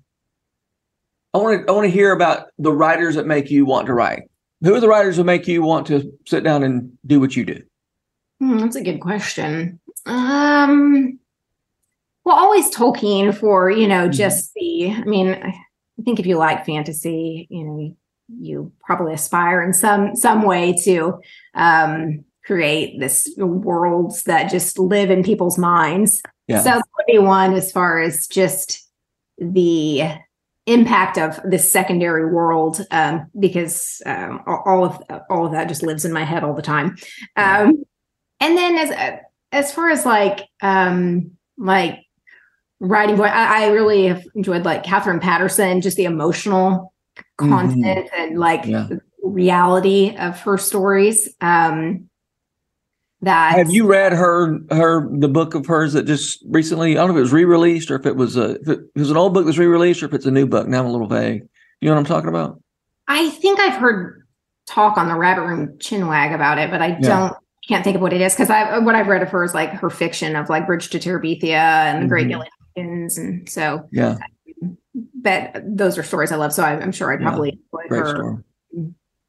I 1.36 1.38
want 1.38 1.65
to. 1.67 1.69
I 1.71 1.76
want 1.76 1.86
to 1.86 1.91
hear 1.91 2.13
about 2.13 2.48
the 2.58 2.71
writers 2.71 3.15
that 3.15 3.28
make 3.28 3.52
you 3.52 3.65
want 3.65 3.88
to 3.88 3.93
write. 3.93 4.24
Who 4.62 4.74
are 4.74 4.80
the 4.80 4.88
writers 4.88 5.17
that 5.17 5.26
make 5.26 5.48
you 5.48 5.62
want 5.63 5.86
to 5.88 6.10
sit 6.26 6.45
down 6.45 6.63
and 6.63 6.98
do 7.06 7.19
what 7.19 7.36
you 7.36 7.43
do? 7.43 7.62
Hmm, 8.39 8.60
that's 8.60 8.78
a 8.78 8.82
good 8.84 9.02
question. 9.02 9.82
Um, 10.06 11.19
well, 12.24 12.38
always 12.38 12.74
Tolkien 12.74 13.36
for 13.38 13.69
you 13.69 13.86
know 13.86 14.08
Mhm. 14.08 14.13
just 14.13 14.54
the. 14.56 14.91
I 14.91 15.04
mean, 15.04 15.34
I 15.34 16.02
think 16.06 16.21
if 16.21 16.26
you 16.26 16.38
like 16.38 16.65
fantasy, 16.65 17.48
you 17.50 17.63
know, 17.65 17.98
you, 18.39 18.71
probably 18.86 19.13
aspire 19.13 19.62
in 19.62 19.74
some 19.74 20.15
some 20.15 20.43
way 20.43 20.74
to 20.86 21.19
um, 21.54 22.24
create 22.45 22.98
this 22.98 23.30
worlds 23.38 24.24
that 24.24 24.50
just 24.50 24.80
live 24.80 25.12
in 25.12 25.21
people's 25.21 25.58
minds. 25.58 26.21
Yeah. 26.48 26.60
So 26.60 26.69
that 26.69 26.76
would 26.98 27.12
be 27.12 27.19
one 27.19 27.54
as 27.56 27.74
far 27.74 28.00
as 28.00 28.26
just 28.26 28.88
the 29.38 30.04
impact 30.67 31.17
of 31.17 31.39
this 31.43 31.71
secondary 31.71 32.32
world, 32.32 32.86
um, 32.91 33.28
because 33.39 34.01
um, 34.06 34.41
all 34.47 34.84
of 34.86 35.01
all 35.30 35.45
of 35.45 35.51
that 35.51 35.67
just 35.67 35.84
lives 35.84 36.06
in 36.06 36.13
my 36.13 36.23
head 36.23 36.43
all 36.43 36.54
the 36.54 36.62
time. 36.62 36.95
Um, 37.36 37.84
and 38.39 38.58
then 38.58 38.78
as 38.78 39.19
as 39.51 39.73
far 39.73 39.89
as 39.89 40.06
like 40.06 40.41
um, 40.62 41.32
like 41.58 41.99
writing, 42.80 43.19
I, 43.21 43.65
I 43.65 43.67
really 43.67 44.08
have 44.08 44.23
enjoyed 44.36 44.65
like 44.65 44.84
Katherine 44.84 45.19
Paterson, 45.19 45.82
just 45.82 45.97
the 45.97 46.06
emotional 46.06 46.93
Mhm. 47.39 47.49
content 47.49 48.10
and 48.17 48.38
like 48.38 48.65
Yeah. 48.65 48.88
reality 49.23 50.15
of 50.17 50.39
her 50.41 50.58
stories. 50.58 51.34
Um, 51.41 52.10
that 53.21 53.58
Have 53.58 53.71
you 53.71 53.88
read 53.88 54.13
her 54.13 54.60
her 54.71 55.10
the 55.17 55.28
book 55.28 55.56
of 55.56 55.65
hers 55.65 55.93
that 55.93 56.04
just 56.06 56.43
recently? 56.47 56.91
I 56.97 57.01
don't 57.01 57.10
know 57.10 57.13
if 57.15 57.19
it 57.19 57.21
was 57.21 57.34
re 57.34 57.45
released 57.45 57.89
or 57.91 57.95
if 57.95 58.06
it 58.06 58.15
was 58.15 58.38
a 58.38 58.60
if 58.62 58.67
it 58.69 58.80
was 58.95 59.10
an 59.12 59.17
old 59.17 59.34
book 59.34 59.45
that's 59.45 59.58
re 59.58 59.65
released 59.67 60.04
or 60.04 60.08
if 60.08 60.13
it's 60.13 60.25
a 60.25 60.32
new 60.32 60.45
book. 60.45 60.67
Now 60.67 60.80
I'm 60.82 60.86
a 60.88 60.91
little 60.91 61.08
vague. 61.08 61.43
You 61.82 61.89
know 61.89 61.95
what 61.95 61.99
I'm 61.99 62.06
talking 62.06 62.30
about? 62.30 62.62
I 63.08 63.30
think 63.30 63.60
I've 63.60 63.80
heard 63.80 64.25
talk 64.67 64.97
on 64.97 65.08
the 65.08 65.15
Rabbit 65.15 65.43
Room 65.43 65.78
Chinwag 65.78 66.34
about 66.34 66.58
it, 66.58 66.69
but 66.71 66.82
I 66.82 66.88
Yeah. 66.88 66.99
don't 67.01 67.34
can't 67.67 67.84
think 67.84 67.95
of 67.95 68.01
what 68.01 68.13
it 68.13 68.21
is 68.21 68.34
because 68.34 68.49
I 68.49 68.78
what 68.80 68.95
I've 68.95 69.08
read 69.08 69.21
of 69.23 69.30
her 69.30 69.43
is 69.43 69.54
like 69.54 69.69
her 69.71 69.89
fiction 69.89 70.36
of 70.36 70.49
like 70.49 70.67
Bridge 70.67 70.89
to 70.89 70.99
Terabithia 70.99 71.54
and 71.54 72.04
the 72.04 72.08
Great 72.08 72.28
Mhm. 72.28 72.30
Gilly 72.32 72.47
Hopkins, 72.60 73.17
and 73.17 73.47
so 73.49 73.88
Yeah, 73.91 74.17
but 75.15 75.62
those 75.65 75.97
are 75.97 76.04
stories 76.04 76.32
I 76.32 76.36
love. 76.36 76.54
So 76.54 76.63
I, 76.63 76.80
I'm 76.80 76.91
sure 76.91 77.12
I'd 77.13 77.21
Yeah. 77.21 77.28
probably 77.30 77.49
enjoy 77.49 77.88
great 77.89 77.99
her, 77.99 78.15
story. 78.15 78.36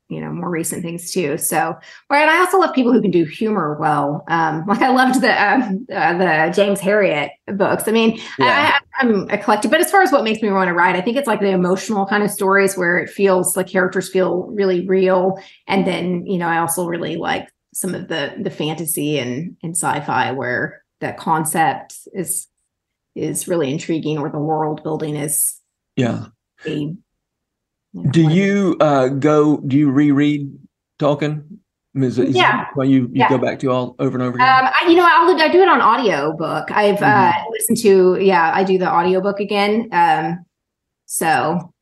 You 0.09 0.21
know, 0.21 0.31
more 0.31 0.49
recent 0.51 0.83
things 0.83 1.11
too. 1.11 1.37
So, 1.37 1.77
well, 2.09 2.21
and 2.23 2.31
I 2.31 2.39
also 2.39 2.59
love 2.61 2.73
people 2.75 2.93
who 2.93 3.03
can 3.03 3.11
do 3.11 3.25
humor 3.25 3.77
well. 3.81 4.23
Um, 4.29 4.65
like 4.69 4.81
I 4.81 4.91
loved 4.91 5.21
the 5.21 5.33
uh, 5.33 5.71
uh, 5.93 6.19
the 6.19 6.53
James 6.55 6.81
Herriot 6.81 7.31
books. 7.57 7.89
I 7.89 7.93
mean, 7.93 8.19
Yeah. 8.39 8.79
I, 8.79 9.05
I'm 9.05 9.29
eclectic, 9.31 9.71
but 9.71 9.81
as 9.81 9.91
far 9.91 10.03
as 10.03 10.13
what 10.13 10.23
makes 10.23 10.41
me 10.43 10.51
want 10.51 10.69
to 10.69 10.75
write, 10.75 10.95
I 10.95 11.01
think 11.01 11.17
it's 11.17 11.27
like 11.27 11.41
the 11.41 11.51
emotional 11.51 12.07
kind 12.07 12.23
of 12.23 12.31
stories 12.31 12.77
where 12.77 12.99
it 12.99 13.11
feels 13.11 13.57
like 13.57 13.67
characters 13.67 14.09
feel 14.09 14.45
really 14.53 14.87
real, 14.87 15.39
and 15.67 15.85
then 15.87 16.25
you 16.25 16.39
know, 16.39 16.47
I 16.47 16.59
also 16.59 16.87
really 16.87 17.17
like 17.17 17.49
some 17.75 17.95
of 17.95 18.07
the 18.09 18.33
the 18.41 18.51
fantasy 18.51 19.19
and 19.19 19.57
and 19.63 19.77
sci-fi 19.77 20.31
where 20.33 20.83
the 21.01 21.13
concept 21.19 21.97
is 22.15 22.47
is 23.17 23.49
really 23.49 23.73
intriguing, 23.73 24.19
or 24.19 24.31
the 24.31 24.39
world 24.39 24.83
building 24.85 25.17
is 25.17 25.61
Yeah. 25.97 26.27
a. 26.65 26.95
know, 28.05 28.11
Do 28.11 28.23
one 28.23 28.31
of 28.33 28.37
the- 28.37 28.43
you 28.43 28.77
uh, 28.81 29.09
go? 29.09 29.59
Do 29.59 29.77
you 29.77 29.91
reread 29.91 30.51
Tolkien? 30.99 31.43
I 31.95 31.99
mean, 31.99 32.09
Is 32.09 32.19
Yeah. 32.19 32.67
when 32.75 32.91
you, 32.91 33.03
you 33.05 33.09
Yeah. 33.13 33.29
go 33.31 33.39
back 33.39 33.59
to 33.61 33.71
all 33.71 33.97
over 33.99 34.17
and 34.19 34.23
over 34.23 34.37
again? 34.37 34.47
Um, 34.49 34.71
I, 34.83 34.87
you 34.89 34.97
know, 34.97 35.07
I'll 35.09 35.41
I 35.41 35.49
do 35.49 35.63
it 35.63 35.69
on 35.69 35.81
audio 35.81 36.37
book. 36.37 36.71
I've 36.71 37.01
uh, 37.03 37.33
Mm-hmm. 37.33 37.51
listened 37.53 37.79
to, 37.79 38.19
yeah, 38.21 38.53
I 38.55 38.65
do 38.65 38.77
the 38.77 38.87
audio 38.89 39.21
book 39.23 39.41
again. 39.41 39.89
Um, 39.93 40.45
so 41.07 41.73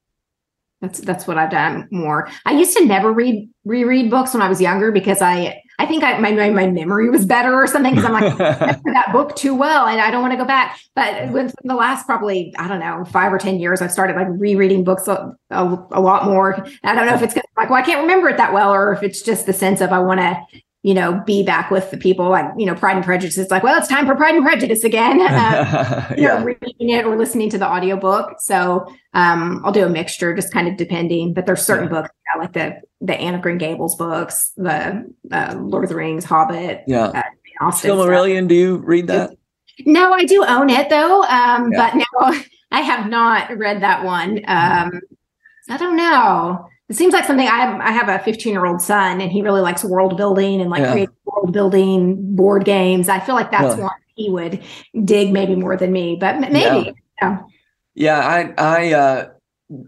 that's 0.80 1.00
that's 1.00 1.26
what 1.26 1.36
I've 1.38 1.50
done 1.50 1.88
more. 1.90 2.28
I 2.44 2.52
used 2.52 2.76
to 2.76 2.84
never 2.84 3.12
read 3.12 3.48
reread 3.64 4.10
books 4.10 4.34
when 4.34 4.42
I 4.42 4.48
was 4.48 4.60
younger 4.60 4.92
because 4.92 5.20
I 5.22 5.60
I 5.78 5.86
think 5.86 6.04
I, 6.04 6.18
my 6.18 6.30
my 6.32 6.50
my 6.50 6.66
memory 6.70 7.10
was 7.10 7.26
better 7.26 7.52
or 7.54 7.66
something 7.66 7.94
because 7.94 8.08
I'm 8.08 8.12
like 8.12 8.36
that 8.38 9.08
book 9.12 9.34
too 9.36 9.54
well 9.54 9.86
and 9.86 10.00
I 10.00 10.10
don't 10.10 10.22
want 10.22 10.32
to 10.32 10.36
go 10.38 10.44
back. 10.44 10.78
But 10.94 11.30
within 11.32 11.52
the 11.64 11.74
last 11.74 12.06
probably 12.06 12.54
I 12.58 12.68
don't 12.68 12.80
know 12.80 13.04
five 13.06 13.32
or 13.32 13.38
ten 13.38 13.58
years, 13.58 13.82
I've 13.82 13.92
started 13.92 14.16
like 14.16 14.28
rereading 14.30 14.84
books 14.84 15.08
a, 15.08 15.34
a, 15.50 15.64
a 15.92 16.00
lot 16.00 16.26
more. 16.26 16.64
I 16.84 16.94
don't 16.94 17.06
know 17.06 17.14
if 17.14 17.22
it's 17.22 17.34
like 17.56 17.70
well 17.70 17.74
I 17.78 17.82
can't 17.82 18.00
remember 18.02 18.28
it 18.28 18.36
that 18.36 18.52
well 18.52 18.72
or 18.72 18.92
if 18.92 19.02
it's 19.02 19.20
just 19.22 19.46
the 19.46 19.52
sense 19.52 19.80
of 19.80 19.90
I 19.92 19.98
want 19.98 20.20
to 20.20 20.40
you 20.82 20.92
know 20.92 21.22
be 21.24 21.42
back 21.42 21.70
with 21.70 21.90
the 21.90 21.96
people 21.96 22.28
like 22.28 22.44
you 22.58 22.66
know 22.66 22.74
Pride 22.74 22.96
and 22.96 23.04
Prejudice. 23.04 23.36
It's 23.38 23.50
like 23.50 23.62
well 23.62 23.76
it's 23.78 23.88
time 23.88 24.06
for 24.06 24.14
Pride 24.14 24.34
and 24.36 24.44
Prejudice 24.44 24.84
again. 24.84 25.20
Uh, 25.34 26.06
you 26.16 26.22
know, 26.28 26.38
yeah. 26.38 26.44
reading 26.44 26.90
it 26.90 27.04
or 27.06 27.16
listening 27.16 27.50
to 27.50 27.58
the 27.58 27.66
audiobook. 27.66 28.36
So 28.38 28.86
um, 29.14 29.60
I'll 29.64 29.72
do 29.72 29.84
a 29.84 29.88
mixture, 29.88 30.34
just 30.34 30.52
kind 30.52 30.68
of 30.68 30.76
depending. 30.76 31.32
But 31.34 31.46
there's 31.46 31.62
certain 31.62 31.88
Yeah. 31.92 32.02
books, 32.02 32.10
I 32.34 32.38
like 32.38 32.52
the 32.52 32.80
the 33.04 33.14
Anne 33.20 33.34
of 33.34 33.42
Green 33.42 33.58
Gables 33.58 33.96
books, 33.96 34.50
the 34.56 35.04
uh, 35.30 35.54
Lord 35.58 35.84
of 35.84 35.90
the 35.90 35.96
Rings, 35.96 36.24
Hobbit, 36.24 36.84
Yeah. 36.86 37.08
uh, 37.60 37.70
stuff. 37.70 37.82
Silmarillion, 37.82 38.48
do 38.48 38.54
you 38.54 38.76
read 38.78 39.06
that? 39.08 39.30
No, 39.86 40.12
I 40.12 40.24
do 40.24 40.44
own 40.44 40.70
it 40.70 40.88
though, 40.88 41.22
um, 41.24 41.70
Yeah. 41.72 41.90
but 41.92 41.94
no, 41.96 42.34
I 42.72 42.80
have 42.80 43.08
not 43.08 43.56
read 43.56 43.82
that 43.82 44.04
one. 44.04 44.38
Um, 44.46 45.00
I 45.68 45.76
don't 45.76 45.96
know. 45.96 46.66
It 46.88 46.96
seems 46.96 47.14
like 47.14 47.24
something 47.24 47.46
I 47.46 47.56
have. 47.58 47.80
I 47.80 47.90
have 47.92 48.08
a 48.08 48.22
15 48.24 48.52
year 48.52 48.66
old 48.66 48.82
son, 48.82 49.20
and 49.20 49.32
he 49.32 49.40
really 49.42 49.62
likes 49.62 49.84
world 49.84 50.16
building 50.16 50.60
and 50.60 50.70
like 50.70 50.80
Yeah. 50.82 51.06
world 51.24 51.52
building 51.52 52.34
board 52.36 52.64
games. 52.64 53.08
I 53.08 53.20
feel 53.20 53.34
like 53.34 53.50
that's 53.50 53.76
Yeah. 53.76 53.84
one 53.84 53.92
he 54.16 54.30
would 54.30 54.62
dig 55.04 55.32
maybe 55.32 55.56
more 55.56 55.76
than 55.76 55.90
me, 55.92 56.16
but 56.20 56.38
maybe. 56.40 56.92
Yeah. 57.20 57.38
Yeah, 57.94 58.18
I 58.18 58.52
I 58.58 58.92
uh 58.92 59.26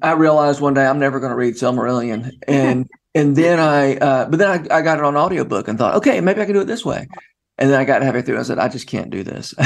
I 0.03 0.13
realized 0.13 0.61
one 0.61 0.73
day 0.75 0.87
I'm 0.87 0.99
never 0.99 1.21
going 1.21 1.31
to 1.31 1.37
read 1.37 1.55
Silmarillion, 1.55 2.31
and 2.49 2.89
and 3.17 3.35
then 3.35 3.59
I 3.59 3.97
uh 3.97 4.29
but 4.29 4.39
then 4.39 4.49
I, 4.71 4.77
I 4.79 4.83
got 4.83 4.99
it 4.99 5.05
on 5.05 5.17
audiobook 5.17 5.67
and 5.69 5.77
thought, 5.79 5.95
okay, 5.97 6.21
maybe 6.21 6.41
I 6.41 6.45
can 6.45 6.55
do 6.55 6.61
it 6.61 6.67
this 6.67 6.85
way, 6.85 7.09
and 7.59 7.71
then 7.71 7.81
I 7.81 7.85
got 7.85 8.03
halfway 8.03 8.23
through 8.23 8.35
and 8.37 8.45
I 8.45 8.47
said, 8.47 8.59
I 8.59 8.69
just 8.69 8.87
can't 8.87 9.11
do 9.11 9.23
this. 9.23 9.55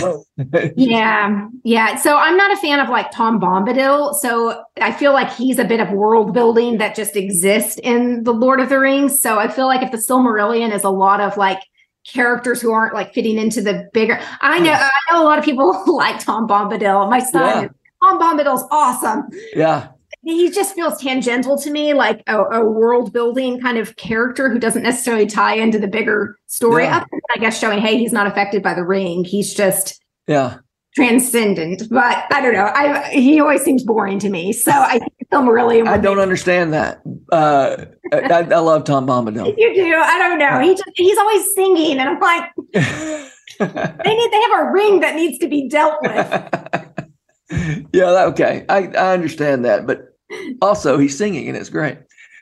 Yeah, 0.77 1.49
yeah. 1.65 1.97
So 1.97 2.17
I'm 2.17 2.37
not 2.37 2.53
a 2.53 2.57
fan 2.57 2.81
of 2.81 2.89
like 2.89 3.11
Tom 3.11 3.41
Bombadil. 3.41 4.15
So 4.15 4.65
I 4.81 4.93
feel 4.93 5.13
like 5.13 5.31
he's 5.33 5.59
a 5.59 5.65
bit 5.65 5.81
of 5.81 5.91
world 5.91 6.33
building 6.33 6.79
that 6.79 6.95
just 6.95 7.15
exists 7.17 7.79
in 7.83 8.23
the 8.25 8.33
Lord 8.33 8.61
of 8.61 8.69
the 8.69 8.79
Rings. 8.79 9.21
So 9.21 9.39
I 9.39 9.49
feel 9.49 9.67
like 9.67 9.83
if 9.83 9.91
the 9.91 9.99
Silmarillion 9.99 10.73
is 10.75 10.85
a 10.85 10.91
lot 10.91 11.21
of 11.21 11.37
like 11.37 11.61
characters 12.07 12.61
who 12.63 12.73
aren't 12.73 12.95
like 12.95 13.13
fitting 13.13 13.37
into 13.39 13.61
the 13.61 13.89
bigger. 13.93 14.19
I 14.41 14.59
know 14.61 14.73
I 14.73 14.91
know 15.13 15.23
a 15.23 15.25
lot 15.25 15.39
of 15.39 15.45
people 15.45 15.85
like 15.97 16.19
Tom 16.25 16.49
Bombadil. 16.49 17.11
My 17.11 17.21
son, 17.21 17.65
Yeah. 17.65 17.69
Tom 18.03 18.19
Bombadil's 18.21 18.65
awesome. 18.71 19.25
yeah, 19.55 19.89
He 20.23 20.51
just 20.51 20.75
feels 20.75 21.01
tangential 21.01 21.57
to 21.59 21.71
me, 21.71 21.95
like 21.95 22.23
a, 22.27 22.43
a 22.43 22.65
world 22.65 23.13
building 23.13 23.61
kind 23.61 23.79
of 23.79 23.97
character 23.97 24.51
who 24.51 24.59
doesn't 24.59 24.83
necessarily 24.83 25.27
tie 25.27 25.55
into 25.55 25.79
the 25.79 25.89
bigger 25.89 26.37
story. 26.47 26.85
Yeah. 26.85 27.05
Than, 27.11 27.21
I 27.35 27.39
guess 27.39 27.59
showing, 27.59 27.81
hey, 27.81 27.97
he's 27.97 28.13
not 28.13 28.27
affected 28.27 28.63
by 28.63 28.75
the 28.75 28.85
ring. 28.85 29.25
He's 29.25 29.55
just 29.55 30.03
yeah, 30.27 30.59
transcendent, 30.95 31.85
but 31.91 32.25
I 32.31 32.41
don't 32.41 32.53
know. 32.53 32.71
I 32.75 33.11
he 33.11 33.41
always 33.41 33.63
seems 33.63 33.85
boring 33.85 34.19
to 34.21 34.29
me. 34.29 34.53
So 34.53 34.73
I 34.73 34.99
think 34.99 35.13
Silmarillion. 35.33 35.87
I 35.89 35.99
don't 35.99 36.19
understand 36.19 36.73
that. 36.73 37.01
Uh, 37.33 37.87
I, 38.13 38.47
I 38.51 38.59
love 38.59 38.85
Tom 38.85 39.07
Bombadil. 39.07 39.55
You 39.59 39.75
do. 39.75 39.95
I 39.95 40.19
don't 40.19 40.39
know. 40.39 40.61
He 40.61 40.75
just 40.75 40.91
he's 40.95 41.19
always 41.19 41.55
singing, 41.55 41.99
and 41.99 42.09
I'm 42.09 42.21
like, 42.21 42.51
they 42.73 44.15
need 44.15 44.31
they 44.31 44.41
have 44.41 44.67
a 44.67 44.71
ring 44.73 45.01
that 45.01 45.15
needs 45.17 45.39
to 45.39 45.49
be 45.49 45.69
dealt 45.69 45.97
with. 46.03 47.89
yeah, 47.93 48.25
okay, 48.27 48.65
I 48.69 48.89
I 48.89 49.13
understand 49.13 49.65
that, 49.65 49.87
but 49.87 50.10
also 50.63 50.99
he's 50.99 51.17
singing 51.17 51.49
and 51.49 51.57
it's 51.57 51.71
great. 51.71 51.99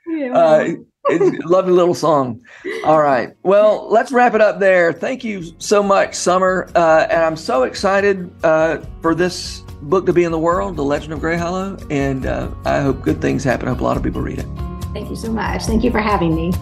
Yeah. 0.07 0.37
Uh, 0.37 0.69
it's 1.09 1.45
a 1.45 1.49
lovely 1.49 1.73
little 1.73 1.95
song. 1.95 2.41
All 2.85 3.01
right. 3.01 3.35
Well, 3.43 3.89
let's 3.91 4.13
wrap 4.13 4.35
it 4.35 4.41
up 4.41 4.59
there. 4.59 4.93
Thank 4.93 5.25
you 5.25 5.53
so 5.59 5.83
much, 5.83 6.15
Summer. 6.15 6.71
Uh, 6.75 7.07
and 7.11 7.25
I'm 7.25 7.37
so 7.37 7.63
excited 7.63 8.31
uh, 8.45 8.79
for 9.01 9.15
this 9.15 9.61
book 9.83 10.07
to 10.07 10.13
be 10.13 10.25
in 10.25 10.33
the 10.33 10.39
world, 10.39 10.77
The 10.77 10.85
Legend 10.85 11.13
of 11.13 11.21
Greyhallow, 11.21 11.85
and 11.91 12.27
uh, 12.27 12.51
I 12.65 12.81
hope 12.81 13.03
good 13.03 13.21
things 13.21 13.45
happen. 13.45 13.69
I 13.69 13.71
hope 13.71 13.81
a 13.81 13.85
lot 13.85 13.97
of 13.97 14.03
people 14.03 14.21
read 14.21 14.39
it. 14.39 14.47
Thank 14.93 15.09
you 15.09 15.17
so 15.17 15.33
much. 15.33 15.65
Thank 15.65 15.85
you 15.85 15.91
for 15.91 16.01
having 16.01 16.35
me. 16.35 16.53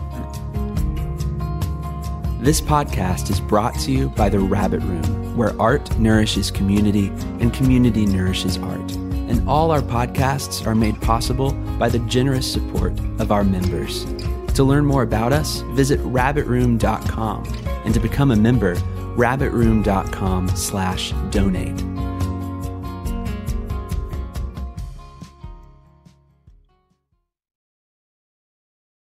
This 2.40 2.60
podcast 2.60 3.30
is 3.30 3.40
brought 3.40 3.74
to 3.80 3.90
you 3.90 4.10
by 4.10 4.28
The 4.28 4.38
Rabbit 4.38 4.80
Room, 4.82 5.36
where 5.36 5.60
art 5.60 5.98
nourishes 5.98 6.50
community 6.50 7.08
and 7.40 7.52
community 7.52 8.06
nourishes 8.06 8.58
art. 8.58 9.05
And 9.28 9.48
all 9.48 9.70
our 9.70 9.82
podcasts 9.82 10.66
are 10.66 10.74
made 10.74 11.00
possible 11.00 11.52
by 11.78 11.88
the 11.88 11.98
generous 12.00 12.50
support 12.50 12.92
of 13.18 13.32
our 13.32 13.44
members. 13.44 14.04
To 14.54 14.64
learn 14.64 14.86
more 14.86 15.02
about 15.02 15.32
us, 15.32 15.60
visit 15.72 16.00
rabbitroom.com. 16.00 17.44
And 17.84 17.94
to 17.94 18.00
become 18.00 18.30
a 18.30 18.36
member, 18.36 18.74
rabbitroom.com 19.16 20.48
slash 20.48 21.12
donate. 21.30 21.84